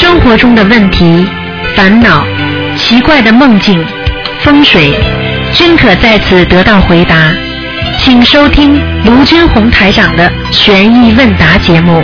[0.00, 1.26] 生活中的问题、
[1.76, 2.26] 烦恼、
[2.74, 3.86] 奇怪的梦境、
[4.40, 4.94] 风水，
[5.52, 7.30] 均可在此得到回答。
[7.98, 12.02] 请收听卢军红台长的《悬疑问答》节目。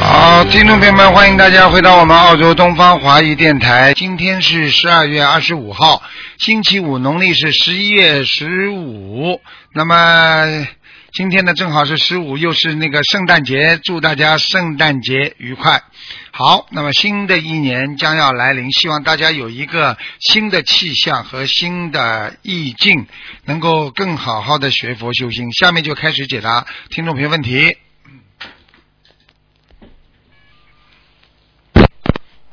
[0.00, 3.92] 好，听众朋友们，欢迎大家回到我们澳洲东方华语电台。
[3.92, 6.00] 今天是十二月二十五号，
[6.38, 9.40] 星期五，农历是十一月十五。
[9.74, 10.64] 那么
[11.10, 15.82] 今天呢，正好是十五，又是那个圣诞节，祝大家圣诞节愉快。
[16.30, 23.06] 好，那么新的一年将要来临，希望大家有一个新的气象和新的意境，
[23.46, 25.50] 能够更好好的学佛修心。
[25.52, 27.78] 下面就开始解答听众朋友问题。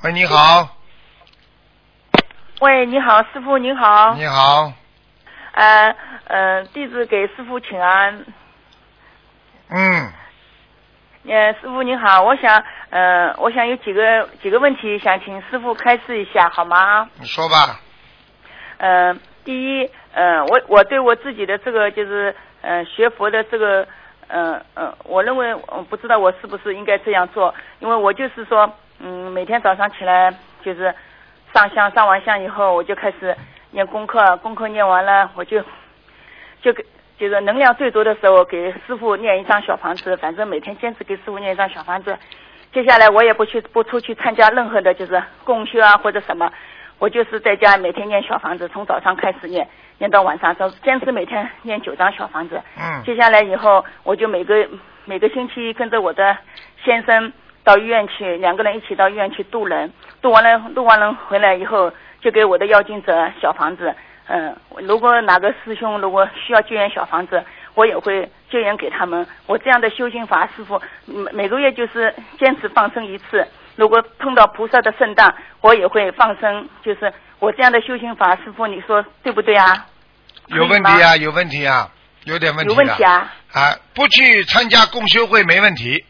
[0.02, 0.78] 喂，你好，
[2.62, 4.16] 喂，你好，师傅您好。
[4.16, 4.72] 你好，
[5.52, 5.96] 呃
[6.28, 8.26] 呃，弟子给师傅请安。
[9.70, 10.12] 嗯，
[11.28, 17.10] 呃，师傅您好，我想呃，我想有几个几个问题想请师傅开示一下，好吗？
[17.20, 17.80] 你说吧。
[18.78, 23.88] 呃，第一，呃，我我对我自己的这个就是呃学佛的这个
[24.28, 30.32] 呃呃，我认为我不知道我是不是应该这样做，因为我就是说，嗯，每天早上起来
[30.64, 30.94] 就是
[31.54, 33.36] 上香，上完香以后我就开始
[33.72, 35.64] 念功课，功课念完了我就
[36.62, 36.86] 就给
[37.18, 42.18] 就是能量最多的时候给师傅念一张小房子，反正每天坚持给师傅念一张小房子。
[42.74, 46.52] 接下来我也不去不出去参加任何的就是共修啊或者什么，
[47.00, 49.66] 我就是在家每天念小房子，从早上开始念，
[49.98, 52.62] 念到晚上，都坚持每天念九张小房子。
[52.78, 54.68] 嗯接下来以后，我就每个
[55.06, 56.38] 每个星期跟着我的
[56.84, 57.32] 先生
[57.64, 59.90] 到医院去，两个人一起到医院去渡人，
[60.22, 63.96] 渡完了渡完人回来以后，就给我的要经者小房子。
[64.28, 67.44] 嗯，如果哪个师兄如果需要救援小房子，
[67.76, 69.26] 我也会救援给他们。
[69.46, 73.48] 我这样的修行法，师傅每每个月就是坚持放生一次。
[73.76, 76.68] 如果碰到菩萨的圣诞，我也会放生。
[76.84, 79.86] 就是我这样的修行法，师傅你说对不对啊？
[80.48, 81.92] 有问题啊，有问题啊，
[82.24, 83.32] 有点问题有问题啊？
[83.52, 86.04] 啊，不去参加共修会没问题，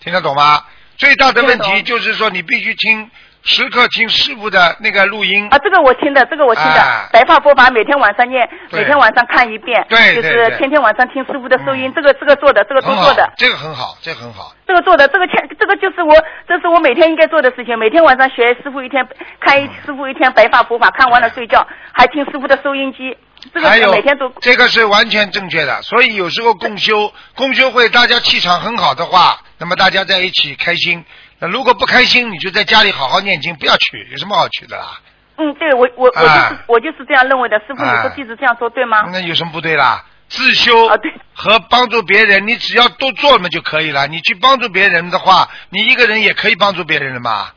[0.00, 0.64] 听得懂吗？
[0.96, 3.10] 最大的问题就是说你必须听，
[3.42, 5.48] 时刻听师傅的那个录音。
[5.50, 6.80] 啊，这个我听的，这个我听的。
[6.80, 14.54] 哎白发佛法每天晚上念，每天晚上看一遍，对对就是天天晚上听师傅的收音，嗯这个这个做的，这个都做的，，这个很好，这个很好。
[14.66, 16.14] 这个做的，这个天，这个就是我，
[16.46, 17.76] 这是我每天应该做的事情。
[17.78, 19.06] 每天晚上学师傅一天，
[19.40, 23.16] 看一师傅一天白发佛法，看完了睡觉，还听师傅的收音机，
[23.52, 31.04] 这个是每天都这个是完全正确的，所以有时候共修共修会大家气场很好的话，那么大家在一起开心。
[31.40, 35.00] 那如果不开心，你就在家里好好念经，不要去，有什么好去的啦？
[35.36, 37.58] 嗯，对我我我就是、哎我就是这样认为的。
[37.60, 39.02] 师傅，你说哎弟子这样做对吗？
[39.10, 40.04] 那有什么不对啦？
[40.28, 44.06] 自修啊对和帮助别人，你只要多做嘛就可以了。
[44.06, 47.48] 你去帮助别人的话，你一个人也可以帮助别人的嘛。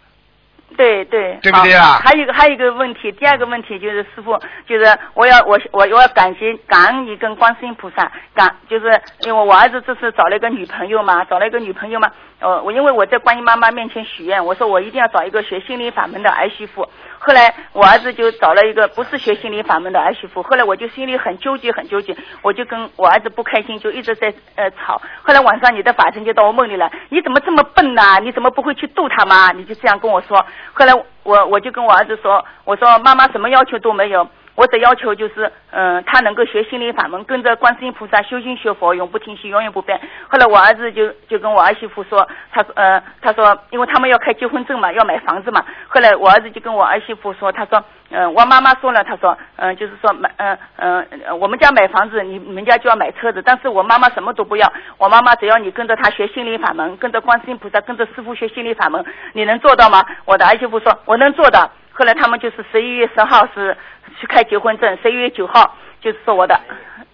[0.75, 4.35] 对对，对不对啊还有一个还有一个问题，第二个问题就是师傅，
[4.67, 8.85] 就是我要我我我要感谢感恩你跟观世音菩萨，感就是
[9.19, 12.11] 因为我儿子这次找了一个女朋友嘛，找了一个女朋友嘛，
[12.43, 16.85] 呃，我因为我在观音妈妈面前许愿，我说我一定要找一个学心灵法门的儿媳妇。
[17.17, 25.01] 后来我儿子就找了一个不是学心灵法门的儿媳妇，后来我就心里很纠结很纠结，我就跟我儿子不开心，就一直在呃吵。
[25.21, 29.53] 后来晚上你的法身就到我梦里来，你怎么这么笨呐、你怎么不会去度他吗？
[29.53, 30.45] 你就这样跟我说。
[30.73, 30.93] 后来
[31.23, 34.27] 我我就跟我儿子说，我说妈妈什么要求都没有。
[34.55, 39.99] 我的要求就是，嗯、他能够学心灵法门，跟着观世音菩萨修心学佛，永不停息，永远不变。
[40.27, 45.65] 后来我儿子就就跟我儿媳妇说，他说，呃，他说，因为他们要开结婚证嘛，要买房子嘛。
[45.87, 59.03] 后来我儿子就跟我儿媳妇说，他说，嗯、我妈妈说了，他说，嗯、就是说买，嗯、嗯、我们家买房子，你你们家就要买车子，但是我妈妈什么都不要，我妈妈只要你跟着她学心灵法门，跟着观世音菩萨，跟着师傅学心灵法门，
[59.33, 60.03] 你能做到吗？
[60.25, 61.67] 我的儿媳妇说，我能做到。
[61.93, 63.77] 后来他们就是十一月十号是
[64.19, 66.59] 去开结婚证，十一月九号就是说我的，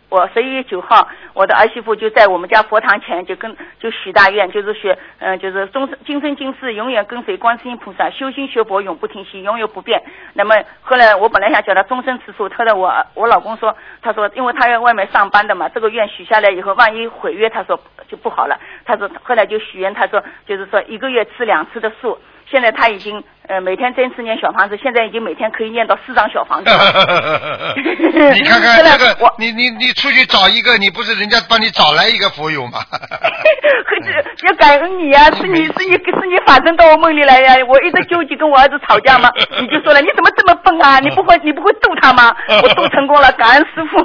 [0.08, 10.02] 我十一月九号我的儿媳妇就在我们家佛堂前就跟就许大愿，就是学嗯、就是终身今生今世永远跟随观世音菩萨，修心学佛永不停息，永远不变。
[10.34, 18.58] 那么后来我本来想叫他终身吃素，后来我我老公说，他说因为他要外面上班的嘛，这个愿许下来以后，万一毁约，他说就不好了。
[18.86, 22.18] 他说后来就许愿，他说就是说一个月吃两次的素。
[22.50, 26.70] 现在他已经呃每天坚持念小房子，现在已经每天可以念到四张小房子。
[28.34, 32.80] 你看看 这个我，你你你出去找一个，你不是人家帮你找来一个佛友吗？
[32.90, 34.14] 可是
[34.48, 39.30] 要感恩你呀、是你是你是你法身到我梦里来呀、我一直纠结跟我儿子吵架嘛，
[39.60, 41.00] 你就说了，你怎么这么笨啊？
[41.00, 42.36] 你不会你不会逗他吗？
[42.64, 43.98] 我渡成功了，感恩师傅。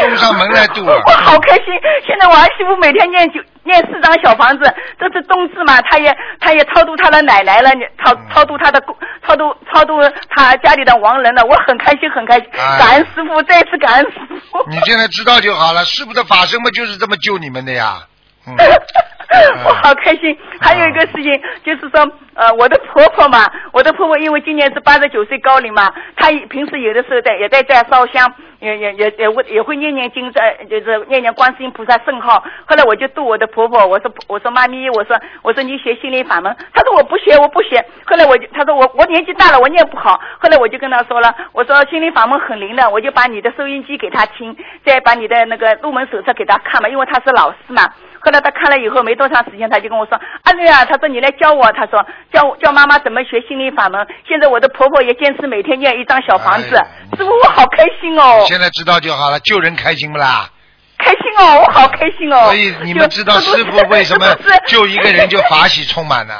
[0.00, 1.66] 送上门来度了我好开心！
[2.06, 7.70] 现在我儿媳妇每天念九念四张小房子，这是冬至嘛，她也她也超度她的奶奶了，
[8.02, 8.96] 超嗯超度她的公
[9.26, 10.00] 超度超度
[10.30, 14.18] 她家里的亡人了，我很开心很开心，哎感恩师傅，再次感恩师
[14.50, 14.64] 傅。
[14.68, 17.98] 你现在知道就好了，师傅的法身嘛就是这么救你们的呀。
[18.46, 18.56] 嗯，
[19.64, 20.36] 我好开心。
[20.60, 32.42] 还有一个事情就是说，呃，我的婆婆嘛，我的婆婆因为今年是八十九岁高龄嘛，她平时有的时候在也在家烧香，也也也也会也会念念经，在就是念念观世音菩萨圣号。
[32.66, 37.84] 后来我就度我的婆婆，我说我说妈咪，我说我说你学心灵法门，她说我不学我不学。
[38.04, 47.82] 后来我就她说我我年纪大了我念不好，后来我就跟她说了，我说心灵法门很灵的，我就把你的收音机给她听，再把你的那个入门手册给她看嘛，因为她是老师嘛。
[48.20, 54.04] 后来她看了以后没多长时间，他就跟我说：“阿瑞啊，他说你来教我，他说教教妈妈怎么学心理法门。
[54.26, 56.84] 现在我的婆婆也坚持每天念一张小房子，哎
[57.16, 60.50] 师傅我好开心哦，现在知道就好了，救人开心不啦？
[60.98, 62.46] 开心哦，我好开心哦。
[62.46, 64.26] 所以你们知道师傅为什么
[64.66, 66.34] 救一个人就法喜充满呢？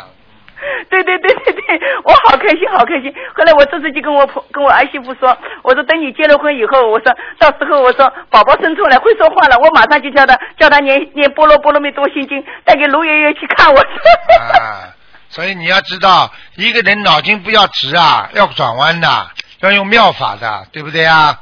[0.88, 3.12] 对对对对对，我好开心，好开心。
[3.35, 13.81] 后来我这次就跟我婆跟我儿媳妇说，我说等你结了婚以后，我说到时候我说宝宝生出来会说话了，我马上就叫他叫他念念波罗波罗蜜多心经，带给卢爷爷去看我。
[13.81, 14.94] 啊，
[15.29, 19.08] 所以你要知道，一个人脑筋不要直啊，要转弯的，
[19.61, 21.38] 要用妙法的，对不对啊？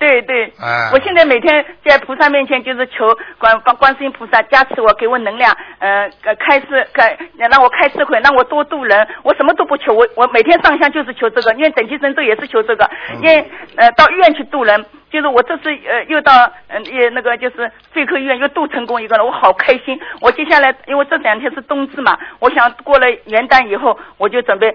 [0.00, 9.06] 对对，哎我现在每天在菩萨面前就是求观观观世音菩萨加持我，给我能量，呃，呃开示开让我开智慧，让我多度人。
[9.22, 14.86] 我什么都不求，我我每天上香就是求这个，念等级神咒也是求这个，嗯念呃到医院去度人。
[15.10, 16.32] 就是我这次呃又到
[16.68, 20.00] 嗯也那个就是肺科医院又度成功一个了，我好开心。
[20.22, 24.74] 我接下来因为这两天是冬至嘛，我想过了元旦以后我就准备，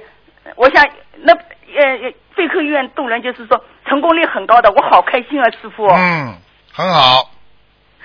[0.56, 0.86] 我想
[1.24, 1.34] 那
[1.76, 5.86] 呃肺科医院动人就是说成功率很高的，我好开心啊，师傅。
[5.88, 6.36] 嗯，
[6.74, 7.30] 很好。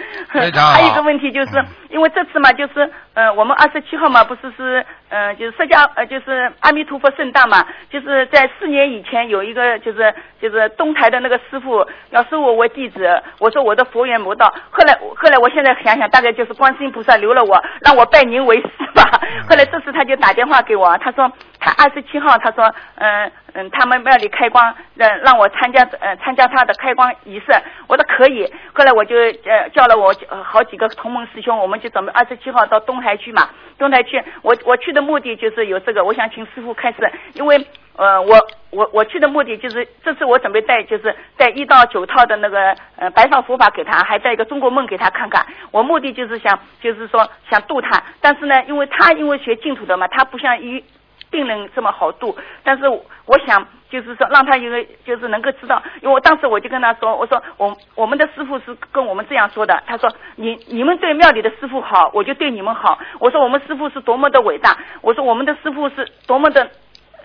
[0.32, 19.20] 非常好还有一个问题就是，嗯因为这次嘛，就是呃，我们二十七号嘛，不是是呃，就是释迦呃，就是阿弥陀佛圣诞嘛，就是在四年以前有一个就是就是东台的那个师傅要收我为弟子，我说我的佛缘魔道，后来后来我现在想想，大概就是观世音菩萨留了我，让我拜您为师吧。
[19.48, 22.64] 后来这次他就打电话给我，他说他二十七号，他说
[22.94, 27.46] 嗯嗯，他们庙里开光，让让我参加呃参加他的开光仪式，
[27.86, 28.50] 我说可以。
[28.72, 33.48] 后来我就呃叫了我好几个同门师兄，我们就准备二十七号到东台去嘛。
[33.78, 37.66] 东台去，我我去的目的就是有这个，我想请师傅开始，因为
[37.96, 38.38] 呃我
[38.70, 45.44] 我我去的目的就是这次我准备带就是带一到九套的那个呃白发佛法给他，还带一个中国梦给他看看。
[45.70, 50.84] 我目的就是想就是说想度他，但是呢，因为他因为学净土的嘛，他不像一
[51.30, 62.98] 病人这么好度，但是我想就是说让他一个就是能够知道，因为我当时我就跟他说，我说我我们的师傅是跟我们这样说的，他说你你们对庙里的师傅好，我就对你们好。
[63.18, 66.68] 我说我们师傅是多么的伟大，我说我们的师傅是多么的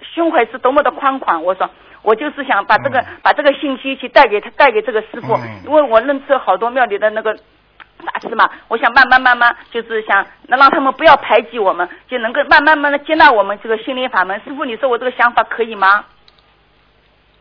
[0.01, 1.69] 胸怀是多么的宽广，我说。
[2.03, 7.35] 我就是想把这个、嗯把这个信息去带给他带给这个师傅，嗯因为我认识好多庙里的那个
[7.97, 14.41] 法师嘛，我想慢慢慢慢就是想能让他们不要排挤我们，就能够慢慢慢的接纳我们这个心灵法门。
[14.43, 16.05] 师傅，你说我这个想法可以吗？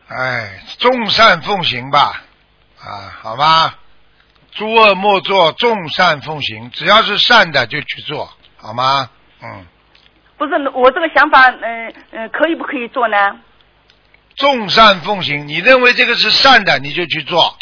[0.07, 2.21] 哎，众善奉行吧，
[2.79, 3.75] 啊，好吧，
[4.51, 9.09] 诸恶莫作，众善奉行，只要是善的就去做，好吗？
[9.41, 9.65] 嗯，
[10.37, 13.17] 不是，我这个想法，嗯、嗯、可以不可以做呢？
[14.35, 17.57] 众善奉行，你认为这个是善的，你就去做，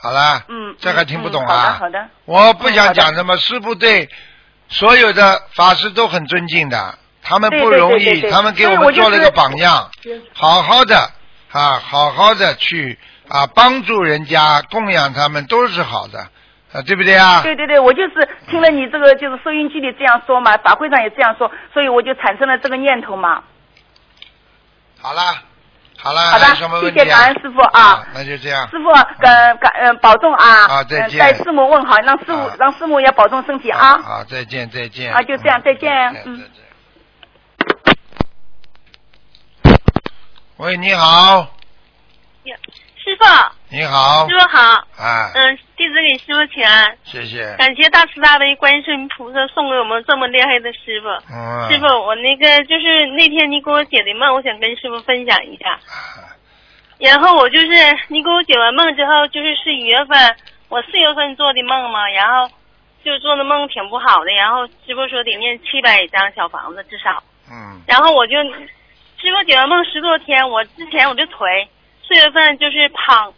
[0.00, 0.44] 好了。
[0.48, 1.76] 嗯，这还听不懂嗯啊？
[1.78, 2.08] 好的，好的。
[2.24, 4.08] 我不想讲什么，师傅对
[4.68, 9.90] 所有的法师都很尊敬的，他们不容易，他们给我们做了一个榜样，
[10.34, 10.96] 好好的
[11.52, 16.20] 啊，好好的去啊帮助人家，供养他们都是好的，
[16.72, 17.40] 啊，对不对啊？
[17.42, 23.42] 对对对，我就是听了你这个就是收音机里这样说嘛，法会上也这样说，所以我就产生了这个念头嘛。
[25.00, 25.22] 好了，
[26.00, 26.44] 好了，好的
[26.80, 28.68] 谢谢感恩师傅啊那就这样。
[28.70, 30.66] 师傅，感感嗯保重啊！
[30.68, 33.98] 啊再见嗯带师母问好，让师傅啊让师母也保重身体啊！
[33.98, 35.12] 好，再见，再见。
[35.12, 36.50] 啊就这样嗯再见嗯。
[40.58, 41.48] 喂，你好，
[42.44, 43.24] 师傅，
[43.70, 44.26] 你好。
[44.26, 44.60] 师，傅好，
[44.96, 47.54] 啊，嗯，弟子给师傅请安，谢谢。
[47.56, 51.08] 感谢大慈大悲观世音菩萨送给我们这么厉害的师傅。
[51.30, 55.72] 嗯，师傅，我那个就是那天你给我解的梦，我想跟师傅分享一下。
[55.72, 56.32] 啊。
[56.98, 57.66] 然后我就是
[58.08, 60.36] 你给我解完梦之后，就是十一月份，
[60.70, 62.50] 我四月份做的梦嘛，然后
[63.04, 67.82] 就做的梦挺不好的，然后师傅说得念七百张小房子至少，嗯。
[67.86, 71.68] 然后我就师傅解完梦十多天，我之前我就腿
[72.08, 73.34] 四月份就是躺，坐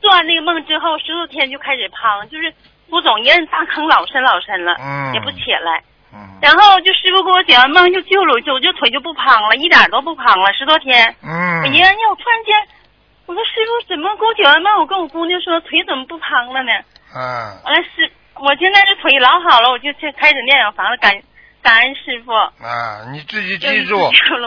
[0.00, 2.52] 做完那个梦之后，十多天就开始胖，就是
[2.88, 5.82] 不总一摁大坑老深老深了，嗯也不起来。
[6.12, 11.14] 嗯然后就师傅给我解完梦就救了我，就我就腿就不胖了，一点都不胖了，十多天。
[11.22, 12.54] 嗯我一摁，我突然间，
[13.26, 14.78] 我说师傅怎么给我解完梦？
[14.78, 16.72] 我跟我姑娘说腿怎么不胖了呢？
[17.12, 21.12] 啊完了师，我现在这腿老好了，我就去开始念小房子，感
[21.60, 22.32] 感恩师傅。
[22.32, 23.10] 啊！
[23.12, 23.98] 你自己记住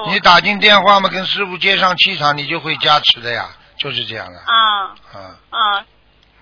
[0.08, 3.46] 你打进电话嘛，跟师傅接上气场，你就会加持的呀，
[3.81, 4.39] 就是这样的。
[4.39, 5.85] 啊啊啊，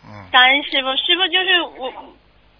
[0.06, 2.16] 嗯感恩师傅，师傅就是我，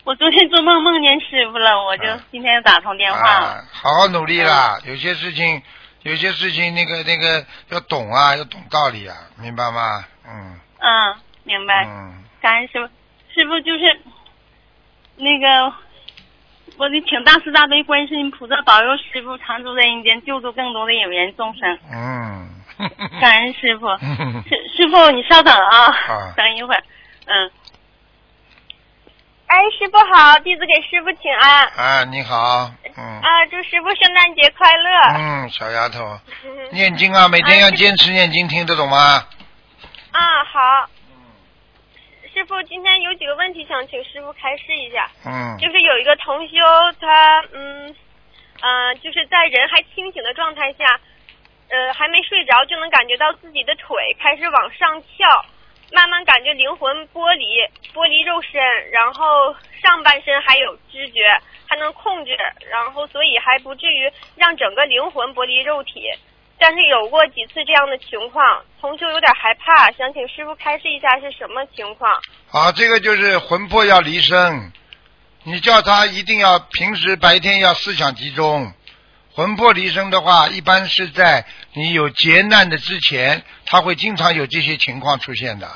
[0.06, 3.48] 我昨天做梦梦见师傅了，我就啊今天又打通电话了。
[3.48, 4.80] 啊，好好努力啦！
[4.86, 5.62] 有些事情，
[6.04, 10.06] 有些事情那个那个要懂啊，要懂道理啊，明白吗？
[10.26, 11.86] 嗯嗯，明白。
[11.86, 12.94] 嗯，感恩师傅，
[13.34, 14.00] 师傅就是
[15.18, 15.74] 那个，
[16.78, 21.78] 我得请大慈大悲观世音菩萨保佑师傅常住在人间，救助更多的有缘众生。
[21.92, 22.56] 嗯。
[23.22, 26.84] 感恩师傅， 嗯师师傅你稍等啊，好等一会儿，
[27.26, 27.52] 嗯。
[29.48, 31.66] 哎，师傅好，弟子给师傅请安。
[31.70, 34.90] 啊，你好，嗯啊，祝师傅圣诞节快乐。
[35.18, 36.20] 嗯，小丫头，
[36.72, 39.26] 念经啊，每天要坚持念经，听得懂吗？
[40.12, 40.90] 啊，好。
[42.32, 45.10] 师傅，今天有几个问题想请师傅开示一下。
[45.26, 46.54] 嗯就是有一个同修，
[47.02, 47.94] 他嗯
[48.62, 50.86] 呃，就是在人还清醒的状态下，
[51.70, 55.46] 呃，还没睡着就能感觉到自己的腿开始往上翘，
[55.94, 57.46] 慢慢感觉灵魂剥离，
[57.94, 58.60] 剥离肉身，
[58.92, 61.22] 然后上半身还有知觉，
[61.68, 62.36] 还能控制，
[62.72, 66.10] 然后所以还不至于让整个灵魂剥离肉体。
[66.62, 72.12] 但是有过几次这样的情况，同修有点害怕，想请师傅开示一下是什么情况。
[72.50, 74.74] 好，这个就是魂魄要离身，
[75.44, 78.74] 你叫他一定要平时白天要思想集中。
[79.34, 85.70] 魂魄离身的话，一般是在你有劫难的之前，他会经常有这些情况出现的，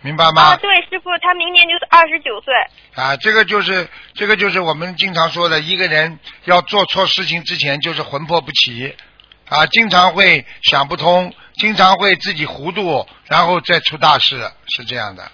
[0.00, 0.42] 明白吗？
[0.42, 2.54] 啊，对，师傅，他明年就是二十九岁。
[2.94, 8.94] 啊，这个就是这个就是我们经常说的，一个人要做错事情之前就是魂魄不齐，
[9.48, 15.30] 啊，经常会想不通，经常会自己糊涂，然后再出大事，是这样的。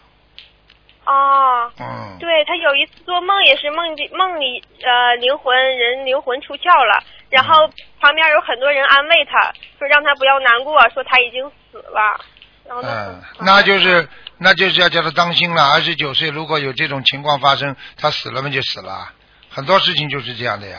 [1.05, 7.69] 哦，嗯，对他有一次做梦也是梦里梦里呃灵魂人灵魂出窍了，然后
[8.01, 12.21] 旁边有很多人安慰他，说让他不要难过，说他已经死了。
[12.67, 14.09] 然后嗯，那就是
[14.39, 15.73] 那就是要叫他当心了。
[15.73, 19.11] 二十九岁如果有这种情况发生，他死了嘛就死了，
[19.51, 20.79] 很多事情就是这样的呀。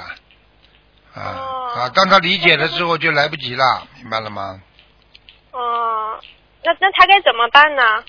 [1.15, 4.61] 啊、哦啊，当他理解了之后就来不及了，明白了吗？
[5.51, 6.19] 哦，
[6.63, 8.03] 那那他该怎么办呢？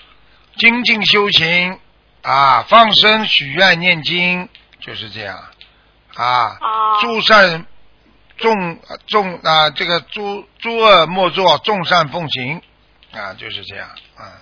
[0.57, 1.79] 精进修行
[2.21, 4.47] 啊，放生、许愿、念经，
[4.79, 5.43] 就是这样
[6.13, 6.57] 啊。
[6.61, 7.65] 哦诸善
[8.41, 12.61] 众众啊，这个诸诸恶莫作，众善奉行
[13.13, 14.41] 啊，就是这样啊，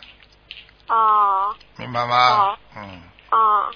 [0.87, 2.57] 哦明白吗哦？
[2.77, 3.01] 嗯，
[3.31, 3.69] 哦，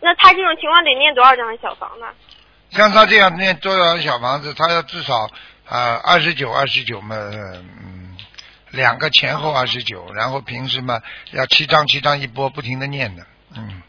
[0.00, 2.04] 那他这种情况得念多少张小房子？
[2.70, 5.28] 像他这样念多少小房子，他要至少
[5.68, 8.16] 啊二十九二十九嘛，嗯，
[8.70, 11.00] 两个前后二十九，然后平时嘛
[11.32, 13.26] 要七张七张一波，不停的念的，
[13.56, 13.82] 嗯。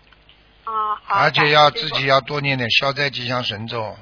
[0.65, 1.15] 啊，好。
[1.15, 3.97] 而且要自己要多念点消灾吉祥神咒。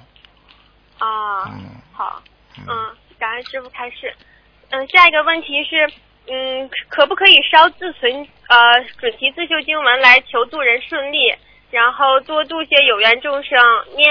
[1.01, 1.43] 傅啊。
[1.53, 2.21] 嗯好。
[2.57, 4.13] 嗯，嗯，感恩师傅开示。
[4.69, 5.87] 嗯，下一个问题是，
[6.27, 11.33] 嗯，可不可以烧自存呃准提自修经文来求渡人顺利，
[11.71, 13.57] 然后多度些有缘众生，
[13.95, 14.09] 念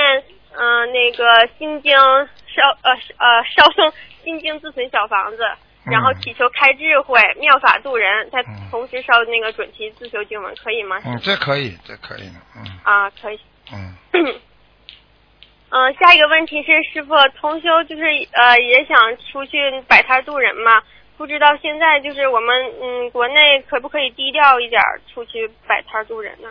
[0.52, 3.92] 嗯、呃那个心经烧呃呃烧送
[4.24, 5.42] 心经自存小房子，
[5.84, 10.98] 然后嗯祈求开智慧、妙法度人，再嗯同时烧那个准提自修经文，可以吗？
[11.06, 13.40] 嗯，这可以，这可以的，嗯啊，可以。
[13.72, 13.94] 嗯，
[15.70, 18.96] 嗯，下一个问题是，师傅，同修就是呃也想
[19.30, 20.82] 出去摆摊渡人嘛，
[21.16, 26.48] 不知道现在就是我们嗯国内可不可以低调一点儿出去摆摊渡人呢？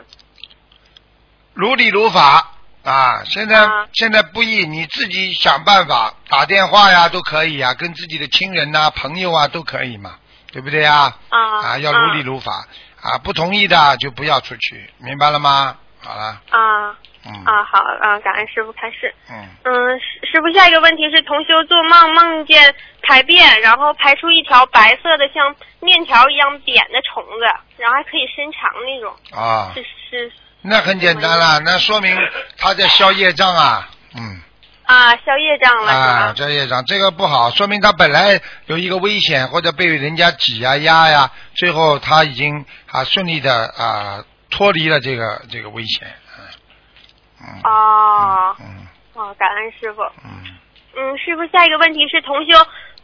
[1.53, 2.53] 如理如法
[2.85, 3.21] 啊！
[3.25, 10.15] 现在、啊现在不易，你自己想办法，打电话呀都可以呀，跟自己的亲人呐、朋友啊都可以嘛，
[10.53, 11.13] 对不对呀？
[11.27, 12.65] 啊啊，要如理如法
[13.01, 15.75] 啊，不同意的就不要出去，明白了吗？
[15.99, 16.97] 好了，啊
[17.29, 19.13] 嗯啊好啊，感恩师傅开示。
[19.29, 27.45] 嗯，嗯，师师傅，下一个问题是，同修做梦梦见排便，然后排出一条白色的像面条一样扁的虫子，
[27.77, 30.31] 然后还可以伸长那种，啊，是是
[30.61, 32.17] 那很简单了，那说明
[32.57, 34.41] 他在消业障啊，嗯。
[34.83, 36.49] 啊消业障了啊，消？
[36.49, 46.07] 业障这个不好，说明他本来有一个危险，或者被人家挤呀、压呀，最后他已经啊顺利的啊脱离了这个这个危险。
[47.41, 47.61] 嗯。
[47.63, 50.01] 哦嗯哦，感恩师傅。
[50.23, 50.39] 嗯
[50.95, 52.51] 嗯，师傅，下一个问题是，同修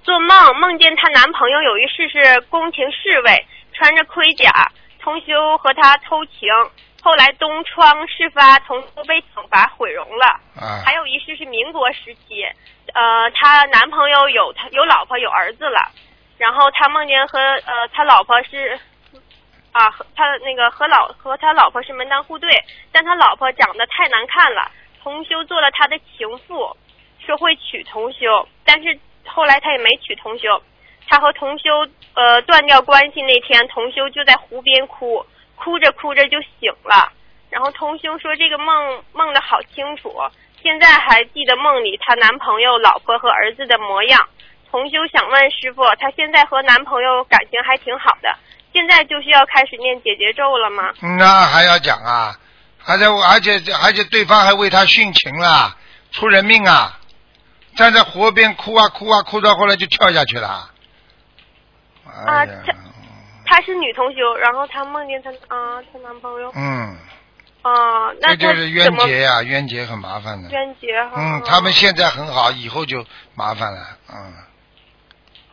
[0.04, 4.52] 做梦梦见她男朋友有一世是宫廷侍卫，穿着盔甲，
[5.00, 6.50] 同修和他偷情，
[7.02, 10.26] 后来东窗事发，同修被惩罚毁容了。
[10.60, 12.44] 啊还有一世是民国时期，
[12.94, 15.92] 呃，她男朋友有他有老婆有儿子了，
[16.38, 18.80] 然后她梦见和呃他老婆是
[19.76, 22.50] 啊他那个和老和他老婆是门当户对，
[22.94, 24.72] 但他老婆长得太难看了，
[25.04, 26.74] 同修做了他的情妇，
[27.20, 30.62] 说会娶同修，但是后来他也没娶同修，
[31.10, 37.12] 他和同修呃断掉关系那天，同修就在湖边哭，哭着哭着就醒了。
[37.50, 40.10] 然后同修说这个梦梦的好清楚，
[40.62, 44.26] 现在还记得梦里她男朋友、老婆和儿子的模样。
[44.72, 48.30] 同修想问师傅，她现在和男朋友感情还挺好的，
[48.76, 50.92] 现在就需要开始念解结咒了吗？
[51.18, 52.38] 那还要讲啊？
[52.86, 55.76] 而且而且而且对方还为他殉情了，
[56.12, 57.00] 出人命啊！
[57.78, 60.70] 站在河边哭啊哭啊哭到后来就跳下去了。
[62.28, 62.74] 哎呀，这
[63.46, 66.96] 她是女同修，然后她梦见她啊她男朋友嗯，
[67.64, 70.50] 啊，那这就是冤结呀、冤结很麻烦的。
[70.52, 71.14] 冤结哈。
[71.16, 73.04] 嗯，他们现在很好，以后就
[73.34, 73.98] 麻烦了。
[74.14, 74.34] 嗯，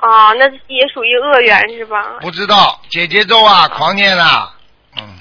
[0.02, 2.18] 啊，那也属于恶缘是吧？
[2.20, 4.52] 不知道姐姐咒啊，狂念啦。
[4.98, 5.18] 嗯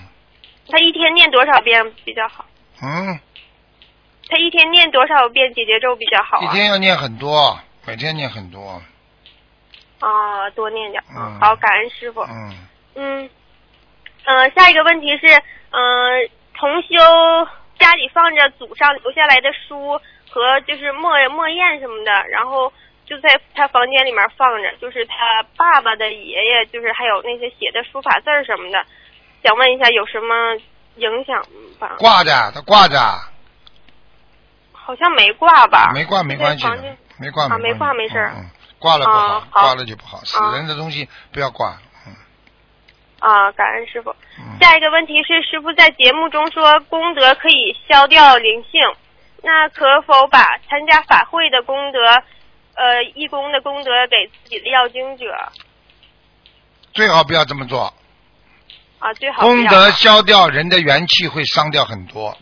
[0.70, 2.46] 他一天念多少遍比较好？
[2.82, 3.20] 嗯，
[4.30, 6.52] 他一天念多少遍姐姐咒比较好一啊？
[6.54, 8.82] 天要念很多，每天念很多。
[10.00, 11.04] 啊，多念点。
[11.16, 12.22] 嗯好，感恩师傅。
[12.22, 12.56] 嗯，
[12.96, 13.30] 嗯，
[14.26, 15.28] 呃，下一个问题是，
[15.72, 16.88] 嗯、同修
[17.78, 22.72] 家里放着祖上留下来的书和就是墨墨砚什么的，然后
[23.12, 28.80] 就在他房间里面放着，就是他爸爸的爷爷，就是还有那些写的书法字儿什么的，
[29.44, 30.56] 想问一下有什么
[30.96, 31.44] 影响
[31.78, 31.98] 吧？
[32.00, 32.98] 挂着，他挂着，
[34.72, 35.92] 好像没挂吧？
[35.94, 36.66] 没挂没关系
[37.20, 38.16] 没挂啊没挂没事
[38.80, 41.78] 挂了不好挂了就不好，死啊人的东西不要挂。
[42.08, 42.16] 嗯
[43.20, 44.16] 啊，感恩师傅。
[44.40, 48.82] 嗯，下一个问题是，师傅在节目中说功德可以消掉灵性，
[49.44, 52.00] 那可否把参加法会的功德，
[52.82, 55.26] 呃，义工的功德给自己的要经者
[56.94, 57.94] 最好不要这么做，
[58.98, 59.14] 啊？
[59.14, 62.36] 最好功德消掉人的元气会伤掉很多。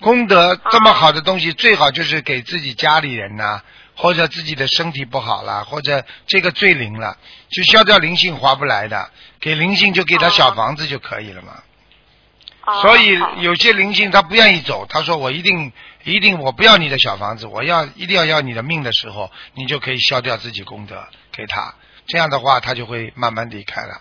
[0.00, 3.60] 功德这么好的东西，最好就是给自己家里人呐、
[3.94, 7.18] 或者自己的身体不好了，或者这个最灵了，
[7.50, 11.52] 就消掉灵性划不来的，给灵性就给他小房子就可以了嘛。
[11.52, 15.72] 啊所以有些灵性他不愿意走，他说我一定
[16.08, 21.74] 一定我不要你的小房子，我要一定要要你的命的时候，你就可以消掉自己功德给他，
[22.06, 24.00] 这样的话他就会慢慢离开了。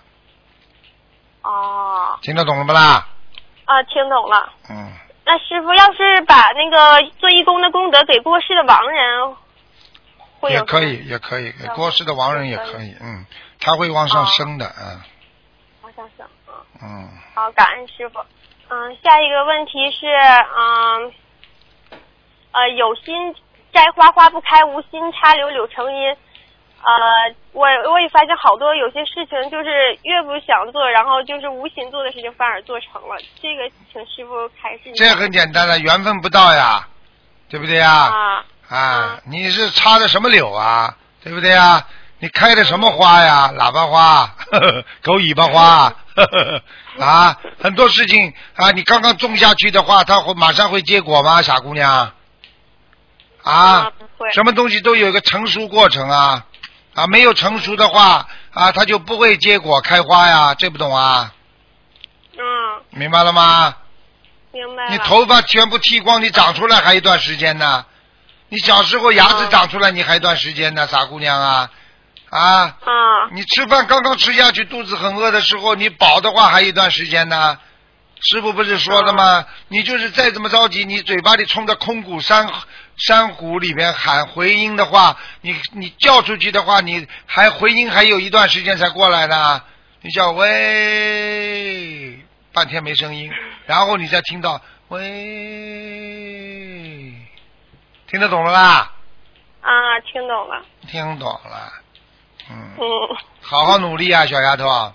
[1.44, 3.08] 哦听得懂了不啦？
[3.66, 4.54] 啊，听懂了。
[4.70, 4.92] 嗯，
[5.26, 9.36] 那师傅要是把那个做义工的功德给过世的亡人，
[10.40, 13.26] 会也可以，也可以，给过世的亡人也可以，嗯，
[13.60, 15.02] 他会往上升的，嗯
[15.84, 16.26] 往上升。
[16.48, 18.20] 嗯嗯，好，感恩师傅。
[18.70, 21.14] 嗯，下一个问题是，嗯，
[22.58, 23.36] 呃，有心
[23.72, 26.10] 摘花花不开，无心插柳柳成荫。
[26.80, 33.16] 呃，我我也发现好多有些事情就是越不想做，然后就是无心做的事情反而做成了。
[33.42, 34.92] 这个请师傅开示。
[34.96, 36.88] 这很简单的，缘分不到呀，
[37.50, 37.92] 对不对呀？
[37.92, 40.96] 啊啊，你是插的什么柳啊？
[41.24, 41.86] 对不对呀？
[42.20, 43.52] 你开的什么花呀？
[43.56, 46.26] 喇叭花、呵 呵狗尾巴花，呵
[46.98, 51.42] 呵啊，很多事情啊，你刚刚种下去的话，它会马上会结果吗？
[51.44, 52.12] 傻姑娘，
[53.48, 53.92] 啊。
[54.34, 56.46] 什么东西都有一个成熟过程啊，
[56.96, 61.34] 啊，没有成熟的话啊，它就不会结果开花呀，这不懂啊？
[62.34, 62.40] 嗯，
[62.90, 63.76] 明白了吗？
[64.52, 64.90] 明白。
[64.90, 67.86] 你头发全部剃光，你长出来还一段时间呢。
[68.50, 71.70] 你小时候牙齿嗯长出来，你还一段时间呢，傻姑娘啊
[72.30, 72.42] 啊！
[72.42, 77.58] 啊你吃饭刚刚吃下去，肚子很饿的时候，你饱的话还一段时间呢。
[78.20, 79.46] 师傅不是说了吗？
[79.68, 82.52] 你就是再怎么着急，你嘴巴里冲着空谷山
[82.96, 89.62] 山谷里面喊回音的话，你你叫出去的话，你还回音还有一段时间才过来呢。
[90.02, 92.20] 你叫喂，
[92.54, 93.32] 半天没声音，
[93.66, 95.02] 然后你再听到喂，
[98.10, 98.92] 听得懂了啦？
[99.62, 100.64] 啊，听懂了。
[100.88, 101.72] 听懂了，
[102.50, 102.84] 嗯，嗯
[103.42, 104.94] 好好努力啊，小丫头。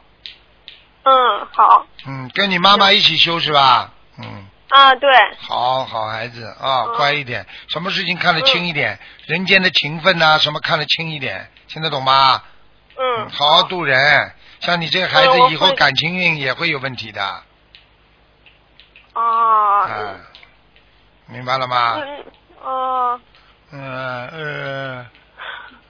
[1.05, 1.87] 嗯，好。
[2.07, 3.91] 嗯，跟你妈妈一起修是吧？
[4.19, 5.11] 嗯，啊，对。
[5.41, 6.95] 好好孩子啊，嗯。
[6.97, 12.43] 乖一点，什么事情看得轻一点，人间的情分呐、什么看得轻一点，听得懂吗？
[12.97, 17.43] 嗯，好好度人，像你这个孩子以后感情运也会有问题的，
[19.15, 19.87] 啊。
[19.89, 20.21] 嗯，
[21.27, 21.97] 明白了吗？
[21.97, 22.25] 嗯
[22.63, 23.21] 哦。
[23.75, 25.07] 嗯呃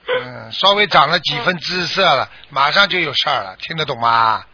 [0.07, 4.45] 嗯，稍微长了几分姿色了，马上就有事儿了，听得懂吗？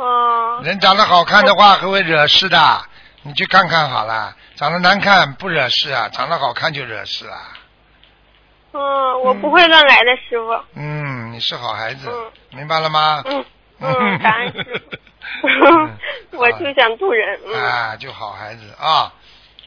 [0.00, 2.58] 嗯嗯人长得好看的话，还会惹事的。
[3.22, 7.38] 你去看看好了，长得难看不惹事啊，长得好看就惹事啊。
[8.72, 10.64] 嗯，我不会乱来的，师傅。
[10.74, 13.22] 嗯，你是好孩子，嗯明白了吗？
[13.26, 13.44] 嗯
[13.80, 14.82] 嗯， 感恩师
[15.42, 15.98] 嗯
[16.30, 16.38] 傅。
[16.38, 17.38] 我就想渡人。
[17.46, 17.54] 嗯。
[17.62, 19.12] 啊，就好孩子啊。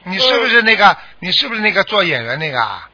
[0.06, 0.98] 你是不是那个？
[1.19, 2.89] 你是不是那个做演员那个啊？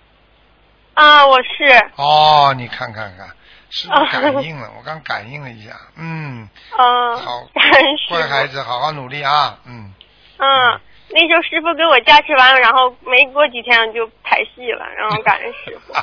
[0.94, 1.92] 啊，我是。
[1.96, 3.28] 哦，你看看看，
[3.70, 7.18] 师傅感应了，我刚感应了一下，嗯，哦。
[7.18, 7.48] 好。
[8.10, 9.94] 乖孩子，好好努力啊，嗯。
[10.38, 10.80] 嗯，
[11.10, 15.94] 那时候师傅给我加持完了，然后没过几天就拍戏了，然后感恩师傅。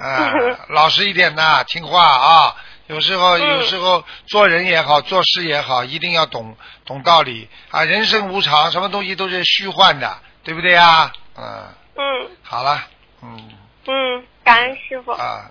[0.00, 0.32] 啊，
[0.68, 2.56] 老实一点呐，听话啊。
[2.88, 7.82] 有时候，嗯有时候做人也好，做事也好，一定要懂懂道理啊。
[7.84, 11.10] 人生无常，什么东西都是虚幻的，对不对呀？
[11.36, 11.64] 嗯，
[11.96, 12.80] 嗯好了，
[13.22, 13.50] 嗯
[13.88, 15.10] 嗯，感恩师傅。
[15.10, 15.50] 啊，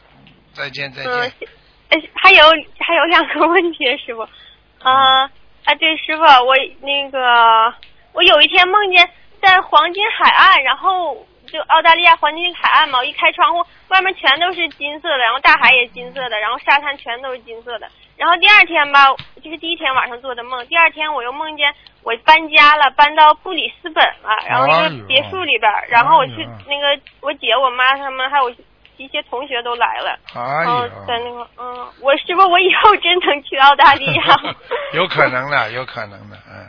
[0.56, 1.48] 再见再嗯见。，
[1.89, 2.44] 哎，还有
[2.80, 4.22] 还有两个问题，师傅。
[4.82, 5.24] 啊
[5.65, 7.74] 啊，对，师傅，我那个
[8.13, 9.10] 我有一天梦见
[9.41, 11.15] 在黄金海岸，然后
[11.48, 17.88] 就澳大利亚黄金海岸嘛，我一开窗户，外面全都是金色的，然后大海也金色的，然后沙滩全都是金色的。
[18.15, 19.13] 然后第二天吧，
[19.44, 28.50] 就是第一天晚上做的梦，第二天我又梦见我搬家了，搬到布里斯本了，然后一个别墅里边，然后我去那个我姐、我妈他们还有
[28.97, 30.19] 一些同学都来了。
[30.34, 34.38] 哎呦，在那个嗯，我是不是我以后真能去澳大利亚？
[34.93, 36.67] 有可能的，有可能的，嗯。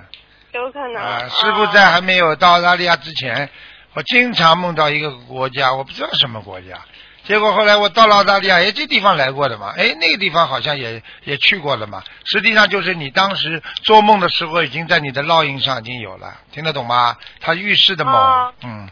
[0.52, 1.02] 有可能。
[1.02, 3.48] 啊，师傅在还没有到澳大利亚之前，
[3.94, 6.78] 我经常梦到一个国家，我不知道什么国家。
[7.24, 12.02] 结果后来我到了澳大利亚，哎，这地方来过的嘛，哎，那个地方好像也也去过了嘛。
[12.24, 17.16] 实际上就是你当时做梦的时候，已经在你的烙印上已经有了，听得懂吗？
[17.40, 18.88] 他预示的梦，哦嗯，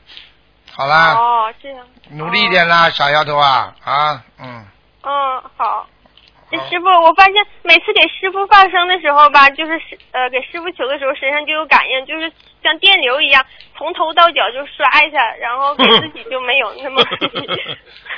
[0.76, 1.86] 好啦，哦，这样。
[2.10, 4.66] 努力一点啦，小丫头啊，啊，嗯，
[5.02, 5.86] 嗯，好。
[6.70, 9.72] 师傅，我发现每次给师傅放生的时候吧，就是
[10.12, 12.30] 呃给师傅求的时候，身上就有感应，就是
[12.62, 13.44] 像电流一样，
[13.76, 17.02] 从头到脚就刷一下，然后给自己就没有那么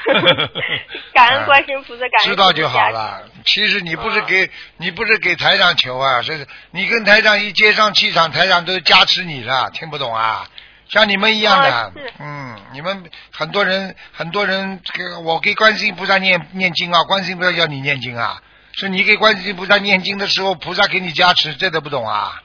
[1.15, 3.23] 感恩观世音菩萨，感恩知道就好了。
[3.47, 10.45] 其实你不是嗯给、你不是给台长求啊，是你跟台长一接上气场，台长都加持你了，听不懂啊？
[10.89, 18.41] 像你们一样的，嗯，你们很多人很多人，这个我给观世音菩萨念念经啊，观世音菩萨要你念经啊，
[18.73, 22.41] 是你给观世音菩萨念经的时候，菩萨给你加持，这都不懂啊，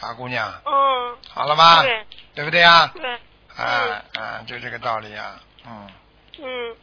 [0.00, 1.82] 傻姑娘，嗯，好了吗？
[1.82, 2.06] 对。
[2.36, 2.92] 对不对啊？
[2.94, 3.18] 对，
[3.56, 5.88] 啊啊，就这个道理啊，嗯，
[6.38, 6.76] 嗯。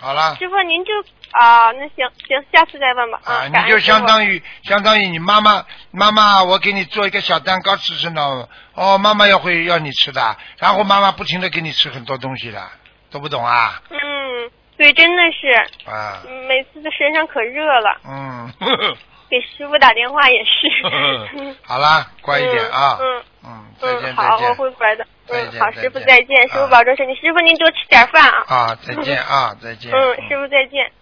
[0.00, 0.34] 好了。
[0.36, 0.92] 师傅，您就
[1.32, 3.20] 啊，那行行，下次再问吧。
[3.24, 8.48] 啊，你就相当于于相当于你妈妈妈妈，我给你做一个小蛋糕吃吃呢。
[8.74, 12.62] 哦，妈妈要会要你吃的，然后妈妈不停的给你吃很多东西的，
[13.10, 18.52] 懂不懂啊嗯，对，真的是，啊嗯每次的身上可热了，嗯，
[19.28, 21.56] 给师傅打电话也是。
[21.66, 25.06] 好啦，乖一点啊，嗯嗯，再嗯，见好，再见我会乖的。
[25.32, 26.66] 嗯，好，师傅再见，师啊。
[26.66, 28.44] 傅保重身体，师傅您多吃点饭啊。
[28.48, 29.90] 啊，再见啊，再见。
[29.94, 30.92] 嗯，师傅再见。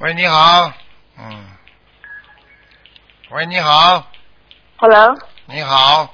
[0.00, 0.72] 喂，你好，
[1.18, 1.46] 嗯，
[3.30, 4.06] 喂，你好
[4.76, 6.12] ，Hello，你好，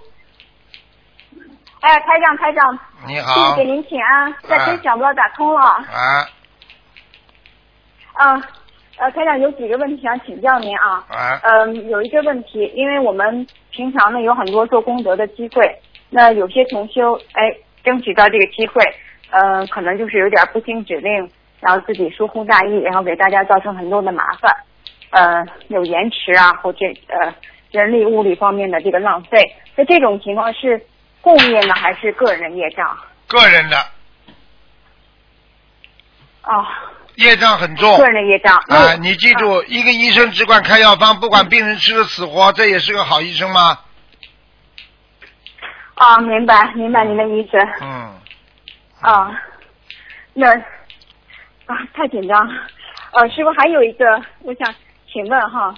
[1.80, 3.56] 哎，台长，台长，你好。
[3.56, 5.64] 给，您请安，在哎真想不到打通了。
[5.66, 6.28] 啊。
[8.22, 8.42] 嗯，
[9.00, 11.02] 呃，台长有几个问题想请教您啊。
[11.08, 15.62] 啊，嗯，有一个问题，因为我们平常呢有很多做功德的机会，
[16.10, 17.50] 那有些同修哎
[17.82, 18.84] 争取到这个机会，
[19.30, 24.54] 呃，可能就是有点不听指令，然后自己疏忽大意，然后给大家造成很多的麻烦，
[25.12, 27.34] 呃，有延迟啊，或者呃
[27.70, 29.50] 人力物力方面的这个浪费。
[29.76, 30.78] 那这种情况是
[31.22, 32.94] 共业呢，还是个人业障？
[33.26, 33.78] 个人的
[36.42, 36.66] 哦，
[37.16, 38.56] 业障很重个人的业障。
[38.68, 43.78] 啊，你记住，一个医生只管开药方，不管病人吃的死活，这也是个好医生吗？
[45.94, 48.14] 啊，明白明白您的意思嗯，
[49.00, 49.30] 啊。
[50.32, 50.48] 那
[51.66, 52.54] 啊，太紧张了。
[53.12, 54.04] 呃，师傅还有一个，
[54.42, 54.74] 我想
[55.12, 55.74] 请问哈，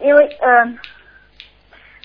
[0.00, 0.78] 因为呃，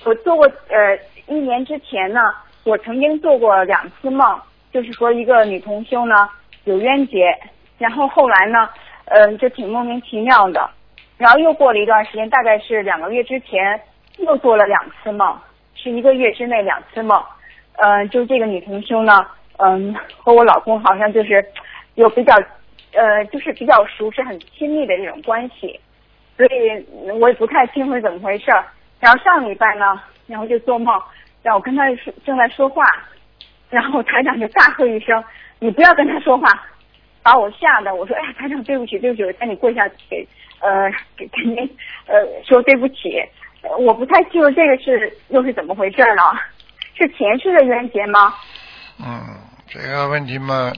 [0.04, 2.20] 我做过呃一年之前呢，
[2.66, 4.40] 我曾经做过两次梦，
[4.74, 6.30] 就是说一个女同修呢
[6.66, 7.34] 有冤结，
[7.80, 8.70] 然后后来呢，
[9.06, 10.70] 嗯、就挺莫名其妙的，
[11.18, 13.82] 然后又过了一段时间，大概是两个月之前，
[14.18, 15.36] 又做了两次梦，
[15.74, 17.20] 是一个月之内两次梦。
[17.78, 19.26] 嗯，就这个女同修呢，
[19.58, 21.44] 嗯，和我老公好像就是
[21.96, 22.36] 有比较，
[22.94, 25.80] 呃，就是比较熟是、很亲密的这种关系，
[26.36, 26.86] 所以
[27.20, 28.52] 我也不太清楚是怎么回事。
[29.00, 31.02] 然后上礼拜呢，然后就做梦，
[31.42, 32.84] 然后我跟他说正在说话，
[33.70, 35.24] 然后台长就大喝一声
[35.60, 36.50] ：“你不要跟他说话。”
[37.22, 40.28] 把我吓得，我说哎呀，台长对不起对不起，我赶紧跪下给
[40.60, 41.58] 呃给给您
[42.06, 43.20] 呃说对不起，
[43.62, 46.24] 呃我不太清楚这个是又是怎么回事呢？
[46.96, 48.34] 是前世的冤结吗？
[49.00, 49.22] 嗯，
[49.68, 50.74] 这个问题嘛，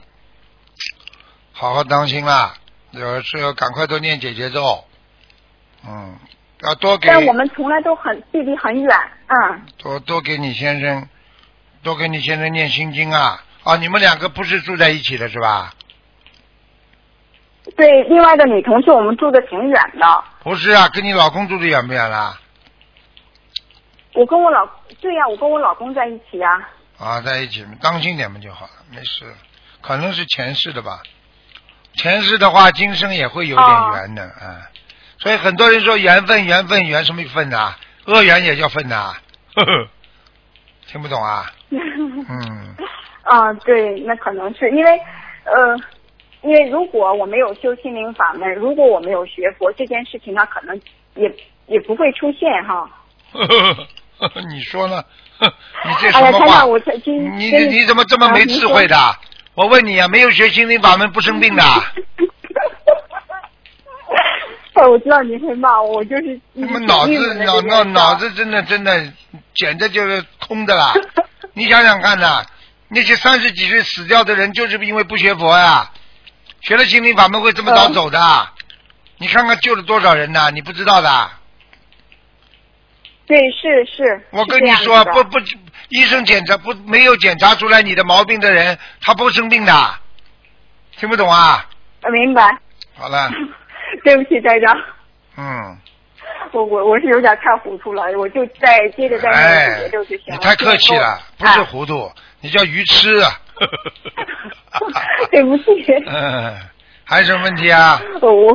[1.52, 2.54] 好好当心啦，
[2.92, 4.84] 有事要赶快多念姐姐咒，
[5.84, 6.16] 嗯，
[6.62, 11.08] 要多给但我们从来都很距离很远，嗯，多多给你先生，
[11.82, 13.44] 多给你先生念心经啊！
[13.64, 15.74] 啊，你们两个不是住在一起的是吧？
[17.76, 22.38] 对，另外一个女同事我们住的挺远的，不是啊，跟你老公住的远不远啦？
[24.14, 24.68] 我跟我老
[25.00, 26.48] 对呀、我跟我老公在一起呀、
[26.98, 29.24] 啊，在一起，当心点嘛就好了，没事。
[29.80, 31.00] 可能是前世的吧，
[31.94, 34.68] 前世的话，今生也会有点缘的，啊。
[35.18, 39.14] 所以很多人说缘分，缘分，缘什么分呐、恶缘也叫分呐、
[39.54, 39.88] 呵呵，
[40.88, 41.46] 听不懂啊？
[41.70, 42.74] 嗯，
[43.22, 45.00] 啊，对，那可能是因为，
[45.44, 45.76] 呃，
[46.42, 50.80] 因为如果我没有修心灵法门，如果我没有学佛，这件事情它可能
[51.14, 51.32] 也
[51.66, 52.90] 也不会出现哈。
[53.32, 53.74] 呵呵
[54.18, 55.02] 呵呵你说呢？
[55.38, 55.46] 呵
[55.86, 56.64] 你这什么话
[57.04, 58.96] 你你你怎么这么没智慧的？
[59.54, 61.62] 我问你啊，没有学心灵法门不生病的？
[64.74, 69.12] 哦， 我知道你会骂我，我就是你们脑子脑脑脑子真的真的
[69.54, 70.92] 简直就是空的啦！
[71.54, 72.42] 你想想看呐，
[72.88, 75.91] 那些三十几岁死掉的人，就是因为不学佛呀。
[76.62, 78.48] 学了心灵法门会这么早走的？
[79.18, 80.50] 你看看救了多少人呢？
[80.52, 81.30] 你不知道的？
[83.26, 84.20] 对，是是。
[84.30, 85.38] 我跟你说，不不，
[85.90, 89.72] 医生检查不没有检查出来你的毛病的人，他不生病的。
[90.96, 91.68] 听不懂啊？
[92.02, 92.58] 我明白。
[92.94, 93.30] 好了，
[94.04, 94.76] 对不起，台长，
[95.36, 95.78] 嗯，
[96.52, 100.34] 我我我是有点太糊涂了，我就再接着再念哎姐姐咒就行了。
[100.34, 103.40] 你太客气了，不是糊涂，你叫愚痴啊。
[105.30, 105.64] 对不起。
[106.06, 106.54] 嗯，
[107.04, 108.00] 还有什么问题啊？
[108.20, 108.52] 我我，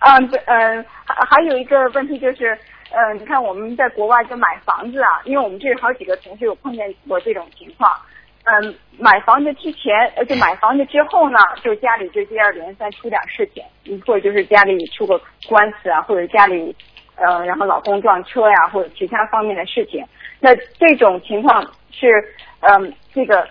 [0.00, 2.58] 嗯对嗯，还还有一个问题就是，
[2.90, 7.90] 嗯，你看我们在国外就买房子啊，因为我们这好几个同事有碰见过这种情况。
[8.44, 16.74] 嗯，买房子之前，呃，就买房子之后呢，就家里就接二连三出点事情，嗯或者就是家里出个官司啊，或者家里，
[17.14, 20.04] 呃，然后老公撞车呀、或者其他方面的事情。
[20.40, 22.08] 那这种情况是，
[22.62, 23.48] 嗯，这个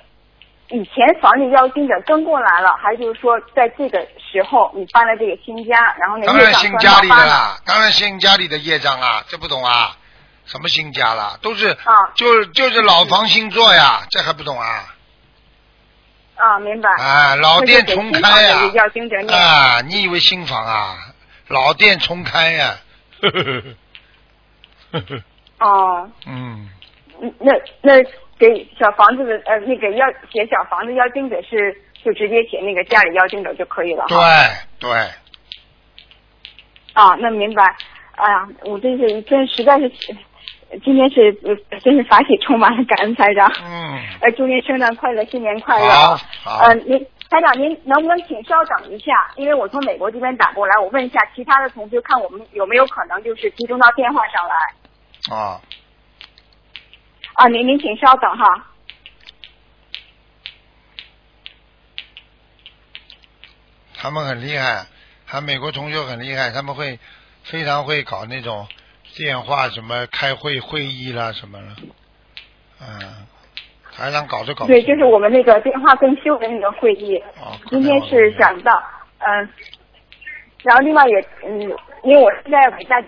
[0.71, 9.97] 以前房里妖精者跟过来了，还就是说在这个时候你搬了这个新家，然后那当然新家里的啦，当然新家里的业障啊，这不懂啊？
[10.45, 11.37] 什么新家啦？
[11.41, 14.95] 都是啊就就是老房新做呀，这还不懂啊？
[16.35, 16.89] 啊，明白。
[16.89, 18.57] 啊，老店重开呀、
[19.29, 20.97] 啊，你以为新房啊？
[21.47, 22.77] 老店重开呀、
[23.21, 23.61] 呵呵呵
[24.93, 25.23] 呵呵
[25.59, 26.69] 哦，嗯，
[27.21, 27.93] 嗯那那
[28.41, 31.71] 给小房子的呃那个要写小房子要精者是
[32.03, 34.17] 就直接写那个家里要精者就可以了对。
[34.79, 34.89] 对，
[36.93, 37.63] 啊，那明白。
[38.15, 39.89] 哎呀，我真是真实在是，
[40.83, 43.47] 今天是呃真是法喜充满了，感恩台长。
[43.63, 45.87] 嗯，呃， 祝您圣诞快乐，新年快乐。
[45.87, 46.97] 好好呃，您
[47.29, 49.31] 台长，您能不能请稍等一下？
[49.35, 54.55] 因为我从美国这边打过来，我问一下其他的同学，看我们有没有可能就是集中到电话上来。
[55.35, 55.61] 啊，
[57.41, 58.67] 啊，您您请稍等哈。
[63.95, 64.85] 他们很厉害，
[65.25, 66.99] 他美国同学很厉害，他们会
[67.43, 68.67] 非常会搞那种
[69.15, 71.67] 电话什么开会会议啦什么的，
[72.79, 73.27] 嗯，
[73.91, 74.67] 台上搞着搞。
[74.67, 77.17] 对，就是我们那个电话更修的那个会议。
[77.39, 78.71] 哦今天是想到，
[79.17, 79.49] 嗯、
[80.61, 81.59] 然后另外也，嗯，
[82.03, 83.07] 因为我现在要给大家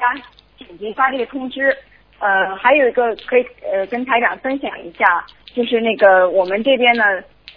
[0.58, 1.78] 紧急发这个通知，
[2.24, 7.04] 呃，还有一个可以呃跟台长分享一下，就是那个我们这边呢，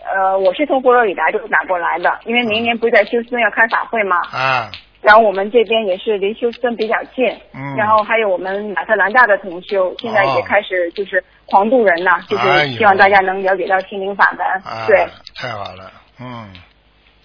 [0.05, 4.69] 呃，我是从佛罗里达州打过来的，因为明年不是在休斯顿要开法会嘛，啊，
[5.03, 7.25] 然后我们这边也是离休斯顿比较近，
[7.55, 7.77] 嗯。
[7.77, 15.07] 然后还有我们马特兰大的同修，现在哦也开始就是狂度人呐、就是希望大家能了解到心灵法门，啊，对。
[15.37, 16.51] 太好了，嗯，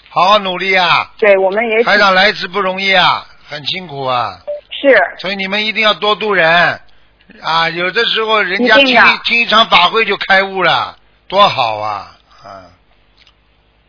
[0.09, 4.37] 好好努力啊，对，我们也台长来一次不容易啊，很辛苦啊，
[4.69, 4.95] 是。
[5.17, 6.79] 所以你们一定要多度人
[7.41, 12.65] 啊，有的时候人家听一听一场法会就开悟了，多好啊，啊。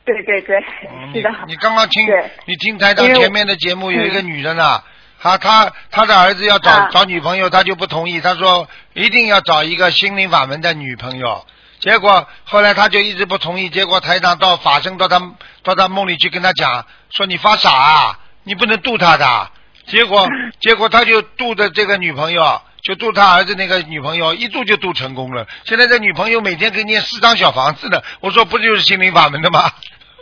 [0.05, 0.59] 对对对，
[0.91, 1.31] 嗯是的。
[1.47, 2.05] 你你刚刚听
[2.47, 4.83] 你听台长前面的节目，有一个嗯女的呢，
[5.21, 11.47] 她她她的儿子要找、啊找女朋友，她就不同意，她说一定要找一个心灵法门的女朋友。
[11.79, 15.21] 结果后来她就一直不同意，结果台长到法身到他
[15.63, 19.51] 到他梦里去跟他讲，说你发傻啊，你不能渡他的。
[19.87, 20.29] 结果
[20.61, 25.47] 结果他就渡的这个女朋友，就渡他儿子那个女朋友，一渡就渡成功了。
[25.65, 29.71] 现在这女朋友每天给你念四张小房子呢，我说不就是心灵法门的吗？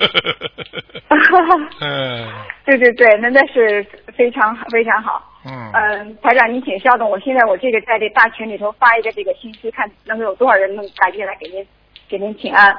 [1.80, 2.28] 嗯
[2.64, 3.84] 对对对，那那是
[4.16, 5.26] 非常非常好。
[5.44, 11.66] 嗯，嗯，台长，您请稍等，我现在我这个在这大群里头发一个这个信息，看能够有多少人能打进来给您
[12.08, 12.70] 给您请安。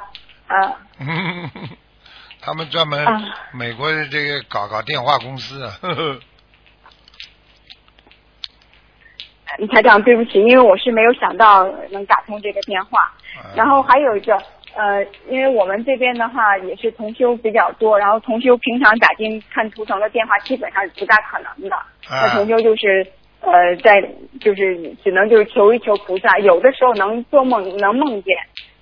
[0.48, 0.78] 啊，
[2.42, 3.22] 他们专门啊
[3.54, 6.22] 美国的这个搞搞电话公司啊，呵呵嗯
[9.72, 13.12] 台长，对不起，因为我是没有想到能打通这个电话。
[13.38, 14.36] 嗯然后还有一个，
[14.76, 21.76] 呃，因为我们这边的话也是同修比较多，然后同修平常打进看图腾的电话基本上是不大可能的。
[22.10, 23.06] 那同修就是
[23.42, 24.02] 呃，在
[24.40, 28.36] 就是只能就是求一求菩萨，有的时候能做梦能梦见，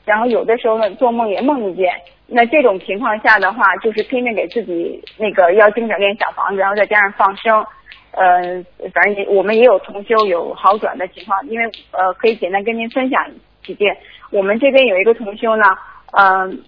[0.03, 1.93] 然后有的时候呢做梦也梦见。
[2.27, 7.65] 那这种情况下的话，就是拼命给自己那个要经者练小房子，然后再加上放生。
[8.12, 13.24] 呃，反正也我们也有同修有好转的情况，因为呃可以简单跟您分享
[13.63, 13.95] 几件。
[14.32, 15.63] 我们这边有一个同修呢，
[16.12, 16.63] 嗯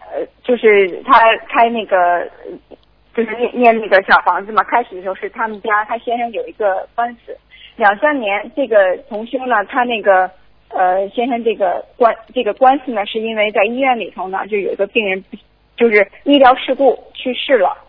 [0.00, 2.28] 呃就是他开那个
[3.14, 7.36] 就是念念那个小房子嘛，开始的时候是他们家他先生有一个官司，
[7.76, 10.30] 两三年这个同修呢，他那个
[10.68, 15.24] 呃先生这个官这个官司呢，是因为在医院里头呢，就有一个病人
[15.76, 17.84] 就是医疗事故去世了。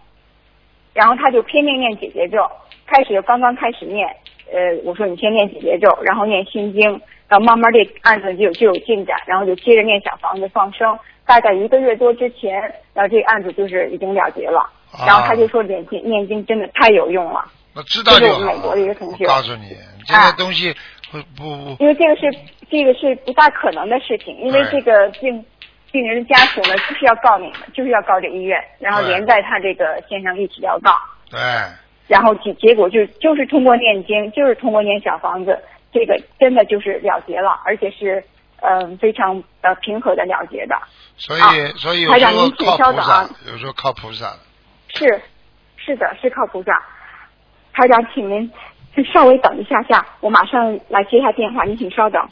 [0.94, 2.50] 然后他就拼命念姐姐咒，
[2.88, 4.08] 开始刚刚开始念，
[4.52, 6.90] 呃，我说你先念解结咒，然后念心经，
[7.28, 12.62] 然后慢慢这案子就有就有进展，然后就接着念小房子放生，大概一个月多之前，
[12.94, 14.60] 然后这个案子就是已经了结了，
[14.92, 15.06] 啊。
[15.06, 17.46] 然后他就说念经念经真的太有用了，
[17.76, 18.34] 我知道就好。
[18.34, 19.18] 这是美国的一个同了。
[19.18, 19.26] 学。
[19.26, 20.74] 我告诉你，这个东西
[21.12, 22.32] 不不不，因为这个是
[22.70, 25.46] 这个是不大可能的事情，因为这个病
[25.92, 30.92] 病人的家属呢就是要告你们，就是要告这医院，然后连带他这个先生一起要告。
[31.30, 31.40] 对，
[32.08, 35.60] 然后结结果就就是通过念经，就是通过念小房子，
[35.92, 38.24] 这个真的就是了结了，而且是
[38.62, 40.78] 嗯、呃非常呃平和的了结的。
[41.18, 44.34] 所以、啊所以有时候台长您请靠菩萨稍等啊，有时候靠菩萨。
[44.90, 45.22] 是，
[45.76, 46.82] 是的，是靠菩萨。
[47.74, 48.52] 台长，请您
[49.14, 52.28] 稍微等一下下，我马上来接一下电话，您请稍等。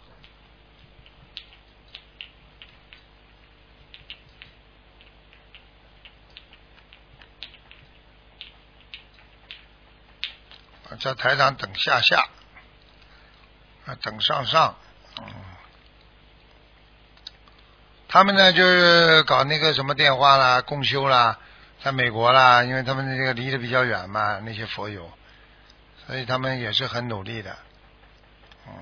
[11.06, 12.28] 在台长等下下，
[13.86, 14.76] 啊等上上，
[15.20, 15.24] 嗯，
[18.08, 21.38] 他们呢就是搞那个什么电话啦、共修啦，
[21.84, 25.12] 在美国啦，因为他们这个离得比较远嘛，那些佛友，
[26.08, 27.56] 所以他们也是很努力的，
[28.68, 28.74] 嗯，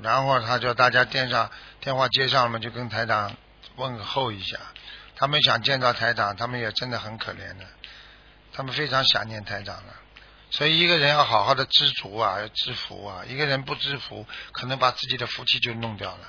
[0.00, 3.34] 然后他叫大家电上电话接上了嘛，就跟台长
[3.74, 4.58] 问候一下，
[5.16, 7.66] 他们想见到台长，他们也真的很可怜的，
[8.52, 9.92] 他们非常想念台长的。
[10.54, 13.24] 所以一个人要好好的知足啊，要知福啊。
[13.26, 16.28] 一个人不知福，可能把自己的福气就弄掉了。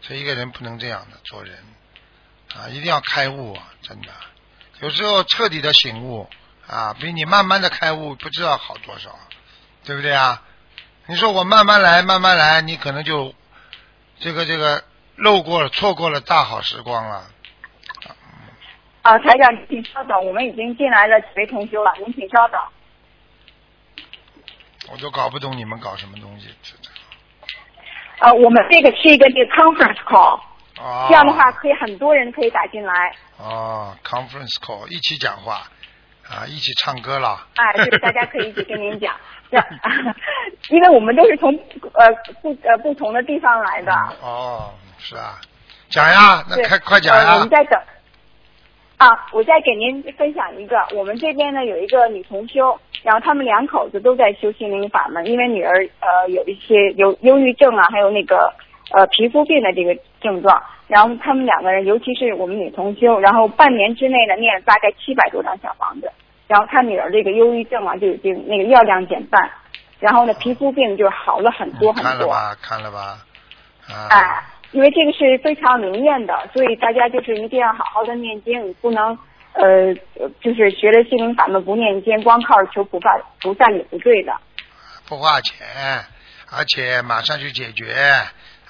[0.00, 1.58] 所以一个人不能这样的做人
[2.54, 4.08] 啊，一定要开悟啊，真的。
[4.80, 6.26] 有时候彻底的醒悟
[6.66, 9.14] 啊，比你慢慢的开悟不知道好多少，
[9.84, 10.42] 对不对啊？
[11.06, 13.34] 你说我慢慢来，慢慢来，你可能就
[14.20, 14.84] 这个这个
[15.16, 17.26] 漏过了，错过了大好时光了。
[19.02, 22.58] 啊，台长，请稍等，我们已经进来了几位同修了，您请稍等。
[24.90, 26.48] 我都搞不懂你们搞什么东西。
[28.20, 30.40] 呃，我们这个是一个这个 conference call，
[30.80, 31.06] 哦。
[31.08, 32.92] 这样的话可以很多人可以打进来。
[33.36, 35.68] 哦，conference call 一起讲话
[36.28, 37.46] 啊，一起唱歌了。
[37.56, 39.14] 哎，就是大家可以一起跟您讲，
[40.70, 41.52] 因为我们都是从
[41.92, 42.06] 呃
[42.40, 43.92] 不呃不同的地方来的。
[43.92, 45.38] 嗯哦，是啊，
[45.90, 47.48] 讲呀，那开快快讲呀呃我们。
[47.50, 47.78] 在等。
[48.98, 58.50] 啊，我再给您分享一个，我们这边呢有一个女同修，然后他们两口子都在修心灵法门，因为女儿呃有一些有忧郁症啊，还有那个
[58.92, 66.10] 呃皮肤病的这个症状，然后他们两个人，尤其是我们女同修，然后半年之内呢念了大概七百多张小房子，
[66.46, 69.50] 然后他女儿这个忧郁症啊就已经那个药量减半，
[70.00, 72.02] 然后呢皮肤病就好了很多嗯很多。
[72.02, 72.98] 看了吧，看了吧，
[73.92, 74.08] 啊。
[74.08, 74.42] 哎，
[74.76, 79.18] 因为这个是非常灵验的，所以大家就是一定要好好的念经，不能
[79.54, 79.94] 呃，
[80.42, 83.08] 就是学了心灵法门不念经，光靠求菩萨
[83.40, 84.36] 菩萨也不对的。
[85.08, 85.66] 不花钱，
[86.52, 87.90] 而且马上去解决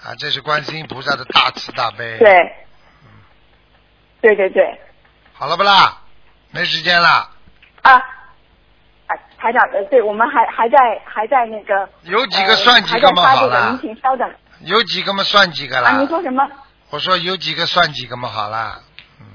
[0.05, 0.15] 啊！
[0.17, 2.19] 这是观世音菩萨的大慈大悲。
[2.19, 2.53] 对，
[4.21, 4.79] 对对对，
[5.33, 6.03] 好了不啦？
[6.53, 7.09] 没时间了，
[7.83, 7.97] 啊，
[9.09, 13.81] 哎，台长，呃，对我们还还在还在那个有几个算几个嘛，好了您。
[13.81, 16.05] 请稍等有几个嘛算几个啦。
[16.07, 16.49] 说什么？
[16.91, 18.81] 我说有几个算几个嘛，好啦。
[19.21, 19.27] 嗯，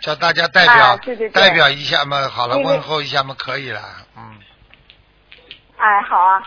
[0.00, 0.96] 叫大家代表
[1.32, 3.82] 代表一下嘛，好了，问候一下嘛，可以了。
[4.16, 4.38] 嗯，
[5.76, 6.42] 哎，好啊，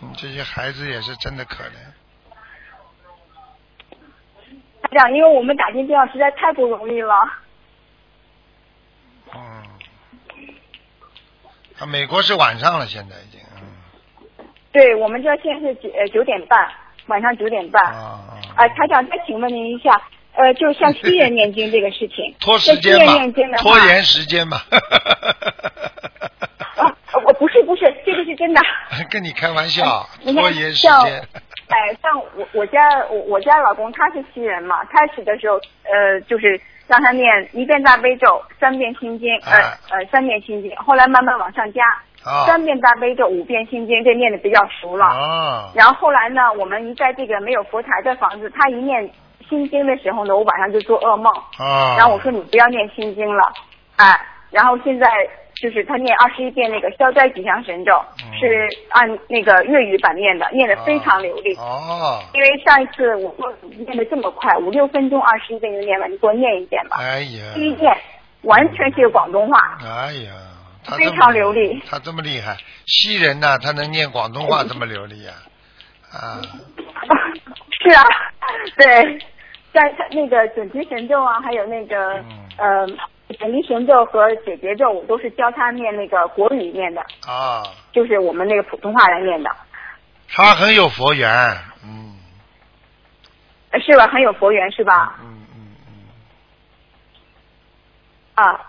[0.00, 1.72] 嗯这些孩子也是真的可怜。
[4.90, 7.14] 这样，因为我们打进电话实在太不容易了。
[9.34, 9.62] 嗯，
[11.78, 13.51] 啊，美国是晚上了，现在已经，嗯，
[14.72, 16.68] 对，我们这现在是九呃九点半，
[17.06, 17.82] 晚上九点半。
[17.92, 18.18] 啊
[18.56, 19.90] 啊，台长，再请问您一下，
[20.34, 24.58] 呃，就像西人念经这个事情， 拖时间像西人吧念经的，拖延时间嘛，
[26.76, 26.92] 啊，
[27.26, 28.60] 我不是不是，这个是真的。
[29.10, 31.14] 跟你开玩笑，你拖延时像间，
[31.68, 39.78] 哎，像我我家我我家老公他是西人嘛，开始的时候呃就是让他念一遍大悲咒，三遍心经，呃、啊。
[39.90, 41.82] 呃三遍心经，后来慢慢往上加，
[42.24, 42.46] 啊。
[42.46, 45.04] 三遍大悲咒，五遍心经，这念的比较熟了。
[45.06, 49.10] 啊，然后后来呢，我们一在这个没有佛台的房子，他一念
[49.48, 51.32] 心经的时候呢，我晚上就做噩梦。
[51.58, 53.42] 啊，然后我说你不要念心经了，
[53.96, 54.18] 哎，
[54.50, 55.06] 然后现在
[55.54, 57.92] 就是他念二十一遍那个消灾吉祥神咒，
[58.24, 58.32] 嗯。
[58.42, 61.54] 是按那个粤语版念的，念的非常流利。
[61.54, 63.32] 哦，因为上一次我
[63.78, 66.96] 念的这么快，五六分钟二十一遍就念完，你给我念一遍吧。
[66.98, 67.96] 哎呀，第一遍
[68.42, 70.32] 完全是广东话，哎呀，
[70.84, 72.56] 他非常流利他这么厉害，
[72.86, 75.32] 西人呐，他能念广东话这么流利呀、
[76.12, 76.40] 啊？
[77.82, 78.04] 是啊，
[78.76, 79.18] 对，
[79.72, 82.86] 在他那个准提神咒啊，还有那个、嗯呃
[83.38, 87.62] 准提神咒和解结咒，我都是教他念那个国语念的，啊，
[87.92, 89.50] 就是我们那个普通话来念的，
[90.28, 91.30] 他很有佛缘，
[91.82, 92.14] 嗯
[93.70, 94.06] 呃是吧？
[94.08, 95.18] 很有佛缘是吧？
[95.22, 96.04] 嗯嗯嗯，
[98.34, 98.60] 啊，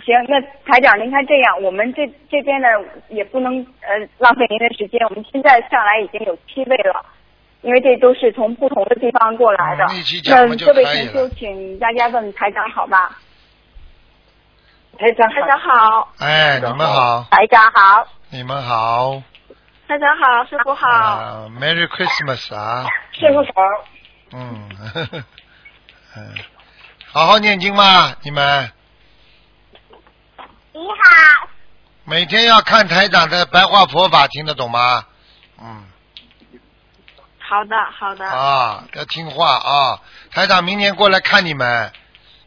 [0.00, 2.68] 行，那台长，您看这样，我们这这边呢
[3.08, 7.04] 也不能呃浪费您的时间，我们现在上来已经有七位了。
[7.62, 9.84] 因为这都是从不同的地方过来的，
[10.30, 13.18] 那各位可以了同修，请大家问台长好吧？
[14.98, 19.22] 台长，台长好，哎，你们好，台长好，你们好，
[19.86, 23.50] 台长好，师傅好，啊，Merry Christmas 啊， 师傅好。
[24.32, 24.70] 嗯，
[26.16, 26.28] 嗯，
[27.12, 28.70] 好好念经嘛，你们
[30.80, 31.48] 你好，
[32.04, 35.04] 每天要看台长的白话佛法，听得懂吗？
[35.60, 35.84] 嗯。
[37.38, 40.00] 好的，好的，啊，要听话啊！
[40.30, 41.92] 台长明年过来看你们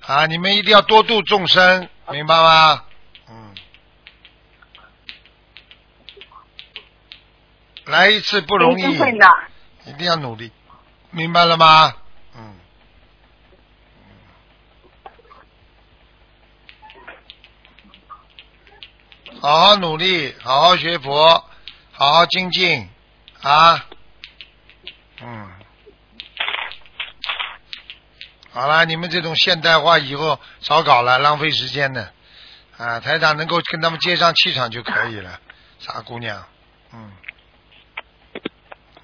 [0.07, 2.83] 啊，你们一定要多度众生，明白吗？
[3.29, 3.53] 嗯，
[7.85, 9.27] 来一次不容易，一定会的。
[9.85, 10.51] 一定要努力，
[11.11, 11.93] 明白了吗？
[12.35, 12.55] 嗯。
[19.45, 21.43] 好好努力，好好学佛，
[21.91, 22.87] 好好精进
[23.41, 23.75] 啊！
[25.21, 25.49] 嗯，
[28.53, 32.09] 好了，你们这种现代化以后少搞了，浪费时间的
[32.77, 33.01] 啊！
[33.01, 35.37] 台长能够跟他们接上气场就可以了，
[35.77, 36.41] 傻姑娘，
[36.93, 37.11] 嗯。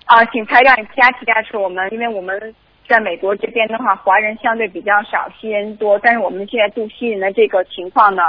[0.06, 2.56] 啊，请台长加持加持我们，因为我们
[2.88, 8.24] 在美国这边的话，华人相对比较少，西人多，但是我们现在度西人的这个情况呢，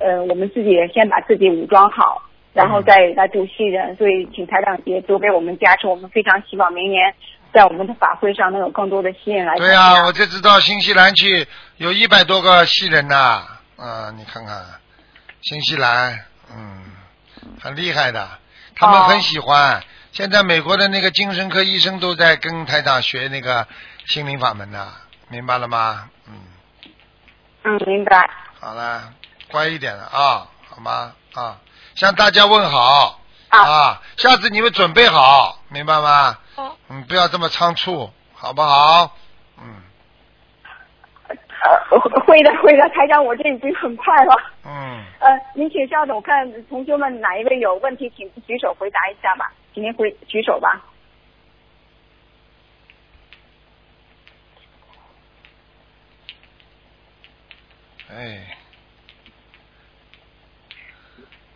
[0.00, 2.22] 呃，我们自己先把自己武装好，
[2.52, 7.14] 然后再来度西人，所以请台长也多给我们加持，我们非常希望明年
[7.52, 9.54] 在我们的法会上能有更多的西人来。
[9.56, 13.42] 对呀、我就知道新西兰去有一百多个西人呐，
[13.78, 14.64] 嗯、你看看，
[15.42, 16.18] 新西兰，
[16.54, 16.84] 嗯，
[17.60, 18.28] 很厉害的，
[18.74, 19.82] 他们哦很喜欢。
[20.12, 23.66] 现在美国的那个精神科医生都在跟台长学那个
[24.06, 24.88] 心灵法门呢，
[25.28, 26.08] 明白了吗？
[26.26, 26.34] 嗯，
[27.64, 28.28] 嗯，明白。
[28.58, 29.12] 好了，
[29.56, 31.14] 乖一点了啊，好吗？
[31.32, 31.58] 啊，
[31.94, 32.78] 向大家问好
[33.48, 36.38] 啊啊，下次你们准备好，明白吗？
[36.54, 39.16] 好嗯，不要这么仓促，好不好？
[39.56, 39.82] 嗯
[41.30, 44.36] 呃，会的，会的，台长，我这已经很快了。
[44.66, 45.02] 嗯。
[45.20, 50.84] 呃，您请稍等，我看同学们哪一位有问题，请举手回答一下吧，请您回举手吧。
[58.10, 58.56] 哎，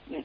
[0.08, 0.24] 嗯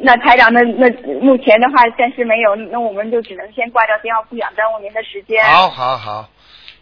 [0.00, 5.44] 那台长，那那目前的话暂时没有，那我们就只能先挂掉电话，不想耽误您的时间。
[5.44, 6.28] 好好好，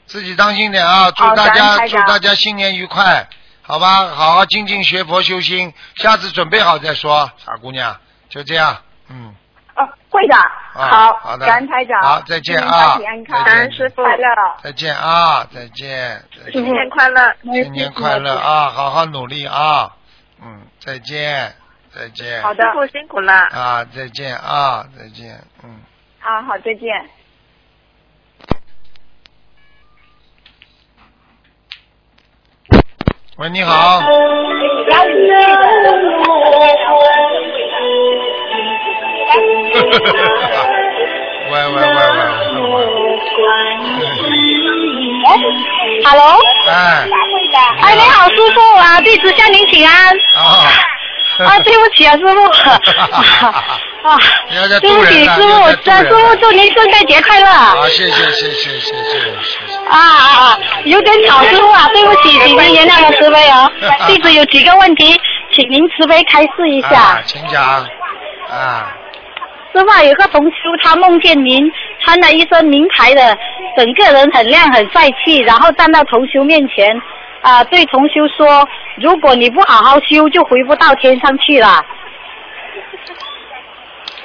[0.07, 1.11] 自己当心点啊！
[1.11, 3.27] 祝大家祝大家新年愉快，
[3.61, 4.07] 好吧？
[4.09, 7.97] 好好精进学佛修心，下次准备好再说，傻姑娘，
[8.31, 8.79] 就这样，
[9.11, 9.35] 嗯，
[9.77, 10.37] 哦，会的。
[10.73, 12.03] 好好的感恩台长。
[12.03, 14.27] 好再见啊安康，师傅快乐。
[14.63, 16.23] 再见啊，再见
[16.53, 18.37] 新年快乐，新年快乐！
[18.37, 19.93] 啊，好好努力啊，
[20.43, 21.55] 嗯，再见，
[21.97, 23.33] 再见，好的，师傅辛苦了。
[23.33, 25.81] 啊，再见啊，再见，嗯。
[26.21, 27.09] 啊，好，再见。
[33.39, 34.07] 喂，你好，喂
[41.51, 41.81] 喂喂喂喂
[42.73, 42.77] 喂。
[46.05, 46.37] ，Hello，
[46.69, 47.09] 哎，
[47.81, 50.15] 哎，你好，师傅啊，弟子向您请安。
[50.35, 50.69] 啊，
[51.45, 52.45] 啊，对不起啊，师傅！
[54.09, 54.19] 啊，
[54.81, 55.63] 对不起，师傅！
[55.63, 57.47] 啊，师傅，祝您圣诞节快乐！
[57.47, 58.95] 啊，谢谢，谢谢，谢谢，
[59.43, 59.77] 谢谢！
[59.89, 63.71] 啊啊啊，有点吵，师傅啊，对不起，请您原谅我慈悲哦。
[64.07, 65.21] 弟子有几个问题，
[65.53, 66.89] 请您慈悲开示一下。
[66.89, 67.63] 啊，请讲。
[68.51, 68.93] 啊。
[69.75, 71.71] 师傅，有个同修，他梦见您
[72.03, 73.37] 穿了一身名牌的，
[73.77, 76.99] 整个人很亮很帅气，然后站到同修面前。
[77.47, 81.81] 啊、对同修说，如果你不好好修，就回不到天上去了。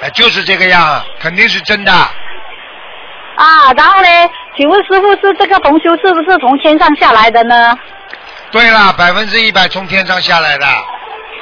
[0.00, 1.92] 哎，就是这个样，肯定是真的。
[1.92, 4.08] 啊，然后呢，
[4.56, 7.78] 请问师傅是这个同修是不是从天上下来的呢？
[8.50, 10.66] 对了，百分之一百从天上下来的。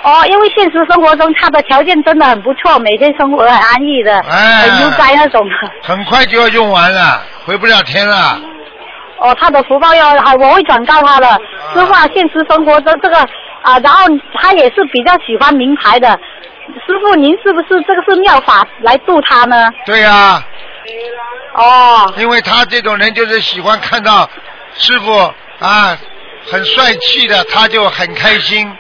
[0.03, 5.43] 哦，因为现实生活中他的条件真的很不错，每天生活很安逸的，哎很悠哉那种。
[5.83, 8.39] 很快就要用完了，回不了天了。
[9.23, 11.41] 哦，他的福报要，好，我会转告他的。
[11.75, 13.17] 师傅啊，现实生活中这个
[13.63, 14.05] 啊，然后
[14.35, 16.09] 他也是比较喜欢名牌的。
[16.87, 19.71] 师傅，您是不是这个是妙法来度他呢？
[19.85, 20.43] 对呀、
[21.55, 24.29] 哦，因为他这种人就是喜欢看到
[24.75, 25.13] 师傅
[25.59, 25.99] 啊
[26.51, 28.73] 很帅气的，他就很开心，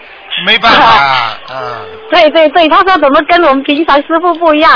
[0.46, 1.38] 没办法啊。
[1.50, 4.72] 啊对对对，他说怎么跟我们平常师傅不一样？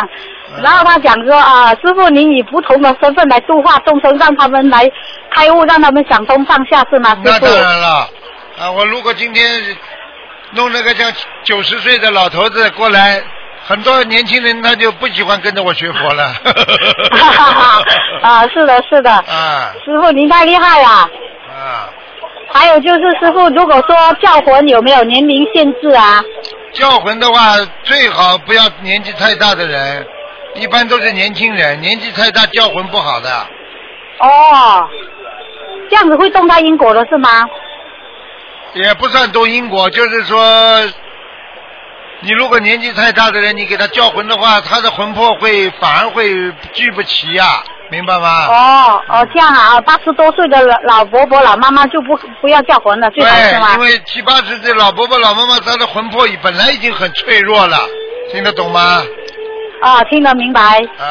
[0.63, 4.91] 然后他讲说啊，师傅您以不同的身份来度化众生，让他们来
[5.31, 7.29] 开悟，让他们想通上下，是吗，师傅？
[7.31, 8.09] 那当然了，
[8.61, 9.63] 啊，我如果今天
[10.53, 11.11] 弄那个像
[11.43, 13.23] 九十岁的老头子过来，
[13.67, 16.29] 很多年轻人他就不喜欢跟着我学佛了。
[17.11, 17.83] 哈哈哈
[18.23, 20.89] 啊， 是的，是的，啊师傅您太厉害了。
[20.89, 21.89] 啊，
[22.53, 26.23] 还有就是师傅，如果说叫魂有没有年龄限制啊？
[26.73, 30.07] 叫魂的话，最好不要年纪太大的人，
[30.55, 33.31] 一般都是年轻人，年纪太大叫魂不好的。
[34.21, 34.89] 哦，
[35.91, 37.29] 这样子会动到因果了是吗？
[38.75, 40.83] 也不算动因果，就是说，
[42.21, 46.33] 你如果年纪太大的人，你给他叫魂的话，他的魂魄会反而会
[46.73, 48.47] 聚不齐呀、明白吗？
[48.49, 53.81] 哦哦，这样啊，八十多岁的老老伯伯、老妈妈就不不要叫魂了，最好是吗对，因？
[53.81, 57.77] 为七八十岁老伯伯、老妈妈，他的魂魄本来已经很脆弱了，
[58.33, 59.03] 听得懂吗？
[59.85, 60.61] 啊，听得明白。
[60.99, 61.05] 嗯，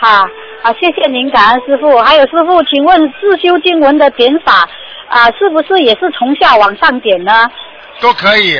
[0.00, 0.22] 好，
[0.62, 1.98] 啊，谢谢您，感恩师傅。
[1.98, 4.66] 还有师傅，请问自修经文的点法
[5.08, 7.46] 啊，是不是也是从下往上点呢？
[8.00, 8.58] 都可以，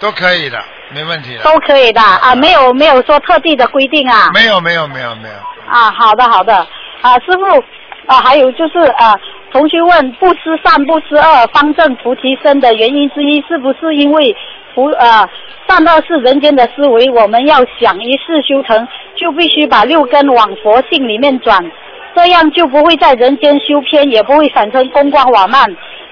[0.00, 0.60] 都可以的，
[0.92, 1.44] 没问题的。
[1.44, 4.28] 都可以的啊，没有没有说特地的规定啊。
[4.34, 5.34] 没有，没有，没有，没有。
[5.70, 6.52] 啊，好的好的，
[7.00, 7.64] 啊，师傅
[8.06, 9.14] 啊，还有就是啊，
[9.52, 14.36] 同学问不吃善不吃恶，方正菩提身的原因之一，是不是因为
[14.76, 15.26] 菩呃
[15.66, 21.58] 善恶是人间的思维，我们要想一世修成，就必须把六根往佛性里面转，
[22.14, 25.64] 这样就不会在人间修偏，也不会产生功光瓦慢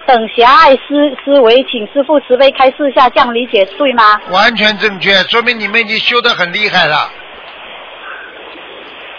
[0.07, 4.03] 等狭隘思思维，请师傅慈悲开示一下，这样理解对吗？
[4.31, 7.11] 完全正确，说明你们已经修得很厉害了。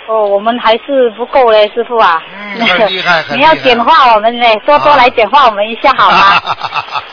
[0.07, 2.21] 哦，我们还是不够嘞，师傅啊。
[2.33, 6.17] 嗯很厉害 很你要简化我们嘞，多多来简化我们一下好吗？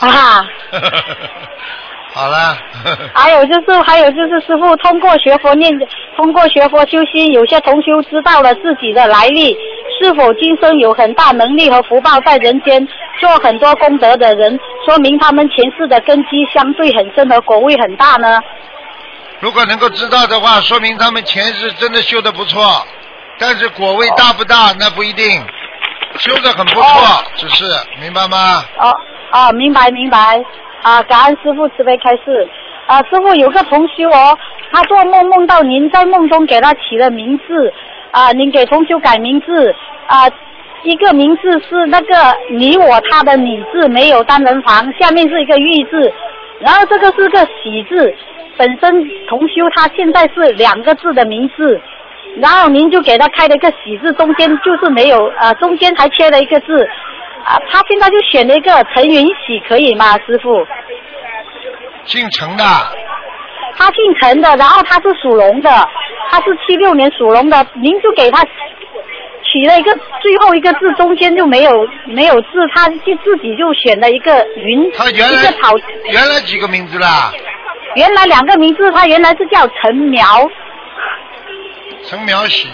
[0.12, 0.44] 啊，
[2.12, 2.56] 好了。
[3.14, 5.72] 还有就是，还有就是，师傅通过学佛念，
[6.16, 9.56] 通过学佛修心，有些同修知道了自己的来历，
[10.00, 12.86] 是否今生有很大能力和福报在人间
[13.20, 18.40] 做很多功德的人，说明他们前世的根基相对很深和果位很大呢？
[19.40, 22.86] 如果能够知道的话，说明他们前世真的修的不错，
[23.38, 25.42] 但是果位大不大那不一定，
[26.18, 27.64] 修的很不错，只是
[28.00, 28.62] 明白吗？
[28.78, 28.94] 哦
[29.32, 30.38] 哦，明白明白
[30.82, 31.02] 啊！
[31.04, 32.48] 感恩师傅慈悲开示
[32.86, 32.98] 啊！
[33.04, 34.38] 师傅有个同修哦，
[34.72, 37.72] 他做梦梦到您在梦中给他起了名字
[38.10, 39.74] 啊，您给同修改名字
[40.06, 40.28] 啊，
[40.82, 42.14] 一个名字是那个
[42.50, 46.12] 你我他的你字没有单人旁，下面是一个玉字，
[46.58, 48.14] 然后这个是个喜字，
[48.56, 51.80] 本身同修他现在是两个字的名字。
[52.38, 56.88] 然后您就给他开了一个喜字，中间就是没有啊，中间还缺了一个字，
[57.44, 60.66] 啊，他现在就选了一个陈云喜，可以吗，师傅？
[62.04, 62.64] 姓陈的，
[63.76, 65.70] 他姓陈的，然后他是属龙的，
[66.30, 68.42] 他是七六年属龙的，您就给他
[69.44, 75.74] 取了一个最后一个字，中间就没有没有字，他就自己就选了一个云，他原来一个草，
[76.10, 77.32] 原来几个名字啦？
[77.94, 80.24] 原来两个名字，他原来是叫陈苗，
[82.04, 82.68] 陈苗喜，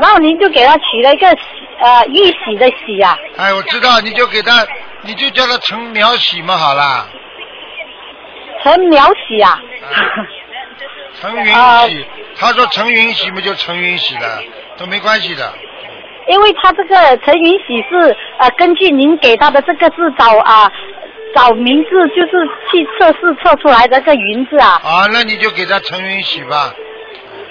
[0.00, 1.26] 然后您就给他取了一个
[1.78, 4.66] 呃玉玺的玺啊，哎，我知道，你就给他，
[5.02, 7.06] 你就叫他陈苗喜嘛，好啦，
[8.62, 9.60] 陈苗喜啊。
[11.20, 12.06] 陈云啊喜，
[12.36, 14.42] 他说陈云喜嘛就陈云喜了，
[14.76, 15.52] 都没关系的。
[16.28, 20.70] 因为他这个陈云喜是呃根据您给他的这个字找啊、
[21.34, 26.72] 找名字，就是去测试测出来的这个云字啊，啊，那你就给他陈云喜吧，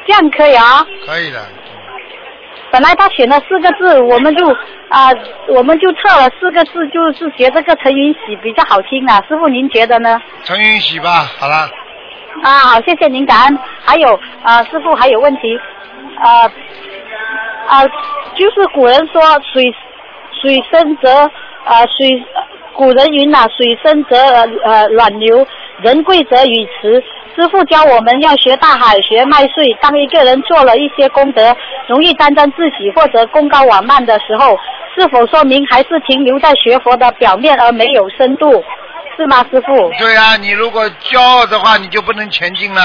[0.05, 0.85] 这样可以啊。
[1.05, 1.43] 可以的。
[2.71, 4.45] 本来他选了四个字，我们就
[4.89, 5.09] 啊、
[5.47, 9.23] 我们就测了四个字，就是觉得这个陈云喜比较好听啊。
[9.27, 10.21] 师傅您觉得呢？
[10.43, 11.69] 陈云喜吧，好了，
[12.43, 13.59] 啊，好，谢谢您，感恩。
[13.83, 15.57] 还有啊、师傅还有问题，
[16.19, 16.43] 啊
[17.67, 17.85] 啊，
[18.35, 19.21] 就是古人说
[19.53, 19.73] 水
[20.41, 21.09] 水深则
[21.65, 22.25] 啊水，
[22.73, 24.17] 古人云呐、水深则
[24.63, 25.45] 呃暖流，
[25.81, 27.03] 人贵则语迟。
[27.37, 29.71] 师傅教我们要学大海，学麦穗。
[29.79, 31.55] 当一个人做了一些功德，
[31.87, 34.57] 容易沾沾自喜或者功高瓦慢的时候，
[34.97, 38.63] 是否说明还是停留在学佛的表面而没有深度？
[39.15, 39.91] 是吗，师傅？
[39.99, 42.81] 对啊、你如果骄傲的话，你就不能前进了。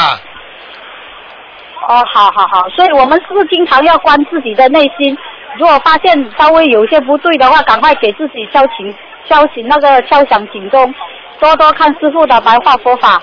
[1.89, 5.17] 哦，好好好，所以我们是不是经常要观自己的内心？
[5.57, 8.95] 如果发现稍微有些不对的话，赶快给自己敲醒、
[9.27, 10.95] 敲醒那个敲响警钟，
[11.41, 13.21] 多多看师傅的白话佛法，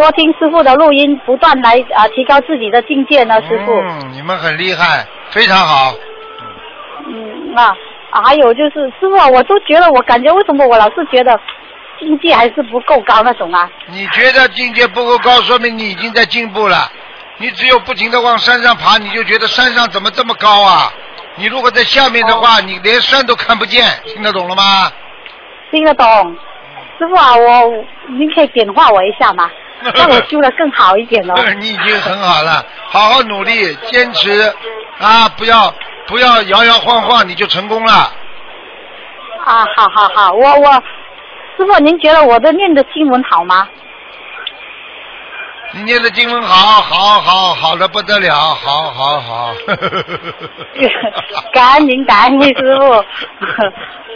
[0.00, 3.72] 多听师傅的录音，不断来啊、提高自己的境界呢，师傅。
[3.72, 5.92] 嗯，你们很厉害，非常好。
[7.06, 7.76] 嗯啊
[8.10, 11.38] 啊，还有就是师傅啊，我都觉得我感觉为什么我老是觉得
[11.98, 13.70] 境界还是不够高那种啊？
[13.88, 16.90] 你觉得境界不够高，说明你已经在进步了。
[17.36, 20.90] 你只有不停的往山上爬，你就觉得山上怎么这么高啊？
[21.36, 24.90] 你如果在下面的话，你连山都看不见，听得懂了吗？
[25.70, 26.06] 听得懂。
[26.98, 27.84] 师傅啊，我
[28.18, 29.50] 您可以点化我一下吗？
[29.94, 31.34] 让我修的更好一点喽。
[31.58, 34.52] 你已经很好了，好好努力，坚持
[34.98, 35.28] 啊！
[35.36, 35.74] 不要
[36.06, 37.92] 不要摇摇晃晃，你就成功了。
[39.44, 40.72] 啊，好好好，我我
[41.56, 43.68] 师傅，您觉得我的念的经文好吗？
[45.72, 49.54] 你念的经文好，好，好，好的不得了，好，好，好。
[51.54, 52.84] 感恩您，感恩您师傅，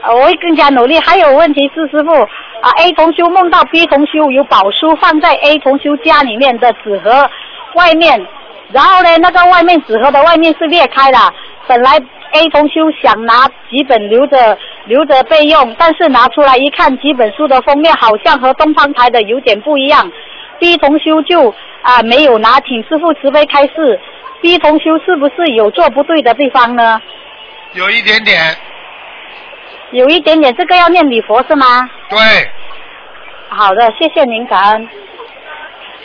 [0.03, 0.99] 呃 我会更加努力。
[0.99, 7.31] 还有问题是师傅啊，A 同修梦到 B 同修有宝书放在 A 同修家里面的纸盒
[7.75, 8.27] 外面，
[8.73, 11.19] 然后呢，那个外面纸盒的外面是裂开的。
[11.69, 11.99] 本来
[12.33, 20.11] A 同修想拿几本留着留着备用，但是拿出来一看，几本书的封面好像和东方台的有点不一样。
[20.59, 24.01] B 同修就啊没有拿，请师傅慈悲开示。
[24.41, 27.01] 逼同修是不是有做不对的地方呢？
[27.73, 28.55] 有一点点，
[29.93, 31.89] 有一点点，这个要念礼佛是吗？
[32.11, 32.19] 对，
[33.49, 34.89] 好的，谢谢您，感恩。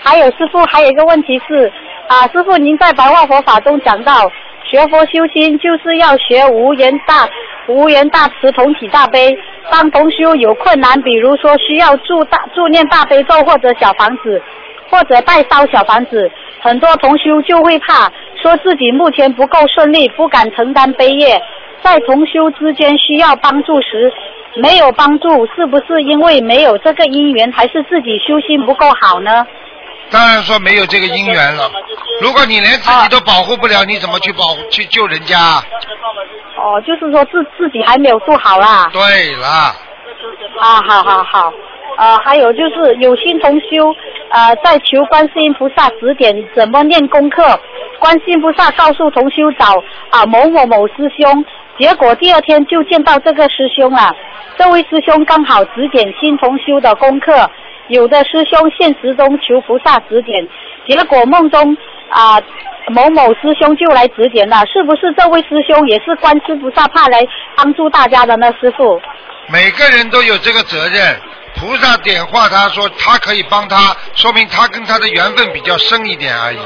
[0.02, 1.70] 还有师傅，还有一个问题是
[2.08, 4.32] 啊，师傅您在白话佛法中讲到，
[4.70, 7.28] 学佛修心就是要学无缘大
[7.68, 9.36] 无缘大慈同体大悲。
[9.72, 14.40] 当同修有困难，比如说需要助大助念大悲咒或者小房子，
[14.88, 21.42] 或者代烧小房子，很多同修就会怕，说自己目前不够顺利，不敢承担悲业。
[21.82, 24.14] 在同修之间需要帮助时，
[24.56, 29.48] 没有帮助，是不是因为没有这个因缘，还是自己修心不够好呢？
[30.12, 31.70] 当然说没有这个因缘了。
[32.22, 35.38] 如果你连自己都保护不了，你怎么去保护去救人家？
[36.58, 38.90] 哦，就是说自自己还没有做好啦。
[38.92, 39.74] 对啦，
[40.60, 41.54] 啊，好好好。
[41.98, 43.94] 呃，还有就是有心同修，
[44.30, 47.60] 呃，在求观世音菩萨指点怎么念功课。
[48.00, 51.46] 观世音菩萨告诉同修找啊某某某师兄，
[51.78, 54.14] 结果第二天就见到这个师兄了。
[54.58, 57.50] 这位师兄刚好指点新同修的功课，
[57.90, 60.48] 有的师兄现实中求菩萨指点，
[60.88, 61.76] 结果梦中
[62.10, 62.42] 啊、
[62.88, 67.20] 某某师兄就来指点了，是不是这位师兄也是观世菩萨派来
[67.56, 68.52] 帮助大家的呢？
[68.60, 69.00] 师傅？
[69.48, 71.20] 每个人都有这个责任。
[71.56, 76.60] 菩萨点化他说他可以帮他，说明他跟他的缘分比较深一点而已，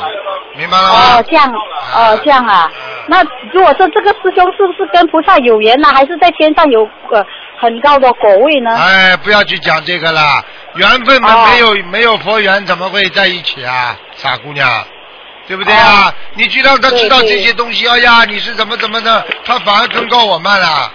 [0.58, 1.18] 明白了吗？
[1.18, 1.52] 哦，这样，
[1.96, 2.70] 哦，这样啊。
[3.08, 7.26] 那如果说这个师兄是不是跟菩萨有缘呢、还是在天上有呃
[7.58, 8.76] 很高的果位呢？
[8.76, 10.44] 哎，不要去讲这个啦，
[10.76, 14.68] 缘分嘛，哦没有没有佛缘怎么会在一起啊，傻姑娘，
[15.48, 16.10] 对不对啊？
[16.10, 20.92] 哦你去让他知道这些东西，哎呀，你是怎么怎么的，他反而更高我慢了。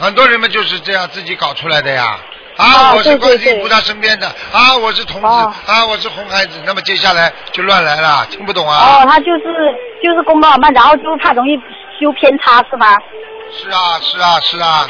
[0.00, 2.18] 很多人们就是这样自己搞出来的呀。
[2.56, 9.02] 啊，哦我是对对对观世音菩萨身边的啊，我是童子、哦啊，我是红孩子，那么接下来就乱来了，听不懂啊？
[9.02, 9.42] 哦，他就是
[10.02, 11.56] 就是功高慢，然后就怕容易
[12.00, 12.96] 修偏差是吗？
[13.50, 14.86] 是啊，是啊，是啊。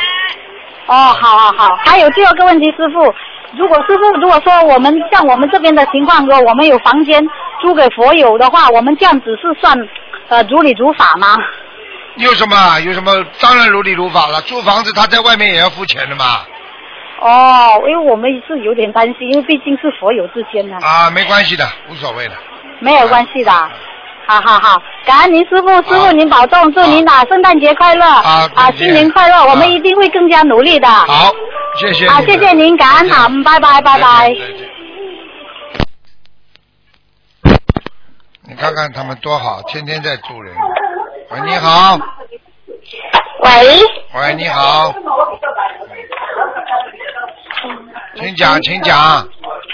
[0.87, 1.77] 哦，好好好。
[1.85, 3.13] 还有第二个问题，师傅，
[3.55, 7.25] 如果师傅如果说我们像我们这边的情况，说我们有房间
[7.61, 9.77] 租给佛友的话，我们这样子是算
[10.29, 11.37] 呃如理如法吗？
[12.17, 12.81] 有什么？
[12.81, 13.13] 有什么？
[13.41, 14.41] 当然如理如法了。
[14.43, 16.25] 租房子他在外面也要付钱的嘛。
[17.21, 22.35] 哦，因为我们是有点担心，因为毕竟是佛友之间的，啊，没关系的，无所谓的。
[22.81, 23.53] 没有关系的。
[24.27, 28.05] 好好好，感恩您师傅，师傅您保重，祝您呐圣诞节快乐。
[28.05, 30.89] 好啊新年快乐，我们一定会更加努力的。
[30.89, 31.33] 好，
[31.79, 34.35] 谢谢啊，谢谢您，感恩好，嗯拜拜拜拜。
[38.49, 40.55] 你看看他们多好，天天在助人。
[41.31, 41.97] 喂，你好，
[43.45, 43.81] 喂，
[44.15, 44.93] 喂，你好，
[48.17, 49.29] 请讲，请讲。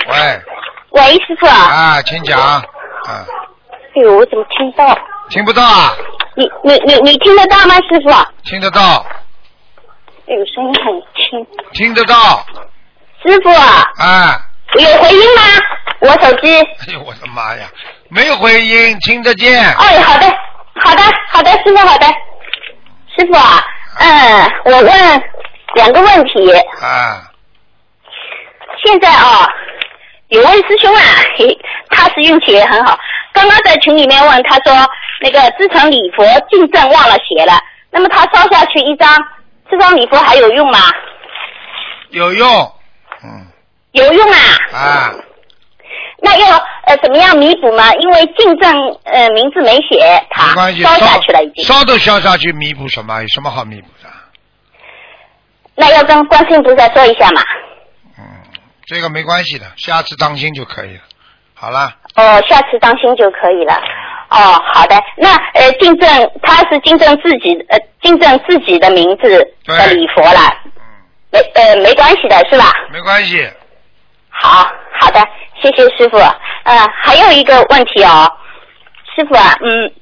[0.08, 0.40] 喂，
[0.90, 1.46] 喂，师傅。
[1.46, 2.38] 啊，啊，请讲。
[2.38, 2.62] 啊，
[3.94, 4.98] 哎呦，我怎么听不到？
[5.28, 5.92] 听不到啊？
[6.34, 8.10] 你你你你听得到吗，师傅？
[8.10, 9.04] 哎听得到，
[10.26, 11.46] 哎呦，声音很轻。
[11.74, 12.44] 听得到。
[13.22, 14.40] 师傅啊，啊，
[14.78, 15.42] 有回音吗？
[16.00, 16.58] 我手机。
[16.58, 17.68] 哎呦，我的妈呀，
[18.08, 19.62] 没有回音，听得见。
[19.74, 20.26] 哎，好的，
[20.84, 22.06] 好的，好的，师傅，好的。
[23.16, 23.62] 师傅啊，
[23.98, 25.22] 嗯，我问
[25.74, 26.50] 两个问题。
[26.80, 27.22] 啊，
[28.84, 29.46] 现在啊，
[30.32, 31.02] 有位师兄啊，
[31.36, 31.58] 嘿，
[31.90, 32.98] 他是运气也很好。
[33.34, 34.74] 刚刚在群里面问，他说
[35.20, 37.52] 那个自成礼佛敬正忘了写了，
[37.90, 39.14] 那么他烧下去一张，
[39.70, 40.78] 这张礼佛还有用吗？
[42.12, 42.48] 有用。
[43.22, 43.46] 嗯，
[43.92, 44.38] 有用啊。
[44.72, 45.12] 啊，
[46.22, 46.56] 那要
[46.86, 47.92] 呃怎么样弥补吗？
[48.00, 48.72] 因为进正
[49.04, 51.62] 呃名字没写，没他，烧下去了已经。
[51.62, 53.20] 烧都烧下去，弥补什么？
[53.20, 54.08] 有什么好弥补的？
[55.74, 57.42] 那要跟观世音菩萨说一下嘛。
[58.82, 61.02] 嗯，这个没关系的，下次当心就可以了。
[61.54, 63.74] 好了，哦，下次当心就可以了。
[64.30, 64.96] 哦，好的。
[65.16, 66.08] 那呃，金正
[66.42, 70.40] 他是金正自己呃金正自己的名字的对礼佛了，
[70.76, 70.82] 嗯，
[71.30, 72.64] 没呃没关系的是吧？
[72.90, 73.48] 没关系。
[74.30, 74.66] 好
[74.98, 75.20] 好的，
[75.60, 76.16] 谢谢师傅。
[76.18, 78.30] 呃，还有一个问题哦，
[79.14, 79.92] 师傅啊，嗯，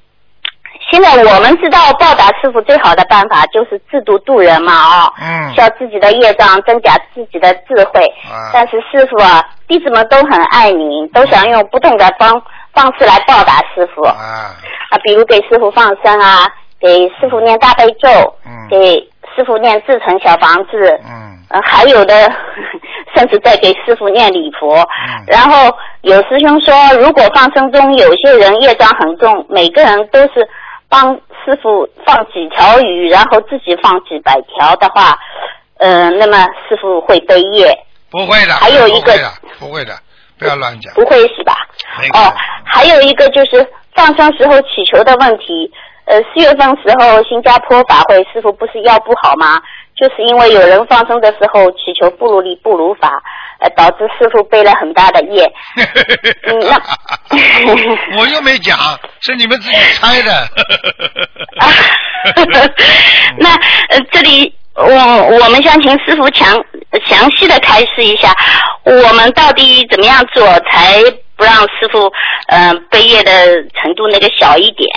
[0.91, 5.55] 现在我们知道报答师傅最好的办法就是自度度人嘛，哦，嗯。
[5.55, 8.05] 消自己的业障，增加自己的智慧。
[8.29, 8.51] 啊。
[8.53, 12.43] 但是师傅啊，弟子们都很爱您，都想用不同的方
[12.75, 14.03] 方式来报答师傅。
[14.03, 14.51] 啊，
[14.91, 16.49] 啊，比如给师傅放生啊，
[16.81, 18.09] 给师傅念大悲咒，
[18.45, 18.67] 嗯。
[18.69, 18.97] 给
[19.37, 21.31] 师傅念自成小房子，嗯。
[21.51, 22.31] 呃，还有的
[23.17, 24.77] 甚至在给师傅念礼佛。
[24.77, 25.25] 嗯。
[25.27, 25.71] 然后
[26.03, 30.49] 有师兄说，如果放生中有些人业障很重，每个人都是
[30.91, 35.17] 帮师傅放几条鱼，然后自己放几百条的话，
[35.79, 36.37] 呃，那么
[36.69, 37.73] 师傅会背业，
[38.11, 39.31] 不会的，还有一个不会的，
[39.61, 39.95] 不会的，
[40.39, 40.93] 不要乱讲。
[40.95, 41.55] 不会是吧
[42.13, 42.35] 哦，
[42.65, 45.73] 还有一个就是放生时候祈求的问题。
[46.07, 49.61] 呃，四月份时候新加坡法会，师傅不是腰不好吗？
[49.95, 53.23] 就是因为有人放生的时候祈求不如理不如法，
[53.61, 55.45] 呃，导致师傅背了很大的业。
[56.47, 58.79] 嗯那 我又没讲，
[59.21, 60.33] 是你们自己猜的。
[61.59, 61.69] 啊，
[63.39, 63.51] 那
[63.91, 66.57] 呃，这里我我们想请师傅详
[67.07, 68.33] 详细的开示一下，
[68.85, 71.01] 我们到底怎么样做才
[71.37, 72.11] 不让师傅
[72.49, 73.33] 嗯、呃背业的
[73.75, 74.89] 程度那个小一点？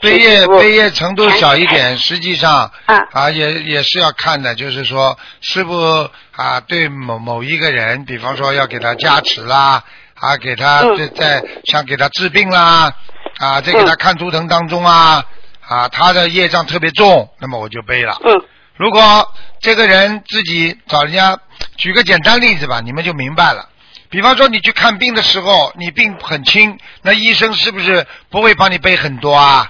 [0.00, 9.82] 背业背业程度小一点，实际上嗯啊也也是要看的，就是说师傅啊对某某一个人，比方说要给他加持啦，
[10.14, 12.92] 啊给他嗯在在想给他治病啦，
[13.38, 15.24] 啊在给他看图腾当中啊
[15.66, 18.18] 啊他的业障特别重，那么我就背了。
[18.24, 18.44] 嗯
[18.76, 21.36] 如果这个人自己找人家，
[21.76, 23.68] 举个简单例子吧，你们就明白了。
[24.08, 29.68] 比方说你去看病的时候，你病很轻，那医生是不是不会帮你背很多啊？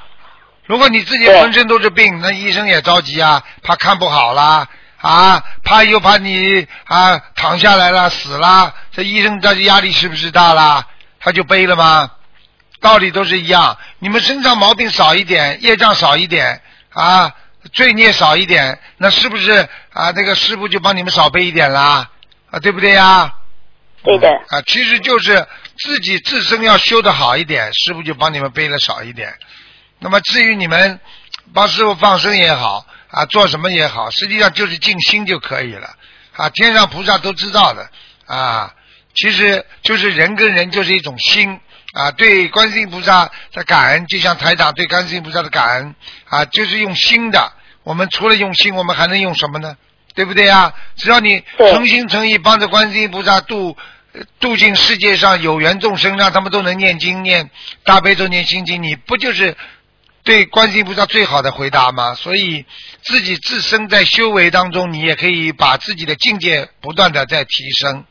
[0.68, 10.86] 如果你自己浑身都是病，那医生也着急啊，怕看不好啦，啊，怕又怕你啊躺下来了死啦，这医生这压力是不是大啦？
[11.20, 12.10] 他就背了吗？
[12.80, 16.60] 道理都是一样，你们身上毛病少一点，业障少一点
[16.92, 17.32] 啊，
[17.72, 20.12] 罪孽少一点，那是不是啊？
[20.14, 22.10] 那个师傅就帮你们少背一点啦？
[22.50, 23.32] 啊，对不对呀？
[24.04, 25.46] 对的啊，其实就是
[25.78, 29.34] 自己自身要修的好一点，师傅就帮你们背的少一点。
[30.00, 31.00] 那么至于你们
[31.52, 35.94] 帮师傅放生也好啊，做什么也好，实际上就是静心就可以了
[36.36, 36.48] 啊。
[36.50, 37.90] 天上菩萨都知道的
[38.26, 38.74] 啊，
[39.14, 41.58] 其实就是人跟人就是一种心
[41.94, 45.94] 啊，对观世音菩萨的感恩，就像台长对观世音菩萨的感恩
[46.28, 47.52] 啊，就是用心的。
[47.82, 49.76] 我们除了用心，我们还能用什么呢？
[50.14, 50.74] 对不对啊？
[50.96, 53.76] 只要你诚心诚意帮着观世音菩萨度
[54.12, 57.50] 呃度尽世界上有缘众生，让他们都能念经、念
[57.84, 59.56] 大悲咒、念心经，你不就是
[60.28, 62.12] 对观世音菩萨最好的回答吗？
[62.12, 62.66] 所以
[63.00, 68.04] 自己自身在修为当中，你也可以把自己的境界不断的在提升，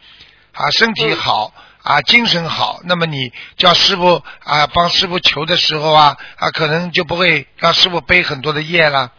[0.51, 1.53] 啊，身体好。
[1.84, 9.11] 啊，精神好，那么你叫师傅啊，帮师傅求的时候啊，啊，可能就不会让师傅背很多的业了，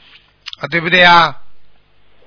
[0.61, 1.37] 啊，对不对啊？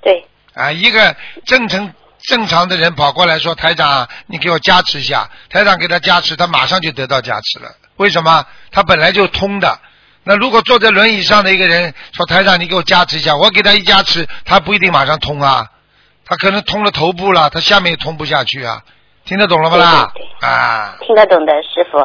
[0.01, 1.15] 对，啊，一个
[1.45, 1.93] 正常
[2.23, 7.75] 正常的人跑过来说：“台长，你给我加持一下。”台长给他加持，他马上就得到加持了。
[7.97, 8.47] 为什么？
[8.71, 9.79] 他本来就通的。
[10.23, 15.65] 那如果坐在轮椅上的一个人说台长，你给我加持一下，我给他一加持，他不一定马上通啊，
[16.25, 18.81] 他可能通了头部了，他下面也通不下去啊。
[19.25, 20.11] 听得懂了不啦？
[20.41, 21.97] 啊，听得懂的师傅。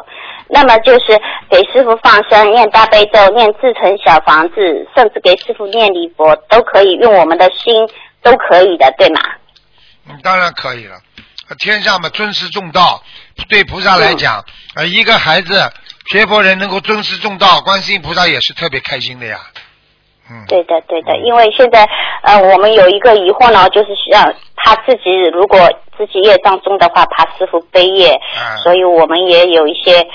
[0.49, 4.55] 那么就是给师傅放生、念大悲咒、念自成小房子，
[4.95, 7.75] 甚至给师傅念礼佛，都可以用我们的心，
[8.23, 9.21] 都可以的，对吗？
[10.09, 10.97] 嗯，当然可以了。
[11.59, 13.03] 天上嘛，尊师重道，
[13.49, 14.45] 对菩萨来讲，
[14.75, 15.73] 呃，一个孩子
[16.11, 19.39] 学佛人能够尊师重道，观世音菩萨也是特别开心的呀。
[20.29, 21.89] 嗯，对的，对的，因为现在
[22.23, 25.59] 呃，我们有一个疑惑呢，就是让他自己如果
[25.97, 30.07] 自己业障重的话，怕师傅背业，啊所以我们也有一些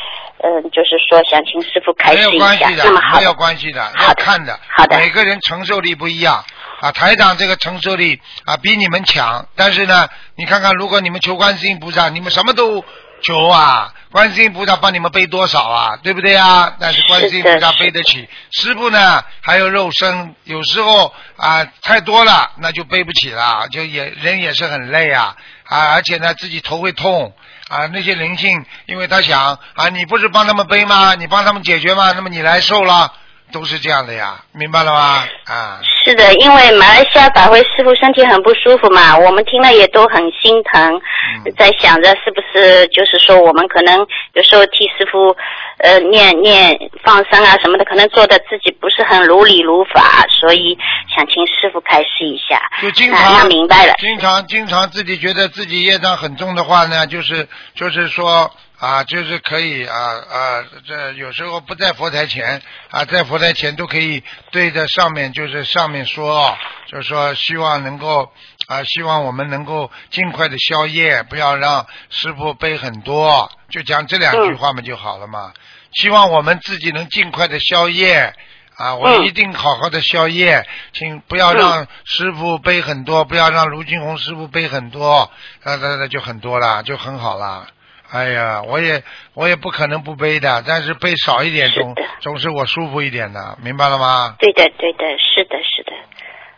[0.43, 2.45] 嗯、就是说想请师傅开没有示一下。
[2.47, 2.83] 关系的
[3.13, 4.59] 没有，关系的，好的要看的。
[4.75, 6.43] 好的每个人承受力不一样
[6.81, 6.91] 啊。
[6.91, 12.83] 台长这个承受力啊比你们强，但是呢，你看看，如果你们求观世音菩萨，你们什么都
[13.21, 16.75] 求啊，观世音菩萨帮你们背多少啊，对不对啊？
[16.79, 27.33] 但是观世音菩萨背得起，师傅呢还有肉身，有时候啊太多了，那就背不起了，就也人也是很累啊啊，而且呢自己头会痛。
[27.69, 31.15] 啊，那些灵性，因为他想啊，你不是帮他们背吗？
[31.15, 32.11] 你帮他们解决吗？
[32.11, 33.13] 那么你来受了，
[33.51, 35.23] 都是这样的呀，明白了吗？
[35.45, 41.01] 啊，是的，因为马来西亚法会师傅身体很不舒服嘛，我们听了也都很心疼，
[41.45, 45.35] 嗯在想着是不是就是说我们可能有时候替师傅
[45.79, 50.77] 呃念念放生啊什么的，可能做的自己不是很如理如法，所以
[51.13, 52.61] 想请师傅开示一下。
[52.81, 58.49] 就经常明白了，经常经常自己觉得自己业障很重的话呢，就是就是说
[58.81, 62.59] 啊，就是可以啊啊，这有时候不在佛台前
[62.89, 66.57] 啊，在佛台前都可以对着上面，就是上面说，
[66.87, 68.31] 就是说希望能够
[68.67, 75.53] 啊，希望我们能够尽快的消业，不要让师傅背很多，就讲这两句话嘛就好了嘛。
[75.93, 78.33] 希望我们自己能尽快的消业。
[78.77, 85.29] 啊，我嗯一定好好的消业，请不要让师傅背很多，不要让卢金红师傅背很多，
[85.61, 87.67] 那那那就很多了，就很好了。
[88.11, 89.01] 哎呀，我也
[89.33, 94.35] 我也不可能不背的，但是背少一点总是总是我舒服一点的，明白了吗？
[94.37, 95.93] 对的，对的，是的，是的。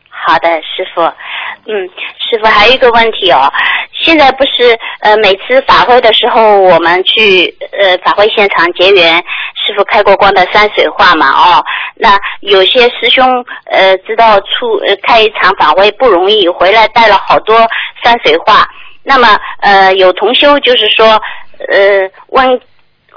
[0.10, 1.02] 好的，师傅。
[1.66, 1.88] 嗯，
[2.20, 3.52] 师傅还有一个问题哦，
[3.94, 9.16] 现在不是呃每次法会的时候，我们去呃法会现场结缘，
[9.56, 11.64] 师傅开过光的山水画嘛哦，
[11.96, 17.58] 那有些师兄呃知道出呃开一场法会不容易，回来带了好多
[18.04, 18.68] 山水画，
[19.04, 21.22] 那么呃有同修就是说
[21.72, 22.62] 呃问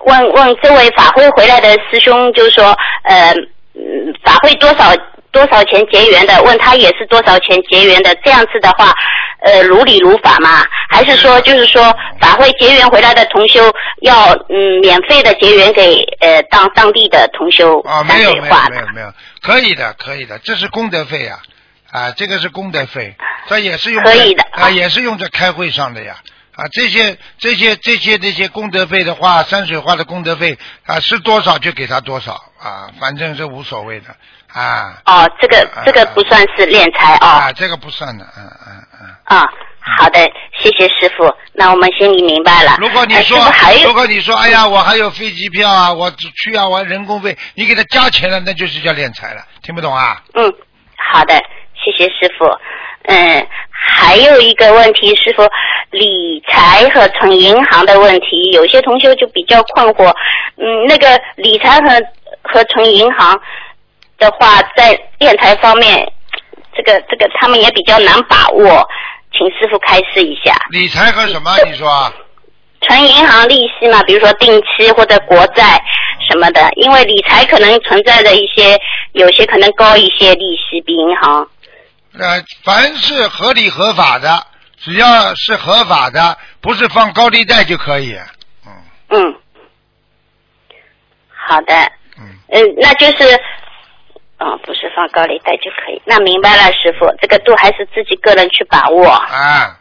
[0.05, 3.33] 问问这位法会回来的师兄，就是说呃
[3.75, 4.95] 嗯法会多少
[5.33, 8.95] 多少钱结缘的，问他也是多少钱结缘的，这样子的话，
[9.41, 10.65] 呃，如理如法吗？
[10.89, 13.71] 还是说就是说法会结缘回来的同修
[14.03, 18.55] 要嗯免费的结缘给呃当当地的同修啊，山没有没有？
[18.71, 21.39] 没有没有，可以的可以的，这是功德费呀、
[21.91, 23.15] 啊，这个是功德费，
[23.49, 26.17] 这也是用在可以的啊，也是用在开会上的呀。
[26.57, 34.07] 啊，这些这些这些这些功德费的话，山水画的功德费啊是多少就给他多少啊，反正是无所谓的
[34.53, 37.27] 啊哦，这个这个不算是敛财哦。
[37.27, 39.15] 啊，这个不算的，嗯嗯嗯。
[39.25, 39.45] 啊，
[39.99, 40.19] 好的，
[40.59, 41.31] 谢谢师傅。
[41.53, 42.77] 那我们心里明白了。
[42.79, 43.39] 如果你呃说
[43.85, 50.23] 如果你说，哎呀，我还有飞机票啊，我只去啊，我人工费，你给他加钱了，那就是叫敛财了，听不懂啊？
[50.33, 50.51] 嗯，
[51.13, 51.35] 好的，
[51.75, 52.47] 谢谢师傅。
[53.07, 55.43] 嗯，还有一个问题，师傅，
[55.91, 60.13] 理财和存银行的问题，有些同学就比较困惑。
[60.57, 61.89] 嗯，那个理财和
[62.43, 63.41] 和存银行
[64.19, 66.13] 的话，在电台方面，
[66.75, 68.87] 这个这个他们也比较难把握，
[69.33, 70.55] 请师傅开示一下。
[70.71, 71.51] 理财和什么？
[71.65, 72.13] 你说啊？
[72.83, 75.81] 存银行利息嘛，比如说定期或者国债
[76.29, 78.79] 什么的，因为理财可能存在着一些，
[79.13, 81.49] 有些可能高一些利息比银行。
[82.19, 84.47] 呃，凡是合理合法的，
[84.79, 88.17] 只要是合法的，不是放高利贷就可以。
[88.67, 88.73] 嗯
[89.09, 89.35] 嗯，
[91.29, 91.75] 好的，
[92.19, 93.35] 嗯，嗯，那就是，
[94.39, 96.03] 哦，不是放高利贷就可以。
[96.05, 99.09] 那明白了，师傅，这个度还是自己个人去把握。
[99.09, 99.79] 啊，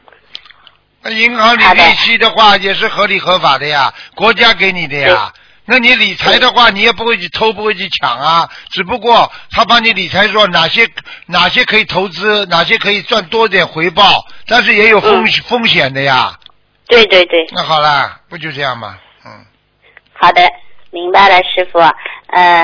[1.02, 5.32] 那银行里利息的话也是合理合法的呀，国家给你的呀。
[5.66, 8.50] 那你理财的话，你也不会去偷，不会去抢啊。
[8.70, 10.88] 只不过他帮你理财说哪些
[11.26, 16.38] 哪些可以投资，哪些可以赚多点回报，但是也有风、嗯风险的呀。
[16.88, 18.98] 对对对，那好了，不就这样吗？
[19.26, 19.32] 嗯，
[20.14, 20.42] 好的，
[20.92, 21.80] 明白了，师傅。
[21.80, 22.64] 呃，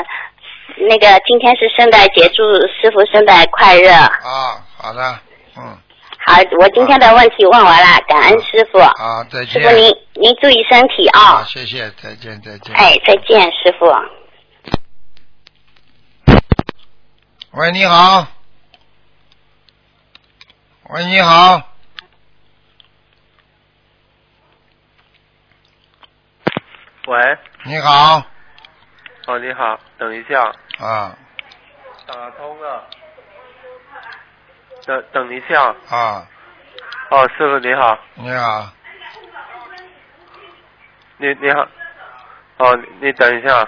[0.78, 3.92] 那个今天是圣诞节，祝师傅圣诞快乐。
[3.92, 5.20] 啊，好的，
[5.58, 5.76] 嗯，
[6.26, 8.80] 好，我今天的问题问完了，感恩师傅。
[8.80, 9.62] 好，再见。
[9.62, 11.44] 师傅您您注意身体啊好，。
[11.44, 12.76] 谢谢，再见，再见。
[12.76, 13.86] 哎，再见，师傅。
[17.52, 18.28] 喂，你好。
[20.90, 21.62] 喂，你好。
[27.08, 28.24] 喂，你好。
[29.28, 30.42] 哦，你好，等一下，
[30.80, 31.18] 啊
[32.08, 32.88] 打通了，
[34.86, 36.28] 等等一下，啊，
[37.10, 38.70] 哦，师傅你好，你好。
[41.18, 41.68] 你你好，
[42.58, 43.68] 哦，你你等一下，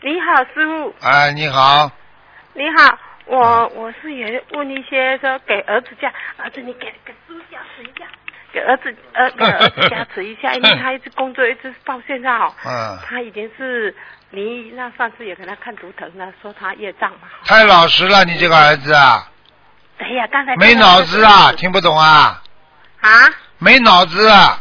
[0.00, 0.94] 你好，师傅。
[1.02, 1.90] 哎，你好。
[2.54, 8.06] 你好，我我是也问一些说给儿子家，儿子你给给师傅加持一下，
[8.52, 13.94] 给儿子儿给儿子加持一下， 因为他一直工作一直到现在哦，嗯，他已经是
[14.30, 17.28] 你那上次也给他看图腾了，说他业障嘛。
[17.44, 19.30] 太老实了，你这个儿子啊，
[19.98, 22.42] 哎呀，刚才没脑子啊，听不懂啊，
[23.00, 23.10] 啊，
[23.58, 24.60] 没脑子啊，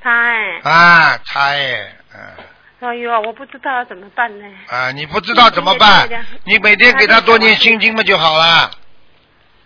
[0.00, 2.20] 他哎，啊，他哎，嗯。
[2.80, 4.44] 哎呦，我不知道要怎么办呢。
[4.68, 6.08] 啊，你不知道怎么办？
[6.44, 8.70] 你每天给他多念心经嘛就好了，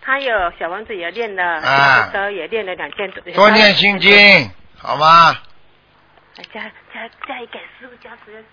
[0.01, 5.35] 他有小王子也练了，啊德也练了两千，多多念心经，好吗？
[6.37, 6.61] 哎加
[6.93, 8.45] 加加一给师傅加持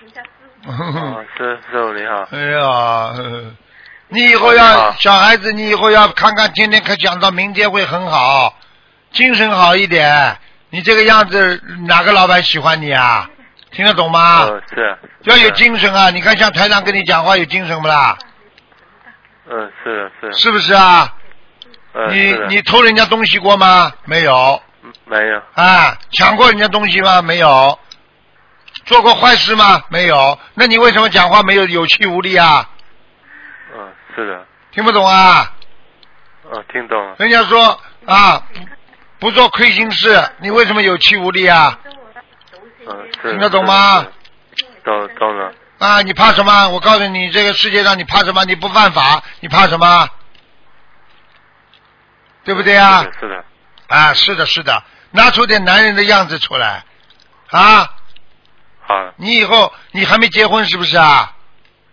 [0.00, 0.22] 的师师
[0.62, 0.70] 傅。
[0.70, 3.54] 哦，师师傅你好，哎呀，
[4.08, 8.54] 你以后要小孩子，你以后要看看，天天可讲到明天会很好，
[9.12, 10.36] 精神好一点。
[10.70, 13.28] 你这个样子，哪个老板喜欢你啊？
[13.70, 14.42] 听得懂吗？
[14.42, 16.10] 呃是，要有精神啊！
[16.10, 18.16] 你看像台长跟你讲话有精神不啦？
[19.50, 21.12] 嗯是是，是不是啊？
[21.92, 23.92] 嗯你你偷人家东西过吗？
[24.04, 24.60] 没有。
[25.06, 27.22] 没有，啊，抢过人家东西吗？
[27.22, 27.78] 没有。
[28.84, 29.82] 做过坏事吗？
[29.88, 30.38] 没有。
[30.54, 32.68] 那你为什么讲话没有有气无力啊？
[33.74, 35.52] 嗯是的，听不懂啊？
[36.44, 38.46] 啊听懂了，人家说啊，
[39.18, 41.78] 不不做亏心事，你为什么有气无力啊？
[42.86, 44.02] 嗯是，听得懂吗？
[44.56, 44.64] 是？
[44.84, 46.68] 懂懂了，啊，你怕什么？
[46.68, 48.44] 我告诉你，这个世界上你怕什么？
[48.44, 50.08] 你不犯法，你怕什么？
[52.44, 53.00] 对不对啊？
[53.00, 53.44] 是的是的，
[53.88, 56.84] 啊，是的，是的，拿出点男人的样子出来，
[57.50, 57.90] 啊！
[58.86, 61.32] 好，你以后你还没结婚是不是啊？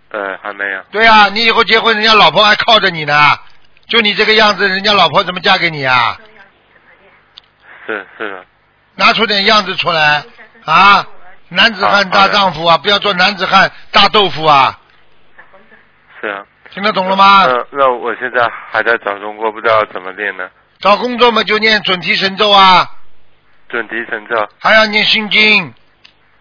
[0.10, 3.14] 呃还没有，对啊，你以后结婚，人家老婆还靠着你呢。
[3.88, 6.18] 就你这个样子，人家老婆怎么嫁给你啊？
[7.86, 8.46] 是是的，
[8.96, 10.24] 拿出点样子出来
[10.66, 11.06] 啊！
[11.50, 14.80] 男子汉大丈夫啊，不要做男子汉大豆腐啊！
[16.20, 16.44] 是啊。
[16.74, 17.46] 听得懂了吗？
[17.46, 20.50] 那那我现在还在找工作，不知道怎么练呢？
[20.80, 22.90] 找工作嘛，就念准提神咒啊，
[23.68, 25.74] 准提神咒，还要念心经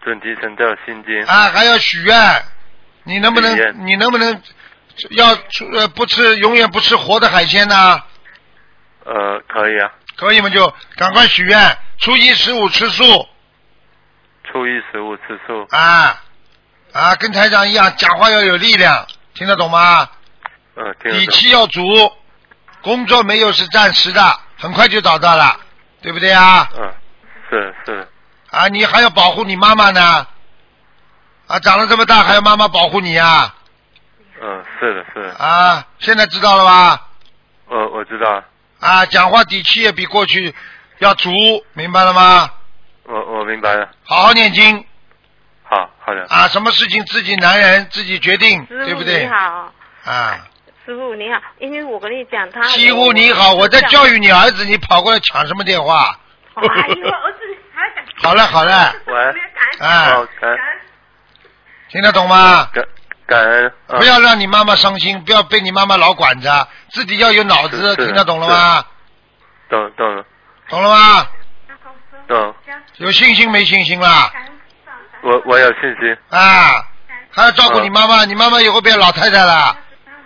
[0.03, 1.23] 准提神咒心经。
[1.25, 2.43] 啊，还要许愿。
[3.03, 3.85] 你能不能？
[3.85, 4.41] 你能不能
[5.11, 8.03] 要吃呃不吃永远不吃活的海鲜呢？
[9.05, 10.49] 呃，可以啊，可以嘛？
[10.49, 13.03] 就赶快许愿，初一十五吃素
[14.43, 15.65] 初一十五吃素。
[15.71, 16.21] 啊
[16.93, 20.07] 啊，跟台长一样，讲话要有力量，听得懂吗？
[20.75, 21.19] 呃，听得懂。
[21.19, 21.81] 底气要足，
[22.83, 25.59] 工作没有是暂时的，很快就找到了，
[26.03, 26.69] 对不对啊？
[26.77, 26.93] 嗯，
[27.49, 28.07] 是是，
[28.51, 30.27] 啊，你还要保护你妈妈呢，
[31.47, 33.55] 啊，长了这么大还要妈妈保护你啊，
[34.41, 35.33] 嗯，是的，是的。
[35.35, 37.07] 啊，现在知道了吧？
[37.69, 38.43] 呃，我知道，
[38.81, 40.53] 啊，讲话底气也比过去
[40.99, 41.31] 要足，
[41.73, 42.51] 明白了吗？
[43.03, 43.89] 我我明白了。
[44.03, 44.85] 好好念经
[45.63, 46.25] 好好的。
[46.27, 49.29] 啊，什么事情自己男人自己决定，对不对你？
[49.29, 49.71] 好，
[50.03, 50.45] 啊，
[50.85, 56.19] 师傅你好，因为我跟你讲，他师傅你好，我在教育你儿子，你跑过来抢什么电话？
[56.55, 57.39] 哎呦，儿子。
[58.23, 59.13] 好了好了，喂。
[59.79, 60.15] 哎
[61.89, 62.69] 听得懂吗？
[62.73, 62.85] 感
[63.27, 63.73] 感恩。
[63.87, 68.85] 嗯不要让你妈妈伤心，不要被你妈妈老管着，自己要有脑子，听得懂了吗？
[69.69, 70.25] 懂懂了
[70.69, 71.27] 懂了吗？
[72.27, 72.55] 懂，
[72.97, 74.31] 有信心没信心啦？
[75.23, 76.17] 我我有信心。
[76.29, 76.85] 啊，
[77.31, 79.77] 还要照顾你妈妈，你妈妈以后变老太太了，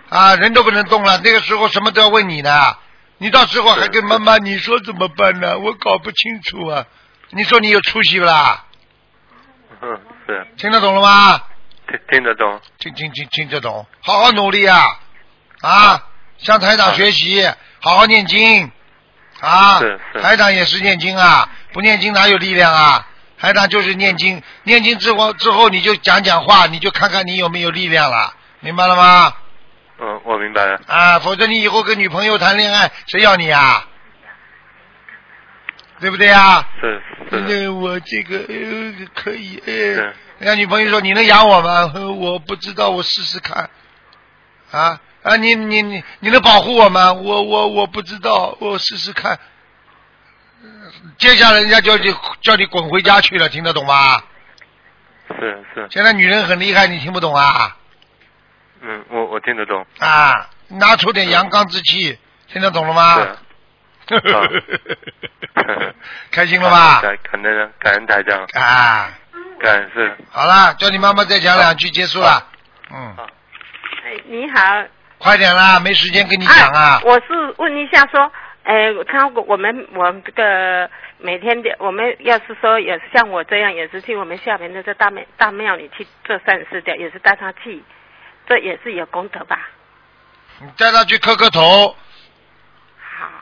[0.08, 2.76] 啊，人都不能动了，那个时候什么都要问你的，
[3.18, 5.58] 你到时候还跟妈妈你说怎么办呢？
[5.58, 6.84] 我搞不清楚啊，
[7.30, 8.64] 你说你有出息不啦？
[9.82, 11.42] 嗯，是听得懂了吗？
[11.88, 12.60] 听听得懂。
[12.78, 15.00] 听听听听得懂，好好努力啊！
[15.60, 16.02] 啊，
[16.38, 17.46] 向台长学习，
[17.80, 18.70] 好好念经
[19.40, 19.78] 啊！
[19.78, 23.06] 是是台长也是念经啊，不念经哪有力量啊？
[23.38, 29.32] 台长就是念经，念经之后之后你就讲讲话，你就看看你有没有力量了，明白了吗？
[29.98, 30.80] 嗯，我明白了。
[30.86, 33.86] 啊，否则你以后跟女朋友谈恋爱，谁要你啊？
[36.00, 36.68] 对不对啊？
[36.80, 39.72] 是是的那我这个呃可以呃
[40.38, 43.70] 人家女朋友说：“你能养我吗？”呃我不知道，我试试看。
[44.70, 45.36] 啊啊！
[45.36, 47.12] 你你你你能保护我吗？
[47.12, 49.38] 我我我不知道，我试试看。
[51.18, 54.22] 接下来人家叫你叫你滚回家去了，听得懂吗？
[55.28, 57.76] 是是，现在女人很厉害，你听不懂啊？
[58.82, 59.86] 嗯，我我听得懂。
[59.98, 62.18] 啊，拿出点阳刚之气，
[62.52, 63.36] 听得懂了吗？
[66.30, 67.00] 开心了吧？
[67.00, 69.10] 感感恩感恩台长，啊，
[69.58, 70.16] 感恩是。
[70.30, 72.46] 好了，叫你妈妈再讲两句，结束了。
[72.92, 73.16] 嗯，
[74.04, 74.84] 哎，你好。
[75.18, 77.00] 快点啦，没时间跟你讲啊。
[77.04, 78.30] 我是问一下说，
[78.64, 87.82] 哎，他我们我们这个每天的，我们要是说也是像我这样，也是去我们下面的这大庙大庙里去做善事的，也是带他去，
[88.46, 89.68] 这也是有功德吧？
[90.60, 91.96] 你带他去磕磕头。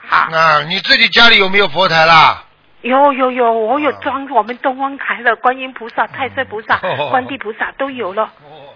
[0.09, 0.37] 好好。
[0.37, 2.45] 啊，你自己家里有没有佛台啦？
[2.83, 8.25] 有有有，我有装我们东方台的观音菩萨、太岁菩萨、哦观地菩萨都有了。
[8.25, 8.75] 哦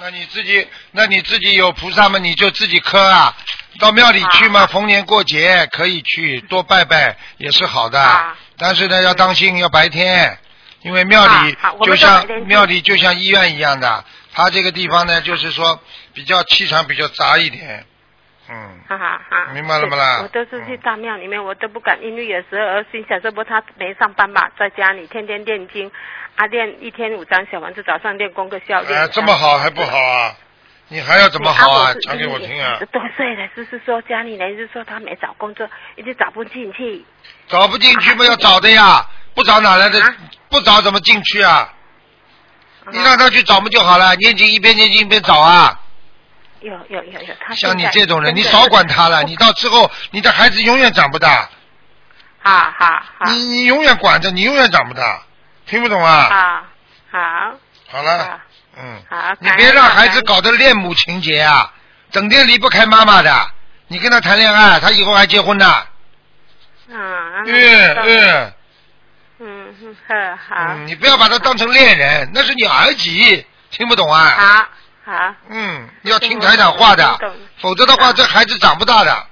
[0.00, 3.36] 那你自己，那你自己有菩萨吗，你就自己磕啊。
[3.78, 8.00] 到庙里去嘛，逢年过节可以去多拜拜，也是好的。
[8.58, 10.38] 但是呢，要当心，要白天，
[10.80, 15.78] 因为庙里就像庙里就像医院一样的，它这个地方呢，就是说
[16.14, 17.86] 比较气场比较杂一点。
[18.48, 25.90] 嗯，哈哈哈，明白了不啦我都是去大庙里面，我都不敢，因为有时候儿心想这不，他没上班嘛，在家里天天念经，
[26.34, 28.98] 啊练一天五张小房子，早上练功课，下午练。
[28.98, 30.34] 哎，这么好还不好啊？
[30.88, 32.86] 你还要怎么好啊讲给我听啊十！
[32.86, 35.66] 多岁了，就是说家里人就说他没找工作，
[35.96, 37.02] 一直找不进去。
[37.48, 40.02] 找不进去嘛，要找的呀，不找哪来的？
[40.02, 40.14] 啊
[40.50, 41.72] 不找怎么进去啊？
[42.90, 44.14] 你让他去找不就好了？
[44.16, 45.80] 念经一边念经一边找啊！
[46.62, 51.48] 有有有有，他像你这种人，你少管他了，你到之后你的孩子永远长不大。
[52.44, 55.22] 好好好你你永远管着，你永远长不大，
[55.66, 56.28] 听不懂啊？
[57.10, 57.54] 好好
[57.88, 58.40] 好了，
[58.76, 61.72] 嗯，好，你别让孩子搞得恋母情节啊，
[62.10, 63.50] 整天离不开妈妈的。
[63.88, 65.66] 你跟他谈恋爱，他以后还结婚呢。
[66.88, 68.52] 恩啊，嗯嗯
[69.38, 74.30] 嗯嗯，呵好，嗯，你不要把他当成恋人，那是你儿媳，听不懂啊？
[74.30, 74.68] 好
[75.04, 77.18] 好嗯，要听台长话的，
[77.58, 79.26] 否则的话这孩子长不大的。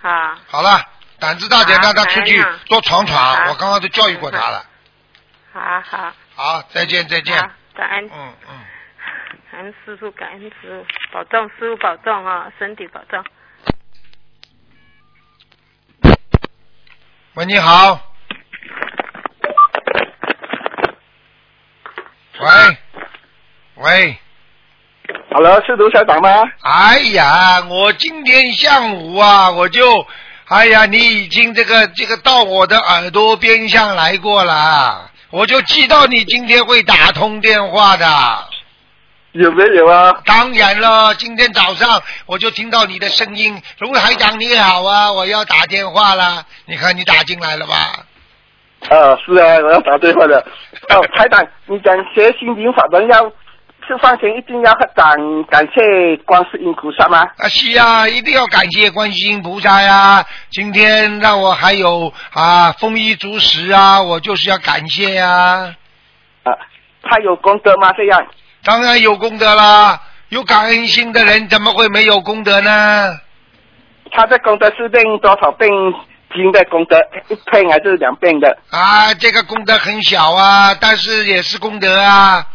[0.00, 0.10] 好
[0.48, 0.84] 好了，
[1.18, 3.48] 胆子大点，让他出去多闯闯。
[3.48, 4.66] 我刚刚都教育过他了。
[5.52, 7.38] 好好好，再见再见。
[7.38, 8.60] 好，感恩嗯嗯。
[9.52, 13.24] 感恩师傅，感恩师傅，保重师傅保重啊，身体保重。
[17.34, 18.00] 喂，你好。
[22.40, 22.78] 喂，
[23.74, 24.18] 喂。
[25.30, 26.28] Hello，是卢校长吗？
[26.62, 29.82] 哎呀，我今天下午啊，我就，
[30.48, 38.06] 哎呀，你已经这个这个到我的耳朵边上来过了，我就知道你今天会打通电话的。
[39.32, 40.12] 有没有啊？
[40.24, 47.74] 当然了，今天早上我就听到你的声音，卢台长你好啊，我要打电话了，你看你打进来了吧？
[48.88, 50.44] 啊，是啊，我要打电话的。
[50.88, 53.30] 哦，台长，你讲学心灵法门要
[53.90, 55.16] 吃饭前一定要感
[55.50, 57.22] 感谢观世音菩萨吗？
[57.38, 60.24] 啊，是啊，一定要感谢观世音菩萨呀！
[60.48, 65.74] 今天让我还有啊丰衣足食啊，我就是要感谢呀。
[66.44, 66.52] 啊，
[67.02, 67.92] 他有功德吗？
[67.94, 68.24] 这样？
[68.62, 73.18] 当然有功德啦，有感恩心的人怎么会没有功德呢？
[74.12, 75.68] 他的功德是练多少病
[76.32, 76.96] 金的功德？
[77.26, 78.56] 一片还是两片的？
[78.70, 82.46] 啊，这个功德很小啊，但是也是功德啊。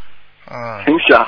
[0.52, 0.84] 嗯。
[0.86, 1.20] 很小。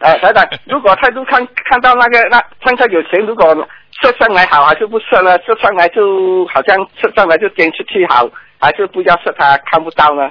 [0.00, 3.54] 啊，台长，如果态度看看到那个那看看有钱，如果
[4.00, 5.36] 射上来好还是不射呢？
[5.44, 8.28] 射上来就好像射上来就捐出去好，
[8.60, 10.30] 还是不要射他看不到呢？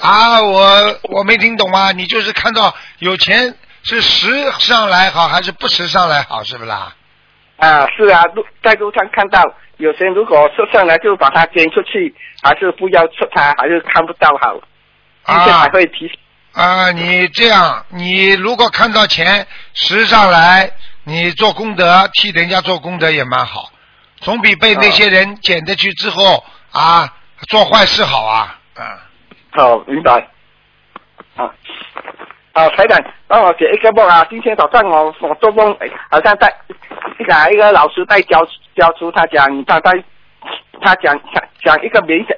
[0.00, 6.94] 啊，我我没听懂啊，你就是看到有钱是时上来好还是不时上来好，是不啦？
[7.56, 9.42] 啊，是啊，路在路上看到
[9.78, 12.14] 有些人如果射上来就把它捐出去，
[12.44, 14.60] 还是不要射他，还是看不到好。
[15.26, 16.18] 今天还会提醒
[16.52, 20.70] 啊，你这样，你如果看到钱实上来，
[21.04, 23.70] 你做功德，替人家做功德也蛮好，
[24.16, 27.12] 总比被那些人捡着去之后啊
[27.48, 28.58] 做坏事好啊。
[28.74, 28.98] 啊，
[29.52, 30.28] 好，明白。
[31.36, 31.48] 啊
[32.52, 34.26] 啊，台长，帮我解一个梦啊！
[34.28, 36.52] 今天早上我我做梦，哎好像在
[37.18, 38.44] 一个一个老师在教
[38.74, 39.92] 教书，他讲他在
[40.82, 42.36] 他讲讲讲一个名字，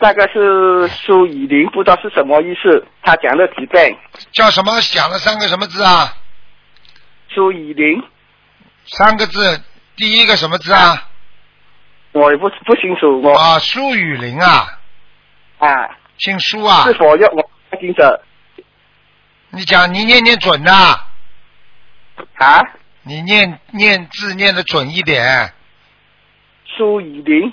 [0.00, 2.86] 那个是苏以林，不知道是什么意思。
[3.02, 3.96] 他讲了几遍。
[4.32, 4.80] 叫什么？
[4.80, 6.14] 讲了三个什么字啊？
[7.34, 8.02] 苏以林。
[8.86, 9.62] 三个字，
[9.96, 11.08] 第一个什么字啊？
[12.12, 13.20] 我也不不清楚。
[13.22, 14.78] 我啊，苏雨林啊。
[15.58, 15.68] 啊。
[16.18, 16.84] 姓苏啊。
[16.84, 18.22] 是否要我听着？
[19.50, 21.00] 你讲你念念准呐、
[22.34, 22.62] 啊？
[23.02, 25.52] 你念念字念的准一点。
[26.76, 27.52] 苏雨林。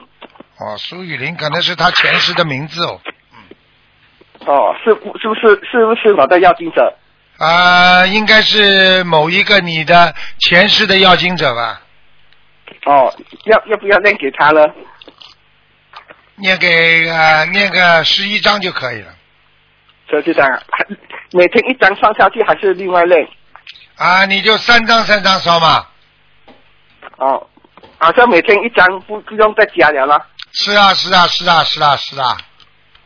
[0.57, 3.01] 哦，苏雨林可能是他前世的名字哦。
[3.05, 6.95] 嗯哦，是不是不是是不是我的要经者？
[7.37, 11.81] 啊、应该是某一个你的前世的要经者吧？
[12.85, 13.13] 哦，
[13.45, 14.61] 要要不要念给他呢？
[16.35, 19.13] 念给呃念个十一章就可以了。
[20.07, 20.85] 这就这样，还
[21.31, 23.27] 每天一张烧下去还是另外念？
[23.97, 25.87] 啊，你就三张三张烧嘛。
[27.17, 27.47] 哦，
[27.97, 30.25] 好像每天一张不不用再加了啦。
[30.55, 32.37] 是啊是啊是啊是啊是啊。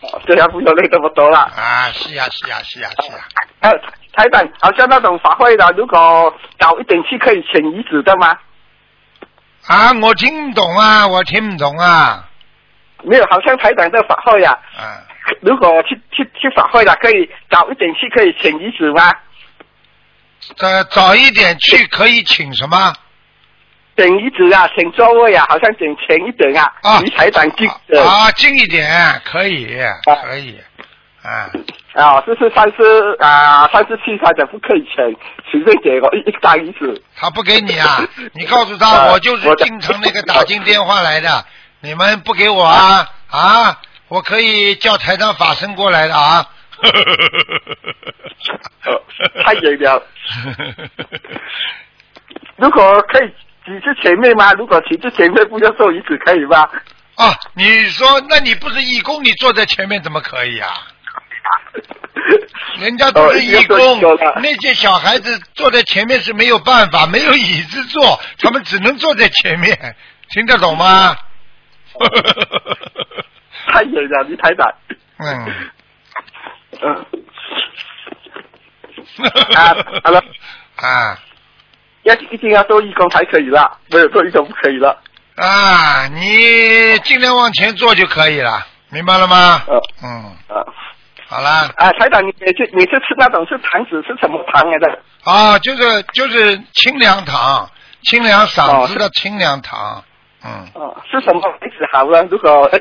[0.02, 1.40] 哦这样不用累这么多了。
[1.40, 3.18] 啊，是呀是呀是呀是呀。
[3.60, 3.70] 呃，
[4.14, 8.38] 台长，好像那种法会的，如果早一点去可以请遗址的吗？
[9.68, 12.30] 啊，我听不懂啊，我听不懂啊。
[13.04, 15.04] 没有，好像台长的法会呀、啊。
[15.42, 19.12] 如果去去去法会了，可以早一点去可以请遗址吗？
[20.60, 22.94] 呃，早一点去可以请什么？
[24.00, 28.02] 请椅子啊，请座位啊，好像请前一点啊，啊离台长近的。
[28.02, 28.90] 啊，近一点
[29.26, 29.78] 可以
[30.24, 30.58] 可以
[31.22, 31.52] 啊。
[31.94, 32.82] 啊，这是三十
[33.20, 35.04] 啊，三十七台长不可以请，
[35.52, 37.04] 随便给我一 一张椅子。
[37.18, 38.08] 他不给你啊？
[38.34, 41.44] 你告诉他，啊我就是经常那个打进电话来的，
[41.82, 43.82] 你们不给我啊啊！
[44.08, 46.46] 我可以叫台长法身过来的啊。
[49.44, 50.02] 太远了。
[52.56, 53.32] 如果可以
[53.70, 54.52] 挤至前面吗？
[54.54, 56.68] 如果挤至前面不要坐椅子可以吗？
[57.16, 60.70] 啊，你说，那你不是义工，你坐在前面怎么可以啊？
[62.82, 64.02] 人家都是义工，
[64.42, 69.96] 那些小孩子坐在前面是没有办法，没有椅子坐，他们只能坐在前面，
[70.30, 71.16] 听得懂吗？
[73.68, 74.74] 太远了，你太大。
[75.18, 75.70] 嗯。
[76.82, 77.06] 嗯。
[79.56, 80.24] 啊，好了。
[80.78, 81.20] 啊。
[82.04, 85.02] 要一定要做义工才可以了，没有做义工不可以了。
[85.36, 89.62] 啊，你尽量往前做就可以了，明白了吗？
[89.68, 90.66] 呃嗯，啊，
[91.28, 91.70] 好啦。
[91.78, 95.00] 啊，台长，你每次每次吃那种是糖纸是什么糖来的？
[95.24, 97.70] 啊，就是就是清凉糖，
[98.04, 100.04] 清凉嗓子的清凉糖。
[100.44, 102.22] 嗯，哦，是什么牌子好呢？
[102.30, 102.80] 如果呃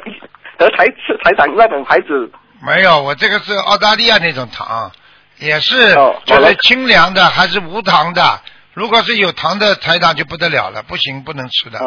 [0.58, 2.30] 和台是台长那种牌子，
[2.60, 4.90] 没有，我这个是澳大利亚那种糖，
[5.38, 8.40] 也是就是清凉的，还是无糖的。
[8.78, 11.80] 如果是有糖的台长就不得了了，不行，不能吃的。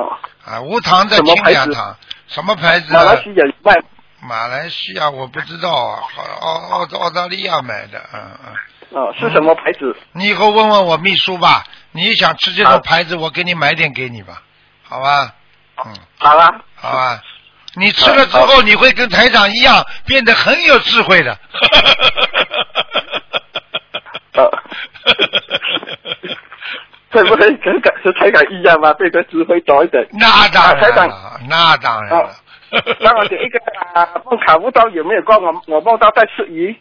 [0.43, 1.95] 啊，无糖的清凉糖，
[2.27, 2.91] 什么牌子？
[2.93, 3.73] 马来西亚卖。
[4.19, 6.03] 马来西亚我不知道啊，
[6.41, 8.53] 澳澳澳澳大利亚买的，嗯嗯。
[8.89, 9.95] 哦，是什么牌子？
[10.11, 11.63] 你以后问问我秘书吧，
[11.93, 14.41] 你想吃这好种牌子，我给你买点给你吧，
[14.83, 15.33] 好吧？
[15.85, 16.49] 嗯，好啊。
[16.75, 17.21] 好吧。
[17.75, 21.39] 你吃了之后，你会跟台长一样变得很有智慧的。
[24.33, 24.49] 呃，
[27.11, 28.93] 会不会跟跟和台长一样吗？
[28.93, 30.07] 变得智慧多一点？
[30.13, 32.29] 那当啊台长然了，那当然了。
[32.99, 33.59] 那我点一个
[33.93, 35.37] 啊，梦考不到有没有过？
[35.39, 36.73] 我我梦到在吃鱼，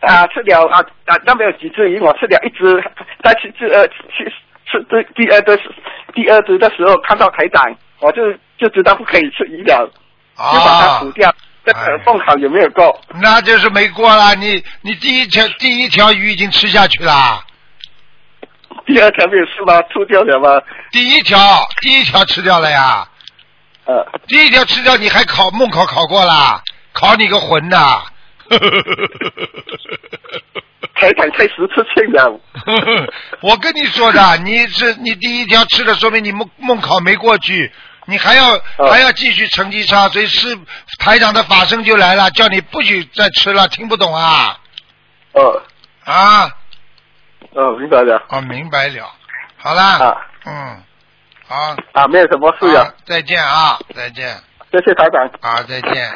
[0.00, 2.80] 啊，吃了啊啊，那边有几只鱼，我吃了一只，
[3.24, 4.32] 在吃吃呃吃
[4.66, 5.58] 吃第第二的
[6.14, 9.90] 第二只的时候看到台长，我就就知道不可以吃鱼了，
[10.36, 11.34] 就把它啊煮，掉。
[11.64, 13.00] 这哎个梦考有没有过？
[13.20, 14.34] 那就是没过了。
[14.34, 17.44] 你你第一条第一条鱼已经吃下去了，
[18.86, 19.80] 第二条没有吃吗？
[19.92, 20.60] 吐掉了吗？
[20.90, 21.38] 第一条
[21.80, 23.06] 第一条吃掉了呀。
[23.84, 26.62] 呃，第一条吃掉，你还考梦考考过啦？
[26.92, 28.02] 考你个魂呐！
[30.94, 32.40] 台长太十次欠了。
[33.40, 37.72] 我跟你说的，你是你第一条吃了，说明你梦梦考没过去，
[38.06, 40.58] 你还要、哦还要继续成绩差，所以是
[40.98, 44.58] 台长的法声就来了，叫你不许再吃了，听不懂啊？
[45.32, 45.62] 哦
[46.04, 46.50] 啊？
[47.52, 48.22] 哦，明白了。
[48.28, 49.08] 哦，明白了。
[49.56, 50.82] 好啦，啊嗯，
[51.46, 54.36] 好，啊，没有什么事好了，再见啊，再见，
[54.72, 55.30] 谢谢台长。
[55.40, 56.14] 啊，再见。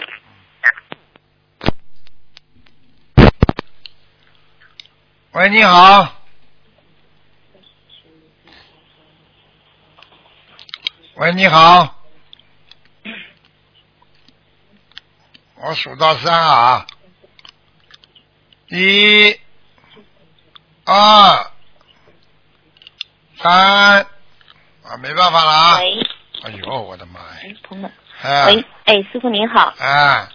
[5.32, 6.15] 喂，你好。
[11.18, 11.94] 喂，你好。
[15.54, 16.86] 我数到三啊，
[18.68, 19.34] 一、
[20.84, 21.50] 二、
[23.38, 25.78] 三，啊，没办法了啊。
[25.78, 26.06] 喂，
[26.44, 27.26] 哎呦，我的妈呀！
[27.44, 27.90] 哎，通了。
[28.20, 29.72] 哎喂，哎，师傅您好。
[29.78, 30.28] 哎，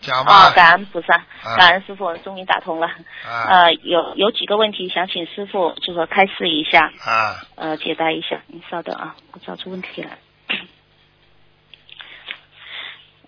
[0.00, 0.50] 讲啊，吧。
[0.54, 2.86] 感恩菩萨，啊感恩师傅，终于打通了。
[3.26, 8.40] 啊呃，有有几个问题想请师傅就说开示一下，啊，呃，解答一下。
[8.46, 10.16] 您稍等啊，我找出问题来。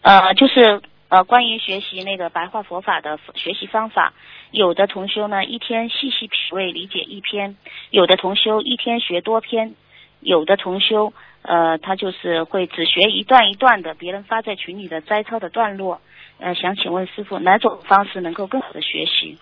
[0.03, 4.13] 呃，就是呃，关于学习那个白话佛法的学习方法，
[4.51, 7.57] 有的同修呢一天细细品味理解一篇，
[7.91, 9.75] 有的同修一天学多篇，
[10.21, 11.13] 有的同修
[11.43, 16.01] 呃他就是会只学一段一段的别人发在群里的摘抄的段落。
[16.39, 19.39] 呃，想请问师傅，哪种方式能够更好的学习？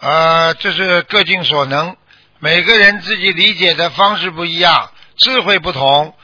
[0.00, 1.96] 呃，这是各尽所能，
[2.40, 6.14] 每个人自己理解的方式不一样，智慧不同，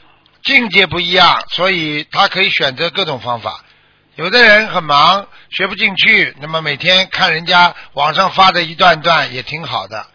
[0.43, 3.63] 境界不一样，所以他可以选择各种方法。
[4.15, 10.05] 有的人很忙，学不进去，那么每天看人家网上发的一段段也挺好的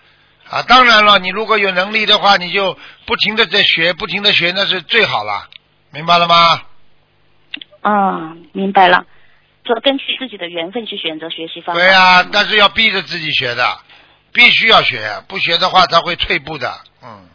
[0.50, 0.62] 啊。
[0.62, 2.76] 当然了，你如果有能力的话，你就
[3.06, 5.48] 不停的在学，不停的学，那是最好了，
[5.90, 6.62] 明白了吗？
[7.80, 9.04] 啊，明白了。
[9.64, 11.80] 就根据自己的缘分去选择学习方法。
[11.80, 13.78] 对啊、但是要逼着自己学的，
[14.34, 16.78] 必须要学，不学的话他会退步的。
[17.02, 17.26] 嗯，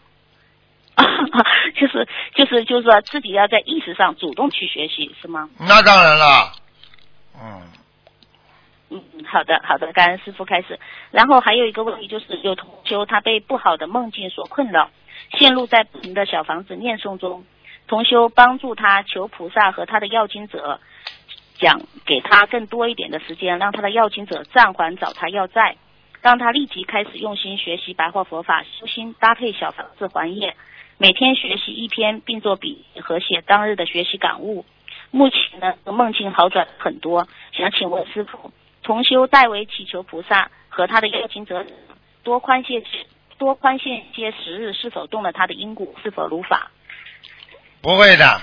[1.76, 5.50] 就是就是就是说自己要在意识上主动去学习，是吗？
[5.60, 6.52] 那当然了。
[7.42, 7.62] 嗯，
[8.90, 10.80] 嗯，好的好的，感恩师傅开始。
[11.12, 14.90] 然后还有一个问题就是，有同修他被不好的梦境所困扰，
[15.38, 17.46] 陷入在不停的小房子念诵中。
[17.88, 20.80] 同修帮助他求菩萨和他的要经者
[21.58, 25.76] 讲，给他更多一点的时间，让他的要经者暂缓找他要债，
[26.22, 30.56] 让他立即开始用心学习白话佛法，修心搭配小房子还业，
[31.02, 34.66] 每天学习一篇，并做笔和写当日的学习感悟。
[35.12, 38.52] 目前呢，梦境好转很多，想请问师傅，
[38.84, 41.66] 同修代为祈求菩萨和他的要经者
[42.22, 42.84] 多宽限
[43.38, 46.70] 多宽限些时日，是否动了他的因果，是否如法？
[47.80, 48.42] 不会的，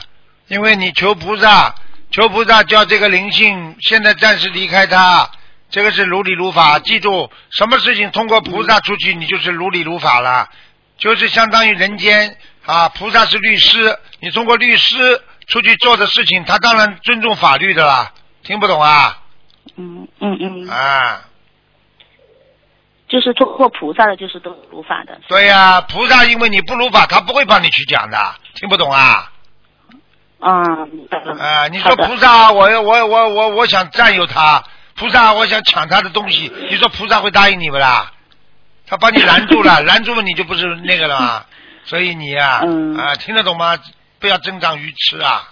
[0.49, 1.75] 因为你求菩萨，
[2.11, 5.31] 求菩萨叫这个灵性现在暂时离开他，
[5.69, 6.79] 这个是如理如法。
[6.79, 10.49] 记住，什么事情通过菩萨出去，你就是如理如法了，
[10.99, 18.13] 就是相当于人间啊，菩萨是律师，你通过律师出去做的事情，他当然尊重法律的啦。
[18.43, 19.19] 听不懂啊？
[19.77, 21.23] 嗯嗯嗯，啊，
[23.09, 25.21] 就是通过菩萨的，就是都如法的。
[25.29, 29.33] 对呀、菩萨因为你不如法，他不会帮你去讲的，听不懂啊？
[30.41, 31.39] 啊，明白了。
[31.43, 34.63] 啊，你说菩萨，我我我我我想占有他，
[34.95, 38.13] 菩萨我想抢他的东西，你说菩萨会答应你不啦？
[38.87, 41.45] 他把你拦住了， 拦住了你就不是那个了嘛。
[41.85, 43.77] 所以你呀、嗯啊，听得懂吗？
[44.19, 45.49] 不要增长愚痴啊。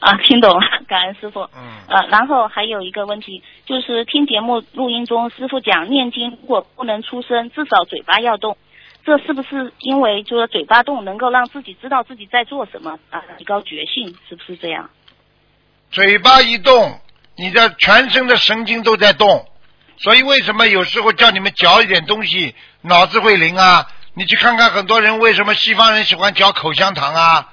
[0.00, 1.40] 啊，听懂了， 感恩师傅。
[1.56, 1.62] 嗯。
[1.88, 8.56] 呃，然后还有一个问题，就是听节目录音中，师傅讲念经如果不能出声，至少嘴巴要动，
[9.04, 14.90] 这是不是因为就是嘴巴动能够让自己知道自己在做什么啊，提高觉性，是不是这样？
[15.90, 17.00] 嘴巴一动，
[17.36, 19.46] 你的全身的神经都在动，
[20.02, 23.86] 所以为什么有时候叫你们嚼一点东西，脑子会灵啊？
[24.14, 27.48] 你去看看很多人为什么西方人喜欢嚼口香糖啊？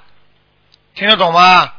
[0.94, 1.72] 听得懂吗？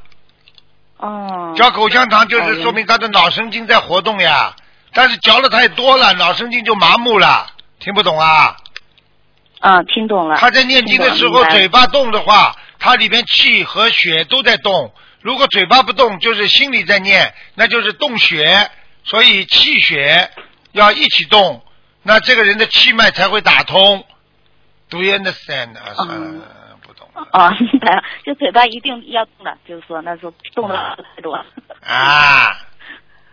[0.98, 1.54] 哦。
[1.58, 4.56] 嚼口香糖就是哦说明他的脑神经在活动呀，
[4.94, 7.48] 但是嚼的太多了，脑神经就麻木了，
[7.80, 8.56] 听不懂啊？
[9.60, 10.38] 啊，听懂了。
[10.38, 14.94] 他在念经的时候嘴巴动的话，它里边气和血都在动。
[15.22, 18.72] 如果嘴巴不动，就是心里在念，那就是动血，
[19.04, 20.32] 所以气血
[20.72, 21.62] 要一起动，
[22.04, 24.06] 那这个人的气脉才会打通。
[24.90, 25.78] Do you understand？
[25.78, 26.46] 啊，算了，
[26.82, 30.76] 不懂哦，明白了，就嘴巴一定要动的，就是说那时候动的
[31.16, 31.46] 太多了。
[31.86, 32.58] 啊，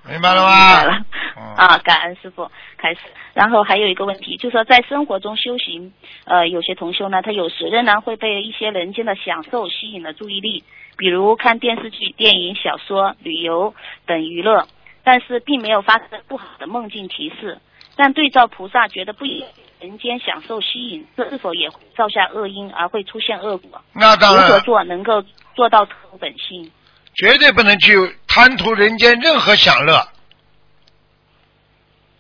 [0.09, 0.51] 明白了吗？
[0.51, 1.05] 明白了
[1.39, 3.01] 嗯啊，感恩师傅开始。
[3.33, 5.93] 然后还有一个问题，就是说在生活中修行，
[6.25, 10.65] 呃，有些同修呢，他有时仍然会被一些人间的享受吸引了注意力，
[10.97, 13.75] 比如看电视剧、电影、小说、旅游
[14.07, 14.67] 等娱乐，
[15.07, 17.61] 但是并没有发生不好的梦境提示。
[17.95, 19.45] 但对照菩萨觉得不以
[19.79, 23.81] 人间享受吸引，这是否也造下恶因，而会出现恶果？
[23.93, 25.23] 那当然如何做能够
[25.55, 26.73] 做到投本性？
[27.15, 30.09] 绝对不能去贪图人间任何享乐。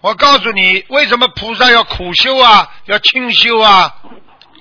[0.00, 3.96] 我告诉你，为什么菩萨要苦修啊，要清修啊？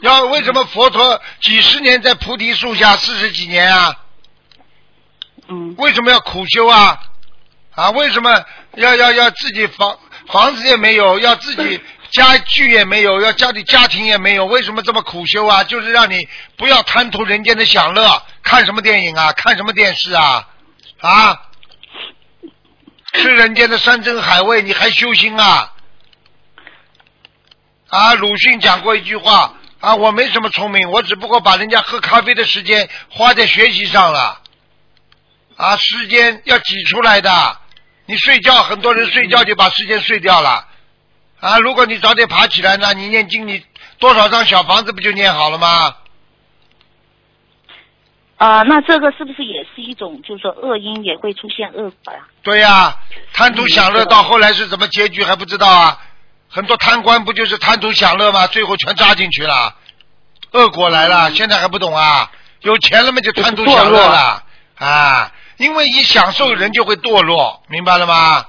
[0.01, 3.95] 要为什么佛陀几十年在菩提树下四十几年啊？
[5.47, 5.75] 嗯。
[5.77, 6.97] 为什么要苦修啊？
[7.75, 8.43] 啊，为什么
[8.75, 11.81] 要要要自己房房子也没有，要自己
[12.11, 15.63] 家具也没有，要家里家庭也没有，为什么这么苦修啊？
[15.65, 20.47] 就是让你不要贪图人间的享乐，看什么电影啊，看什么电视啊，
[21.01, 21.41] 啊，
[23.13, 25.73] 吃人间的山珍海味，你还修心啊？
[27.89, 34.41] 啊，鲁迅讲过一句话啊，我没什么聪明，我只不过把人家喝咖啡的时间花在学习上了。
[35.57, 37.59] 啊，时间要挤出来的。
[38.05, 40.67] 你睡觉，很多人睡觉就把时间睡掉了。
[41.39, 43.63] 啊，如果你早点爬起来呢，你念经，你
[43.99, 45.95] 多少张小房子不就念好了吗？
[48.37, 52.97] 啊、那这个是不是也是一种，就是说恶因也会出现恶果呀、对呀、
[53.31, 56.01] 贪图享乐到后来是怎么结局还不知道啊？
[56.49, 58.45] 很多贪官不就是贪图享乐吗？
[58.47, 59.75] 最后全扎进去了，
[60.51, 62.29] 恶果来了，现在还不懂啊？
[62.61, 64.43] 有钱了嘛就贪图享乐了
[64.77, 65.31] 啊！
[65.57, 68.45] 因为一享受人就会堕落，明白了吗？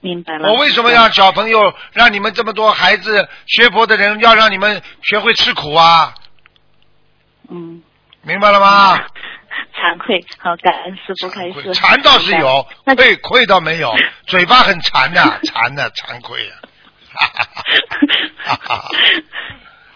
[0.00, 0.50] 明白了。
[0.50, 6.14] 我为什么让小朋友，让你们这么多孩子学佛的人，要让你们学会吃苦啊？
[7.50, 7.82] 嗯，
[8.22, 8.98] 明白了吗？
[9.76, 11.74] 惭愧，好，感恩师傅开始。
[11.74, 12.66] 馋倒是有，
[12.96, 13.94] 愧愧倒没有，
[14.26, 16.52] 嘴巴很馋的， 馋的，惭愧啊！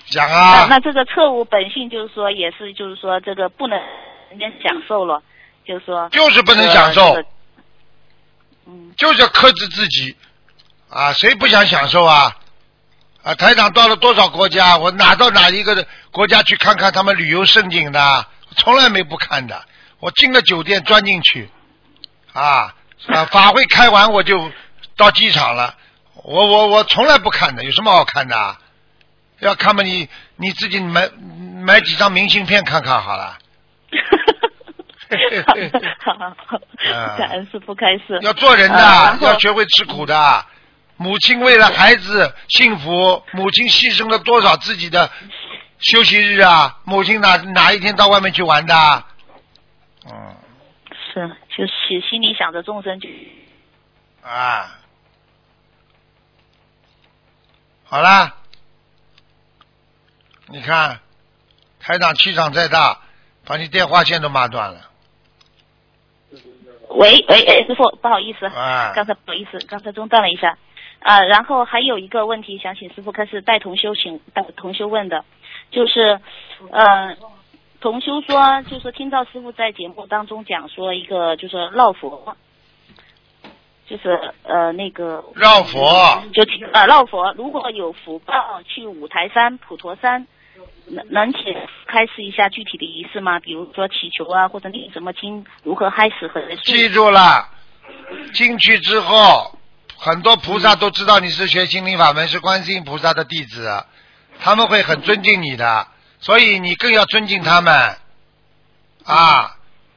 [0.07, 3.78] 讲那啊，那这个错误本性就是说，也是就是说这个不能
[4.31, 5.23] 人家享受了，
[5.69, 7.28] 就是说就是不能享受呃这个
[8.97, 10.16] 就是要克制自己
[10.89, 11.12] 啊！
[11.12, 12.35] 谁不想享受啊？
[13.23, 18.27] 啊，台长到了多少国家，我哪到哪一个国家去看看他们旅游胜景的，
[18.57, 19.62] 从来没不看的。
[20.01, 21.51] 我进了酒店钻进去，
[22.32, 22.74] 啊
[23.09, 24.51] 啊，法会开完我就
[24.97, 25.74] 到机场了。
[26.15, 28.59] 我我我从来不看的，有什么好看的啊？
[29.40, 31.11] 要看嘛你你自己买
[31.62, 33.39] 买几张明信片看看好了。
[36.05, 36.59] 好好好，
[37.17, 38.15] 感恩师傅开始。
[38.15, 40.47] 啊要做人的，呃要学会吃苦的。
[40.97, 45.11] 母亲为了孩子幸福，母亲牺牲了多少自己的
[45.79, 46.81] 休息日啊？
[46.85, 49.05] 母亲哪哪一天到外面去玩的？
[50.11, 50.37] 嗯
[51.15, 53.09] 是，就是心里想着众生就
[54.23, 54.79] 啊，
[57.85, 58.35] 好啦，
[60.49, 61.01] 你看
[61.81, 62.99] 台长气场再大，
[63.45, 64.91] 把你电话线都骂断了。
[66.90, 68.93] 喂喂哎，师傅，不好意思，啊。
[68.94, 70.56] 刚才不好意思，刚才中断了一下。
[71.01, 75.24] 啊，然后还有一个问题想请师傅开始带同修请带同修问的，
[75.70, 76.19] 就是，
[76.73, 77.16] 呃，
[77.81, 82.36] 同修说，就是听到师傅在节目当中讲说一个就是绕佛，
[83.86, 86.20] 就是呃那个绕佛。
[86.32, 90.27] 就听呃绕佛，如果有福报去五台山、普陀山，
[90.90, 91.43] 能能请
[91.86, 93.40] 开示一下具体的仪式吗？
[93.40, 96.40] 比如说祈求啊，或者念什么经，如何开始和？
[96.65, 97.48] 记住了，
[98.32, 99.59] 进去之后，
[99.97, 103.85] 很多菩萨都知道你是学心灵法门，是观世音菩萨的弟子，
[104.40, 105.86] 他们会很尊敬你的，
[106.20, 107.97] 所以你更要尊敬他们
[109.05, 109.55] 啊！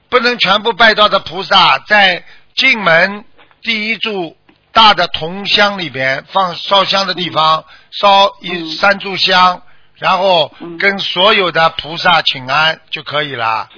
[0.10, 3.24] 不能全部拜到的菩萨，在进门
[3.62, 4.36] 第一柱
[4.74, 9.62] 大的铜香里边放烧香的地方烧一三炷香，
[10.02, 13.70] 然后跟所有的菩萨请安就可以了。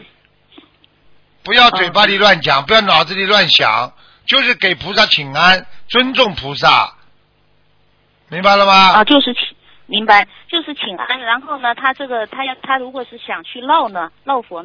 [1.43, 3.91] 不要嘴巴里乱讲，不要脑子里乱想，
[4.25, 6.95] 就是给菩萨请安，尊重菩萨，
[8.29, 8.73] 明白了吗？
[8.93, 9.41] 啊，就是请
[9.85, 11.19] 明白，就是请安。
[11.19, 14.63] 然后呢，他这个他要他如果是想去绕呢，绕佛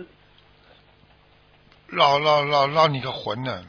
[1.89, 3.65] 绕绕绕绕你个魂呢！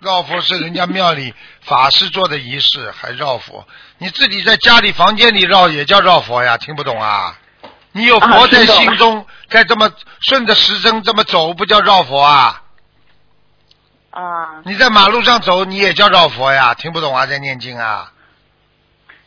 [0.00, 3.66] 绕佛是人家庙里法师做的仪式，还绕佛？
[4.04, 6.58] 你自己在家里房间里绕也叫绕佛呀？
[6.58, 7.38] 听不懂啊？
[7.92, 9.90] 你有佛在心中，该这么
[10.20, 12.60] 顺着时针这么走，不叫绕佛啊？
[14.10, 16.74] 啊，你在马路上走，你也叫绕佛呀？
[16.74, 17.24] 听不懂啊？
[17.24, 18.12] 在念经啊？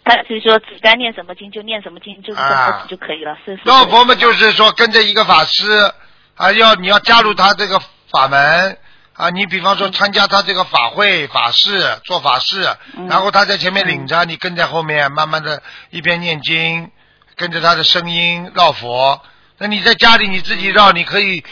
[0.06, 3.62] 他就是说只该念什么经就念什么经，就是这就可以了，是是。
[3.66, 5.92] 绕佛嘛，就是说跟着一个法师
[6.36, 7.82] 啊，要你要加入他这个
[8.12, 8.78] 法门
[9.18, 12.70] 啊，你比方说参加他这个法会法事做法事，
[13.10, 16.92] 然后他在前面领着，你跟在后面，慢慢的一边念经，
[17.36, 19.20] 跟着他的声音绕佛。
[19.58, 21.44] 那你在家里你自己绕，你可以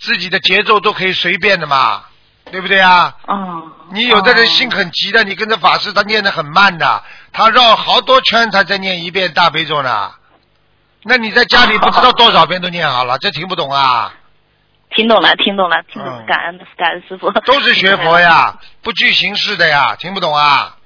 [0.00, 2.02] 自己的节奏都可以随便的嘛，
[2.50, 3.14] 对不对啊？
[3.26, 3.36] 啊。
[3.92, 10.10] 你有的人心很急的，你跟着法师他念的很慢的，他绕好多圈他才念一遍大悲咒呢。
[11.04, 14.12] 那你在家里不知道多少遍都念好了，这听不懂啊？
[14.94, 17.30] 听懂了，听懂了，听懂感恩感恩师傅。
[17.40, 20.78] 都是学佛呀，不拘形式的呀，听不懂啊？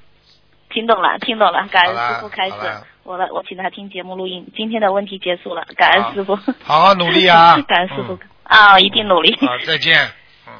[0.70, 2.86] 听懂了，听懂了，感恩师傅开始好了。
[3.02, 4.50] 我来，我请他听节目录音。
[4.56, 6.36] 今天的问题结束了，感恩师傅。
[6.62, 9.36] 好好努力啊 感恩师傅啊，一定努力。
[9.40, 10.10] 好，再见。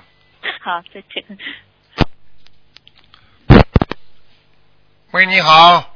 [0.61, 1.25] 好，再见。
[5.13, 5.95] 喂，你好，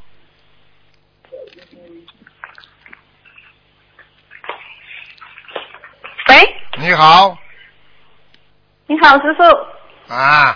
[6.28, 7.36] 喂，你好
[8.92, 9.42] 你好，师傅，
[10.12, 10.54] 啊。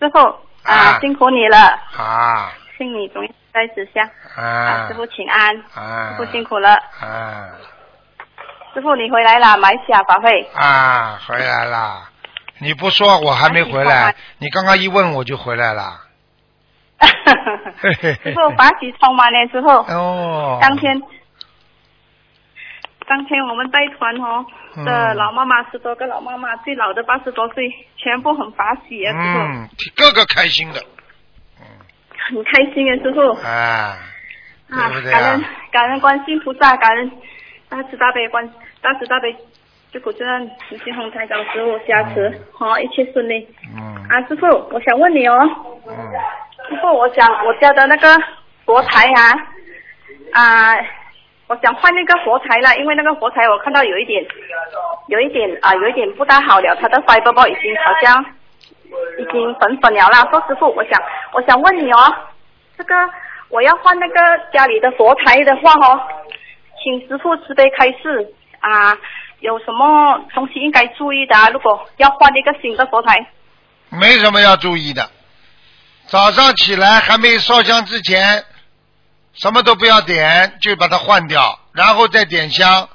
[0.00, 0.18] 师傅
[0.64, 1.56] 啊，啊辛苦你了，
[1.96, 2.52] 啊。
[2.76, 6.08] 请你总在此下啊，啊师傅请安，啊。
[6.10, 7.50] 师傅辛苦了，啊。
[8.74, 12.10] 师傅你回来了，马来西亚法会，啊，回来啦！
[12.58, 16.00] 你不说我还没回来，你刚刚一问我就回来了。
[17.78, 21.00] 嘿嘿嘿师傅法喜充满了之后，哦，当天
[23.06, 24.44] 当天我们带团哦。
[24.48, 30.80] 嗯的老妈妈十多个老妈妈，最老的八十多岁，全部很法喜啊，师傅，嗯，个个开心的，
[32.28, 33.20] 很开心啊，师傅。
[33.46, 33.98] 啊，
[34.70, 35.50] 啊感恩啊？
[35.72, 37.10] 感恩观世音菩萨，感恩
[37.68, 38.48] 大慈大悲观
[38.80, 39.34] 大慈大悲
[39.92, 43.48] 救苦救难慈心红台长师傅加持，好、一切顺利。
[43.76, 44.06] 嗯。
[44.08, 45.36] 啊，师傅，我想问你哦，
[45.86, 45.94] 嗯，
[46.68, 48.16] 师傅，我想我家的那个
[48.64, 49.34] 佛台啊，
[50.32, 50.76] 啊，
[51.50, 54.24] 我想换那个佛台了，因为那个佛台我看到有一点，
[55.08, 58.24] 有一点啊，有一点不大好了，它的 fiber board 已经好像
[59.18, 60.24] 已经粉粉了啦。
[60.30, 61.02] 说师傅，我想
[61.32, 62.14] 我想问你哦，
[62.78, 62.94] 这个
[63.48, 64.14] 我要换那个
[64.52, 66.00] 家里的佛台的话哦，
[66.84, 68.96] 请师傅慈悲开示啊，
[69.40, 71.50] 有什么东西应该注意的、啊？
[71.50, 73.26] 如果要换一个新的佛台，
[73.88, 75.02] 没什么要注意的。
[76.06, 78.44] 早上起来还没烧香之前，
[79.34, 82.88] 什么都不要点，就把它换掉，然后再点香，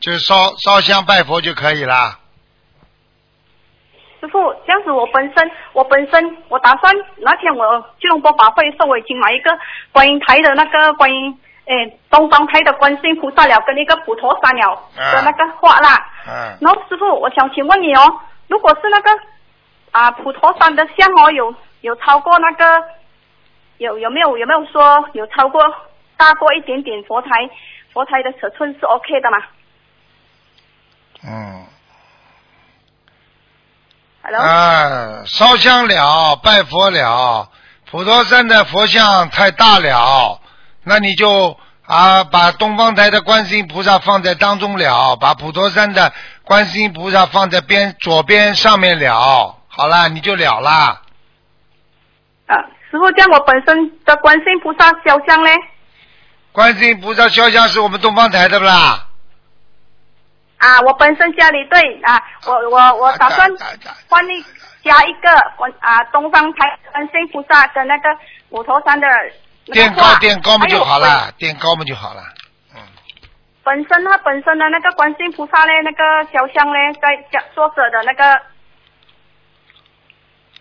[0.00, 2.18] 就烧烧香拜佛就可以了。
[4.20, 9.50] 师傅，这样子我本身我本身我打算那天我去龙波法会的时候，我已经买一个
[9.90, 16.06] 观音台的那个观音诶东方台的观世音菩萨了，跟一个普陀山了的那个画啦。
[16.28, 19.10] 嗯，然后师傅，我想请问你哦，如果是那个
[19.90, 22.84] 啊普陀山的像哦，有有超过那个
[23.82, 25.60] 有有没有有没有说有超过
[26.16, 27.28] 大过一点点佛台
[27.92, 29.38] 佛台的尺寸是 OK 的吗
[31.24, 31.66] 嗯
[34.22, 37.48] ，？Hello，、啊，烧香了，拜佛了，
[37.90, 40.40] 普陀山的佛像太大了，
[40.84, 46.12] 那你就啊把东方台的观世音菩萨放在当中了，把普陀山的
[46.44, 51.02] 观世音菩萨放在边左边上面了，好了，你就了啦。
[52.46, 52.54] 啊，
[52.92, 55.50] 师傅，这样我本身的观世音菩萨肖像呢？
[56.52, 59.08] 观世音菩萨肖像是我们东方台的不啦？
[60.58, 63.48] 啊，我本身家里对啊，我我我打算
[64.08, 64.44] 换一
[64.84, 68.10] 加一个观啊东方台观世音菩萨跟那个
[68.50, 69.08] 五头山的
[69.72, 72.22] 垫高垫高嘛就好了，垫高嘛就好了。
[73.64, 78.42] 本身它本身的那个观世音菩萨呢，那个肖像呢，在家作者的那个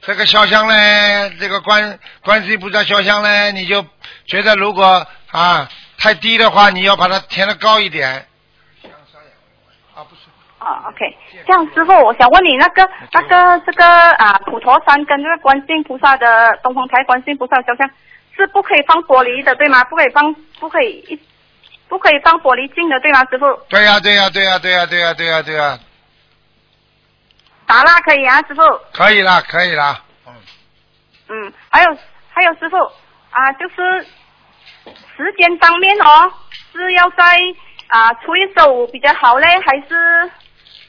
[0.01, 3.85] 这个肖像呢，这个观观世音菩萨肖像呢，你就
[4.25, 8.25] 觉得如果啊太低的话，你要把它填的高一点。
[9.93, 10.21] 啊不是。
[10.57, 10.97] 啊，OK，
[11.45, 17.89] 这样师傅，我想问你那个那个这个啊普陀山跟这个观世音菩萨的东方台观世音菩萨的肖像
[18.35, 19.83] 是不可以放玻璃的，对吗？
[19.83, 21.19] 不可以放，不可以一
[21.87, 23.45] 不可以放玻璃镜的，对吗，师傅？
[23.69, 25.79] 对呀、对呀、对呀、对呀、对呀、对呀、对呀、
[27.65, 28.61] 打蜡可以啊，师傅。
[28.93, 30.03] 可以啦，可以啦。
[30.27, 30.33] 嗯，
[31.29, 31.97] 嗯还有
[32.33, 32.77] 还有师傅
[33.31, 34.05] 啊，就是
[35.15, 36.31] 时间方面哦，
[36.73, 37.37] 是要在
[37.87, 40.31] 啊初一十五比较好嘞，还是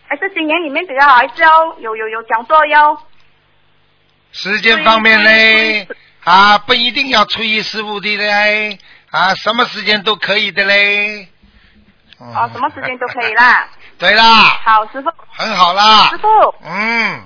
[0.08, 3.00] 还是今年里面比较好，还是要有有有讲座要
[4.32, 5.86] 时间方面嘞，
[6.24, 8.78] 啊，不一定要初一十五的嘞，
[9.10, 11.28] 啊，什么时间都可以的嘞。
[12.18, 13.68] 啊什么时间都可以啦。
[14.02, 14.24] 对啦，
[14.64, 15.08] 好，师傅。
[15.30, 16.18] 很好啦师。
[16.18, 16.28] 傅
[16.64, 17.22] 嗯，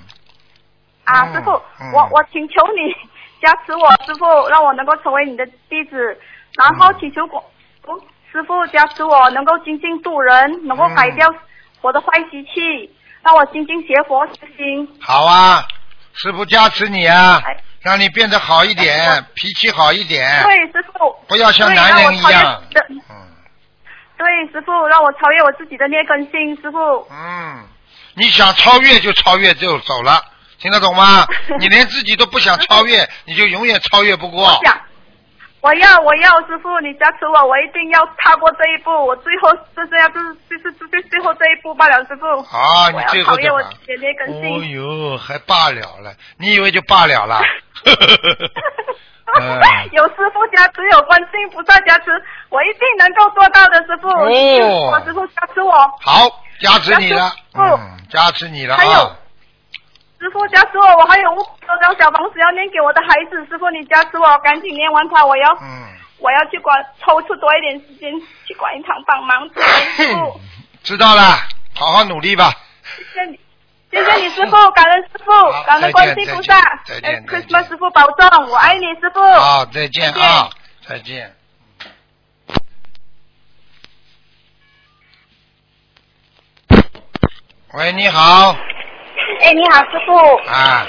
[1.04, 1.50] 啊，嗯师傅，
[1.80, 2.92] 嗯我我请求你
[3.40, 5.96] 加持我，师傅让我能够成为你的弟子，
[6.54, 7.42] 然后祈求我。
[8.30, 11.26] 师傅加持我能够精进度人，能够改掉
[11.80, 14.86] 我的坏习气，让我精进学佛修心。
[15.00, 15.64] 好啊，
[16.12, 21.16] 师傅加持你啊，哎让你变得好一点，脾气好一点，对，师傅。
[21.28, 22.62] 不要像男人一样。
[24.16, 27.06] 对，师傅让我超越我自己的劣根性，师傅。
[27.10, 27.64] 嗯，
[28.14, 30.20] 你想超越就超越就走了，
[30.59, 31.26] 听得懂吗？
[31.60, 34.44] 你连自己都不想超越，你就永远超越不过。
[34.47, 34.80] 我想，
[35.60, 38.90] 我要，我要，师傅，你加持我，我一定要踏过这一步。
[39.06, 42.26] 我最后就这样，就是就是就是最后这一步罢了，师傅。
[42.56, 43.62] 啊，你我最后怎么超越我？
[43.62, 44.70] 自己的劣根哦性。
[44.70, 47.40] 呦，还罢了了，你以为就罢了了？
[49.34, 49.60] 嗯
[49.92, 52.10] 有师傅加持，有观世音菩萨加持，
[52.48, 54.08] 我一定能够做到的，师傅。
[54.08, 55.72] 哦我师傅加持我。
[56.00, 56.28] 好，
[56.60, 59.16] 加持你了，嗯，加持你了还有啊！
[60.20, 65.86] 师傅加持我，我还有五百多张小房子要念给我的孩子，师傅你加持我，赶紧念完它，我要，嗯
[66.18, 66.74] 我要去管
[67.04, 68.10] 抽出多一点时间
[68.46, 69.46] 去管一堂帮忙，
[69.96, 70.40] 师傅，
[70.82, 71.22] 知道了，
[71.74, 72.50] 好好努力吧。
[72.96, 73.38] 谢谢你。
[73.97, 75.32] 谢谢你师傅， 感恩师傅，
[75.66, 79.23] 感恩观世菩萨再见再见，Christmas 师傅保重，我爱你师傅。
[79.23, 80.51] 好，再见啊，
[80.86, 81.32] 再见。
[87.73, 88.55] 喂，你好，
[89.40, 90.14] 哎，你好，师傅。
[90.51, 90.85] 啊，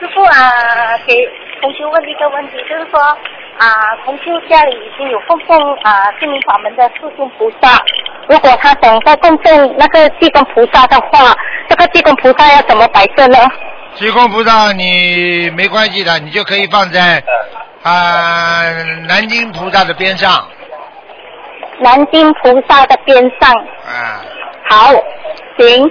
[0.00, 1.14] 师傅啊，给
[1.60, 3.18] 同学问一个问题，就是说
[3.58, 7.82] 啊，同修家里已经有供奉啊心灵法门的四尊菩萨，
[8.28, 11.34] 如果他想再供奉那个济公菩萨的话，
[11.68, 13.38] 这个济公菩萨要怎么摆设呢？
[13.94, 17.22] 济公菩萨你没关系的，你就可以放在
[17.82, 18.62] 啊、
[19.08, 20.46] 南京菩萨的边上
[21.78, 23.50] 南京菩萨的边上。
[23.52, 24.20] 啊
[24.68, 24.92] 好，
[25.58, 25.90] 行。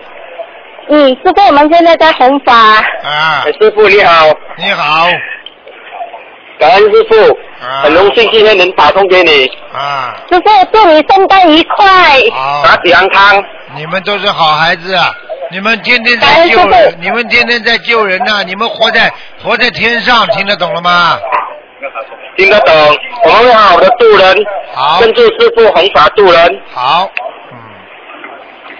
[0.89, 2.53] 嗯，师傅，我们现在在弘法。
[2.53, 3.41] 啊。
[3.59, 4.27] 师傅你好。
[4.57, 5.07] 你好。
[6.59, 7.37] 感恩师傅，
[7.83, 9.49] 很荣幸今天能打通给你。
[9.73, 10.15] 啊。
[10.29, 11.85] 师傅，祝你圣诞愉快。
[12.33, 12.65] 好。
[12.65, 13.43] 身体安康。
[13.75, 15.11] 你们都是好孩子，啊！
[15.51, 19.11] 你们天天在救人，你们天天在救人呐、你们活在
[19.43, 21.19] 活在天上，听得懂了吗？
[22.37, 22.73] 听得懂，
[23.25, 24.35] 我们会好好的度人，
[24.73, 26.61] 好，跟住师傅弘法度人。
[26.73, 27.09] 好，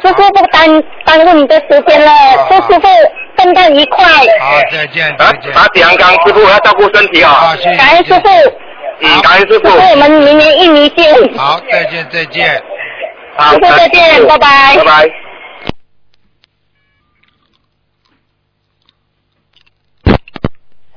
[0.02, 2.12] 师傅不耽耽误你的时间了，
[2.50, 2.88] 祝师傅
[3.38, 4.06] 圣诞愉快。
[4.40, 5.54] 好，再见，再见。
[5.54, 7.28] 身体安康，师傅要照顾身体哦。
[7.28, 7.78] 好，谢谢。
[7.78, 8.30] 感恩师傅。
[9.02, 9.70] 嗯，感恩师傅。
[9.70, 11.38] 师傅，我们明年印尼见。
[11.38, 12.62] 好，再见，再见。
[13.38, 14.76] 好，师傅再见，拜拜。
[14.78, 15.12] 拜拜。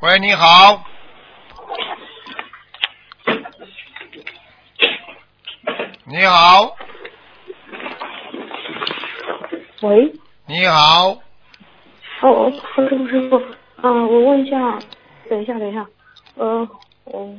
[0.01, 0.83] 喂，你好。
[6.11, 6.75] 你好，
[9.81, 10.13] 喂，
[10.49, 11.17] 你好，
[12.23, 13.41] 哦，师傅师傅，
[13.81, 14.77] 嗯、我问一下，
[15.31, 15.87] 等一下等一下，
[16.35, 16.69] 呃，
[17.05, 17.33] 我，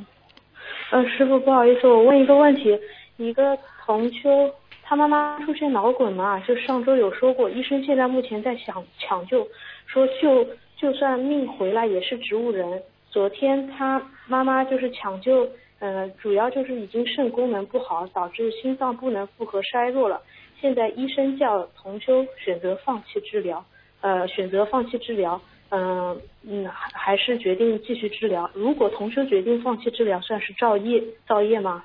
[0.92, 2.80] 呃，师傅不好意思，我问一个问题，
[3.18, 4.50] 一个同修，
[4.84, 9.46] 他妈妈出现脑梗嘛，就上周有说过，医生现在目前在想抢救，
[9.86, 10.48] 说就
[10.78, 12.82] 就算命回来也是植物人。
[13.10, 15.46] 昨天他妈妈就是抢救，
[15.80, 20.22] 呃，主要就是已经肾功能不好，导致心脏不能负荷衰弱了。
[20.62, 23.66] 现在医生叫同修选择放弃治疗，
[24.02, 28.50] 呃，选择放弃治疗，嗯、嗯，还还是决定继续治疗。
[28.54, 31.84] 如果同修决定放弃治疗，算是造业造业吗？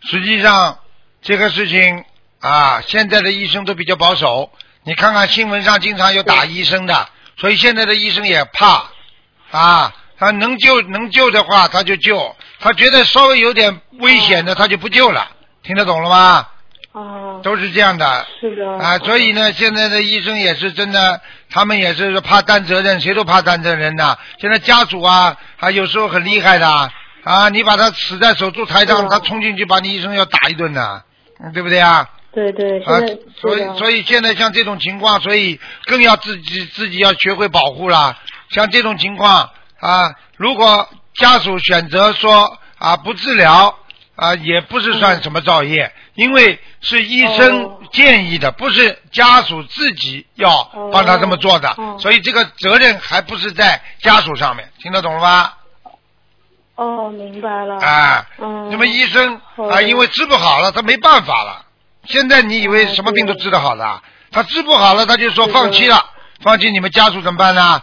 [0.00, 0.78] 实际上
[1.20, 2.04] 这个事情
[2.40, 4.50] 啊，现在的医生都比较保守。
[4.84, 8.90] 你看看新闻上经常有打医生的，所以现在的医生也怕
[9.50, 9.94] 啊。
[10.18, 12.16] 他能救能救的话，他就救；
[12.60, 15.28] 他觉得稍微有点危险的，他就不救了。
[15.64, 16.48] 听得懂了吗？
[16.92, 18.26] 啊，都是这样的。
[18.40, 18.70] 是的。
[18.78, 21.20] 啊，所以呢，现在的医生也是真的，
[21.50, 24.18] 他们也是怕担责任，谁都怕担责任的。
[24.38, 26.68] 现在家属啊，啊，有时候很厉害的
[27.24, 31.02] 啊，你把他死在手术台上，他冲进去把你医生要打一顿的，
[31.42, 32.08] 嗯对不对啊？
[32.34, 33.00] 对对，啊、，
[33.40, 38.16] 所以所以现在像这种情况，所以更要自己自己要学会保护了。
[38.50, 39.50] 像这种情况
[39.80, 43.78] 啊，如果家属选择说啊不治疗
[44.14, 55.58] 啊，也不是算什么造业，因为是医生建议的，不是家属自己要帮他这么做的，所以这个责任还不是在家属上面，听得懂了吧？
[56.74, 57.76] 哦，明白了。
[57.78, 58.68] 啊，嗯。
[58.70, 61.64] 那么医生好啊，因为治不好了，他没办法了。
[62.04, 64.02] 现在你以为什么病都治得好的啊？
[64.30, 66.04] 他治不好了，他就说放弃了，
[66.40, 67.82] 放弃你们家属怎么办呢？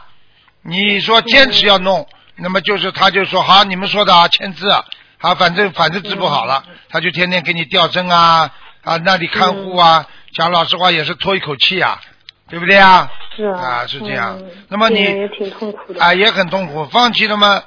[0.62, 4.84] 你说坚持要弄，那么就是他就说好，你们说的啊，签字啊，
[5.20, 8.50] 好，反正反正治不好了，他就天天给你吊针啊
[8.84, 12.00] 啊，那里看护啊，讲老实话也是拖一口气啊，
[12.48, 13.12] 对不对啊？
[13.36, 13.60] 是啊。
[13.60, 14.38] 啊，是这样。
[14.40, 16.02] 嗯那么你病人也挺痛苦的。
[16.04, 17.62] 啊，也很痛苦，放弃了吗？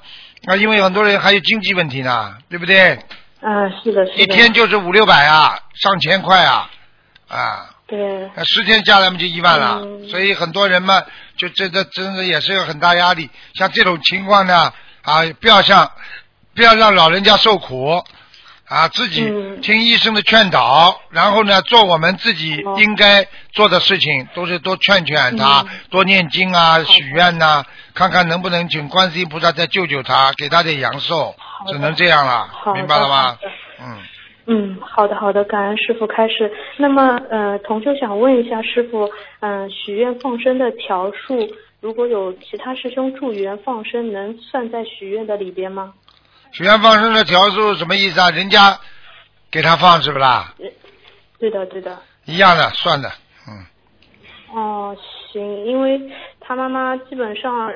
[0.46, 2.94] 啊，因为很多人还有经济问题呢，对不对？
[3.40, 4.22] 啊，是的，是的。
[4.22, 6.70] 一天就是五六百啊，上千块啊，
[7.28, 8.30] 啊，对。
[8.34, 11.02] 那十天下来嘛就一万了，嗯所以很多人嘛，
[11.36, 13.28] 就这这真的也是有很大压力。
[13.54, 14.72] 像这种情况呢，
[15.02, 15.90] 啊，不要像
[16.54, 18.02] 不要让老人家受苦
[18.68, 27.64] 啊，自己嗯听医生的劝导，然后呢，做我们自己哦应该做的事情，都是多劝劝他，嗯多念经啊，许愿呐、
[27.94, 31.34] 看看能不能请观世音菩萨再救救他，给他点阳寿，
[31.68, 33.38] 只能这样了，明白了吗？
[33.80, 33.98] 嗯。
[34.44, 36.50] 嗯，好的好的，感恩师傅开始。
[36.76, 39.08] 那么呃，同修想问一下师傅，
[39.38, 41.48] 嗯、许愿放生的条数，
[41.80, 45.92] 如果有其他师兄助缘放生，能算在许愿的里边吗？
[46.52, 48.30] 许愿放生的条数什么意思啊？
[48.30, 48.78] 人家
[49.50, 50.54] 给他放是不啦？
[51.38, 52.00] 对的对的。
[52.24, 53.10] 一样的，算的。
[53.48, 53.66] 嗯
[54.54, 54.96] 哦，
[55.32, 55.98] 行，因为
[56.40, 57.72] 他妈妈基本上呃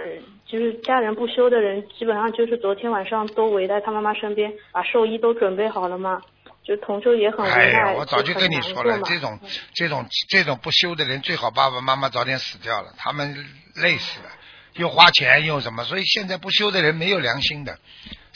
[0.47, 6.20] 就是家人不修的人，基本上就是昨天晚上都围在他妈妈身边，把寿衣都准备好了嘛。
[6.62, 9.39] 就同修也很无哎呀，奈，我早就跟你说了，这种
[9.73, 13.36] 这种这种不修的人，最好爸爸妈妈早点死掉了，他们
[13.77, 14.27] 累死了，
[14.74, 17.78] 又花钱又什么，所以现在不修的人没有良心的。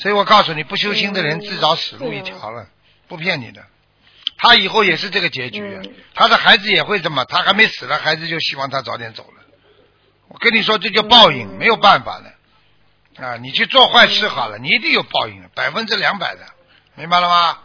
[0.00, 2.66] 所以我告诉你，不修心的人自找死路一条了，
[3.06, 3.62] 不骗你的。
[4.38, 5.82] 他以后也是这个结局，啊
[6.14, 9.42] 他的孩子也会这么，他还没死了，孩子就希望他早点走了。
[10.28, 13.26] 我跟你说，这叫报应，没有办法的。
[13.26, 16.46] 啊，你去做坏事好了，你一定有报应的，百分之两百的，
[16.94, 17.58] 明白了吗？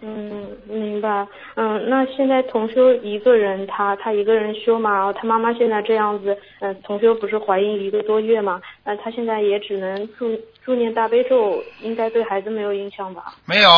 [0.00, 1.26] 嗯，明白。
[1.54, 13.34] 嗯，那现在同修一个人，他他一个人修嘛，然后他妈妈现在这样子，嗯、同修不是怀孕一个多月嘛，那他现在也只能助助念大悲咒，应该对孩子没有影响吧？
[13.44, 13.70] 没有，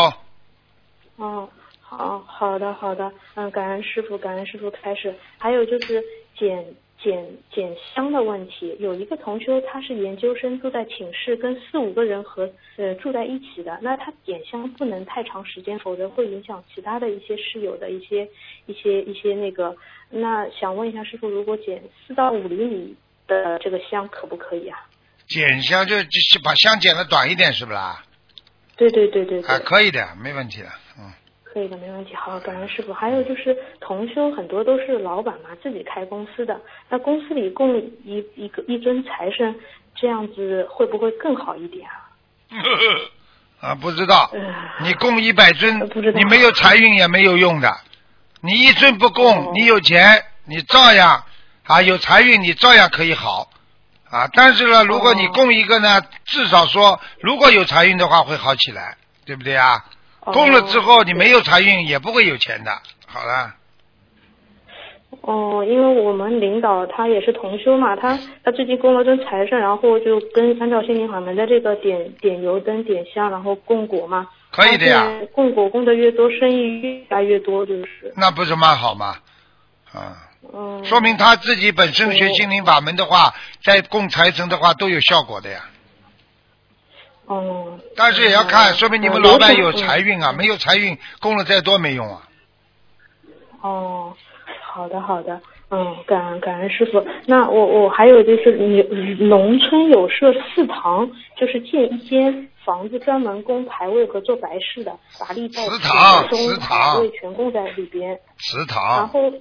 [1.16, 1.48] 哦，
[1.80, 5.14] 好好的好的，嗯，感恩师傅，感恩师傅开始。
[5.38, 6.02] 还有就是
[6.36, 6.64] 捡
[7.02, 18.28] 捡捡香的问题，有一个同修他是研究生，住在寝室，跟四五个人合呃住在一起的，那他点香不能太长时间，否则会影响其他的一些室友的一些
[18.66, 19.76] 一些一些那个。
[20.10, 22.94] 那想问一下师傅，如果捡四到五厘米
[23.26, 24.78] 的这个香可不可以啊？
[25.28, 28.04] 剪香就就是把香剪的短一点，是不啦？
[28.76, 29.48] 对对对对对。
[29.48, 30.89] 啊，可以的，没问题的，嗯。
[31.52, 32.14] 可以的，没问题。
[32.14, 32.92] 好，感恩师傅。
[32.92, 39.54] 还有就是同修很多都是老板嘛，自己开公司的，那公司里供一一个一尊财神，
[39.96, 42.10] 这样子会不会更好一点啊？
[43.60, 44.40] 啊，不知道，嗯
[44.82, 45.78] 你供一百尊，
[46.14, 47.76] 你没有财运也没有用的。
[48.40, 51.24] 你一尊不哦供，你有钱，你照样
[51.64, 53.50] 啊有财运，你照样可以好
[54.08, 54.30] 啊。
[54.32, 58.96] 但是呢，如果你供一个呢，至少说如果有财运的话会好起来，
[59.26, 59.84] 对不对啊？
[60.20, 62.70] 供了之后你没有财运也不会有钱的。
[63.06, 63.54] 好了，
[65.22, 74.28] 哦，因为我们领导他也是同修嘛，他他最近供了尊财神，然后就跟按照心灵法门的这个点点油灯、点香，然后供果嘛。
[74.52, 78.12] 可以的呀供果供的越多，生意越来越多，就是。
[78.16, 79.16] 那不是蛮好吗？
[79.92, 80.84] 啊，嗯。
[80.84, 83.32] 说明他自己本身学心灵法门的话，
[83.62, 85.69] 在供财神的话都有效果的呀。
[87.30, 87.78] 哦。
[87.96, 92.28] 但是也要看，说明你们老板有财运啊，嗯没有财运供了再多没用啊。
[93.62, 94.16] 哦，
[94.62, 95.40] 好的好的，
[95.70, 97.06] 嗯，感恩感恩师傅。
[97.26, 98.82] 那我我还有就是，你
[99.24, 108.18] 农村有设祠堂，就是建一间房子专门供牌位和做白事的，把历代祠堂宗祠堂牌位全供在里边。
[108.38, 109.32] 祠堂然，后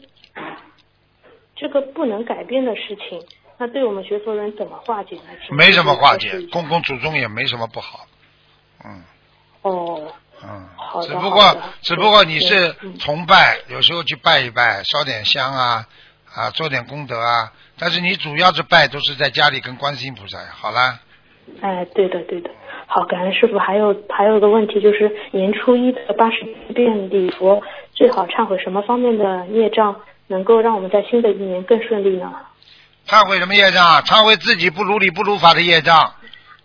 [1.55, 3.21] 这个不能改变的事情，
[3.60, 5.23] 那对我们学佛人怎么化解呢？
[5.52, 8.07] 没什么化解师傅，供供祖宗也没什么不好。
[8.86, 9.03] 嗯
[9.61, 10.02] 哦，
[10.41, 15.86] 嗯，好的只不过只不过你是嗯崇拜，有时候去拜一拜，烧点香啊
[16.34, 17.52] 啊，做点功德啊。
[17.77, 20.40] 但是你主要是拜都是在家里跟观世音菩萨。
[20.53, 20.99] 好啦，
[21.60, 22.49] 哎，对的对的。
[22.88, 23.60] 好，感恩师傅。
[23.60, 27.61] 还有还有个问题就是，年初一的八十遍礼佛，
[27.91, 29.94] 最好忏悔什么方面的业障，
[30.27, 32.34] 能够让我们在新的一年更顺利呢？
[33.10, 34.02] 忏悔什么业障？
[34.03, 36.14] 忏悔自己不如理不如法的业障。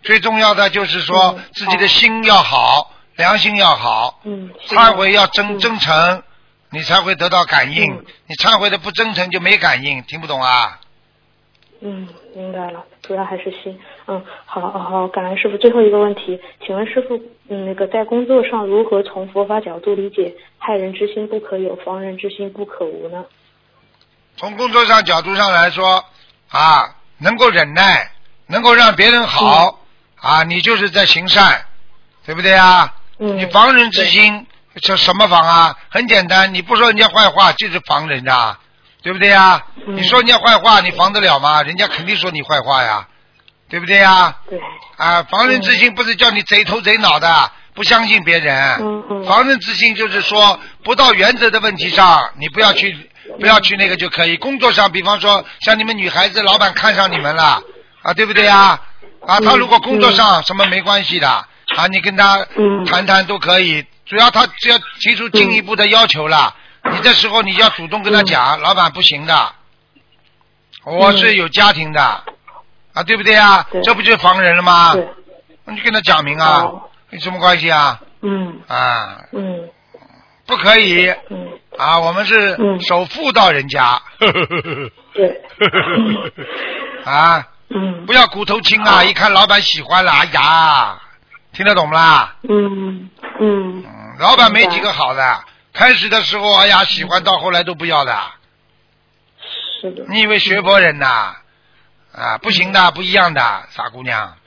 [0.03, 4.19] 最重要的就是说自己的心要好，良心要好。
[4.25, 4.51] 嗯。
[4.67, 6.21] 忏悔要真真诚，
[6.69, 8.03] 你才会得到感应。
[8.27, 10.79] 你忏悔的不真诚就没感应，听不懂啊？
[11.81, 13.79] 嗯，明白了，主要还是心。
[14.05, 15.57] 嗯，好，好，好，感恩师傅。
[15.57, 17.19] 最后一个问题，请问师傅，
[17.49, 23.25] 嗯，那个在工作上如何从佛法角度理解“害人之心不可有，防人之心不可无”呢？
[24.37, 26.03] 从工作上角度上来说，
[26.49, 28.11] 啊，能够忍耐，
[28.47, 29.79] 能够让别人好，
[30.19, 31.65] 啊，你就是在行善，
[32.25, 32.93] 对不对啊？
[33.19, 33.37] 嗯。
[33.37, 34.45] 你防人之心，
[34.81, 35.75] 这什么防啊？
[35.89, 38.57] 很简单，你不说人家坏话，就是防人家，
[39.01, 39.63] 对不对呀？
[39.87, 41.61] 嗯你说人家坏话，你防得了吗？
[41.63, 43.07] 人家肯定说你坏话呀，
[43.69, 44.35] 对不对呀？
[44.49, 44.59] 对。
[44.97, 48.77] 啊，防人之心不是叫你贼头贼脑的，不相信别人。
[48.79, 49.25] 嗯嗯。
[49.25, 54.37] 防人之心就是说，不到原则的问题上，你不要去，不要去那个就可以。
[54.37, 57.61] 工作上，比方说像你们女孩子，老板看上你们了，
[58.01, 58.81] 啊，对不对啊？
[59.25, 62.45] 啊，他如果工作上什么没关系的，啊，你跟他
[62.85, 63.85] 谈谈都可以。
[64.05, 66.55] 主要他只要提出进一步的要求了，
[66.91, 69.51] 你这时候你要主动跟他讲，老板不行的，
[70.83, 72.01] 我是有家庭的，
[72.93, 73.65] 啊，对不对啊？
[73.83, 74.93] 这不就是防人了吗？
[75.65, 76.71] 你跟他讲明啊，
[77.09, 77.99] 有什么关系啊？
[78.21, 79.69] 嗯啊，嗯
[80.45, 81.09] 不可以。
[81.29, 81.59] 嗯。
[81.77, 84.01] 啊，我们是守妇道人家。
[85.13, 85.41] 对。
[87.05, 87.47] 啊。
[87.69, 88.05] 嗯。
[88.05, 89.03] 不要骨头轻啊！
[89.03, 91.01] 一看老板喜欢了，哎呀，
[91.51, 92.35] 听得懂不啦？
[92.47, 93.09] 嗯
[93.39, 93.83] 嗯。
[94.19, 95.43] 老板没几个好的，
[95.73, 98.17] 开始的时候哎呀喜欢，到后来都不要的。
[99.81, 100.05] 是的。
[100.07, 101.35] 你以为学佛人呐？
[102.13, 103.41] 啊，不行的，不一样的，
[103.71, 104.37] 傻姑娘。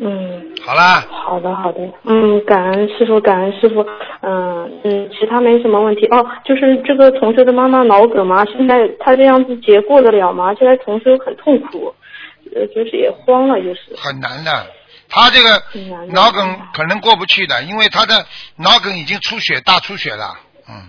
[0.00, 0.52] 嗯。
[0.64, 1.04] 好啦。
[1.10, 1.80] 好的，好的。
[2.04, 3.86] 嗯，感恩师傅，感恩师傅。
[4.22, 6.06] 嗯嗯，其他没什么问题。
[6.06, 10.54] 哦，就是这个同学的妈妈脑梗嘛，现在她这样子结过得了吗？
[10.54, 11.94] 现在同学很痛苦，
[12.54, 13.94] 呃，就是也慌了，就是。
[13.96, 14.66] 很难的。
[15.12, 15.60] 他这个
[16.12, 18.24] 脑梗可能过不去的，因为他的
[18.56, 20.38] 脑梗已经出血，大出血了。
[20.68, 20.88] 嗯，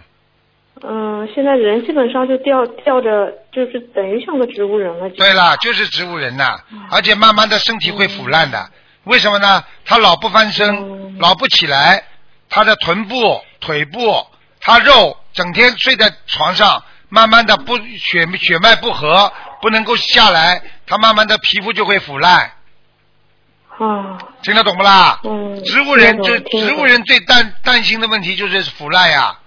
[0.83, 5.09] 嗯现在人基本上就吊吊着，就是等于像个植物人了。
[5.11, 8.59] 对啦，就是植物人呐，嗯而且慢慢的身体会腐烂的。
[9.03, 9.63] 为什么呢？
[9.85, 12.03] 他老不翻身，老不起来，
[12.49, 14.27] 他的臀部、腿部，
[14.59, 22.51] 他肉整天睡在床上，慢慢的不血血脉不和，不能够下来，他慢慢的皮肤就会腐烂。
[23.77, 25.19] 哦，听得懂不啦？
[25.23, 29.39] 嗯，植物人最听得懂听得懂植物人最担担心的问题就是腐烂呀。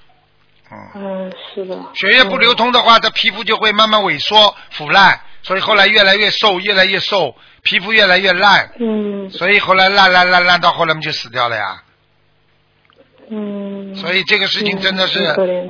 [0.97, 1.78] 嗯，是的。
[1.94, 11.82] 血液不流通的话，他皮肤就会慢慢萎缩、腐烂，所以后来越来越瘦，越来越瘦，皮肤越来越烂，嗯所以后来烂烂烂烂到后来我们就死掉了呀。
[13.31, 13.97] 嗯。
[13.97, 15.24] 所以这个事情真的是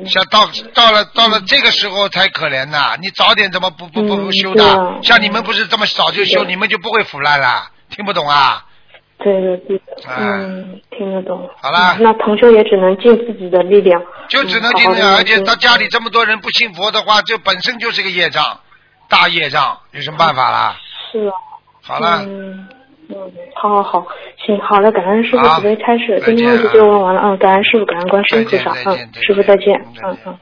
[0.06, 2.96] 像到到了到了这个时候才可怜呐！
[3.00, 4.98] 你早点怎么不不不不修的？
[5.02, 7.70] 像你们不是这么早就修，你们就不会腐烂了。
[7.90, 8.64] 听不懂啊？
[9.18, 11.48] 对的对的，啊嗯，听得懂。
[11.62, 18.60] 好啦嗯那同修也只能尽自己的力量，就只能嗯听着，好好地而且念他家里这么多人不信佛的话，这本身就是个业障，
[19.08, 20.76] 大业障，有什么办法啦？
[21.12, 21.32] 是啊。
[21.86, 22.66] 好了，嗯
[23.10, 24.06] 嗯，好好好，
[24.46, 30.38] 行，好的，感恩师傅好慈悲开始，今天问题就问完了，嗯，感恩师傅，感恩观世音菩萨，再见再见嗯，师傅再见，嗯嗯。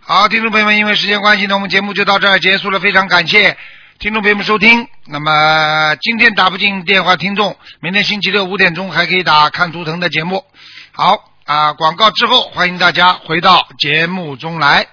[0.00, 3.56] 好，听众朋友们，因为时间关系呢，我们节目就到这儿结束了，非常感谢
[3.98, 4.86] 听众朋友们收听。
[5.06, 10.44] 那么今天打不进电话，听众明天星期六五点钟还可以打看图腾的节目。
[10.90, 14.86] 好啊，广告之后，欢迎大家回到节目中来。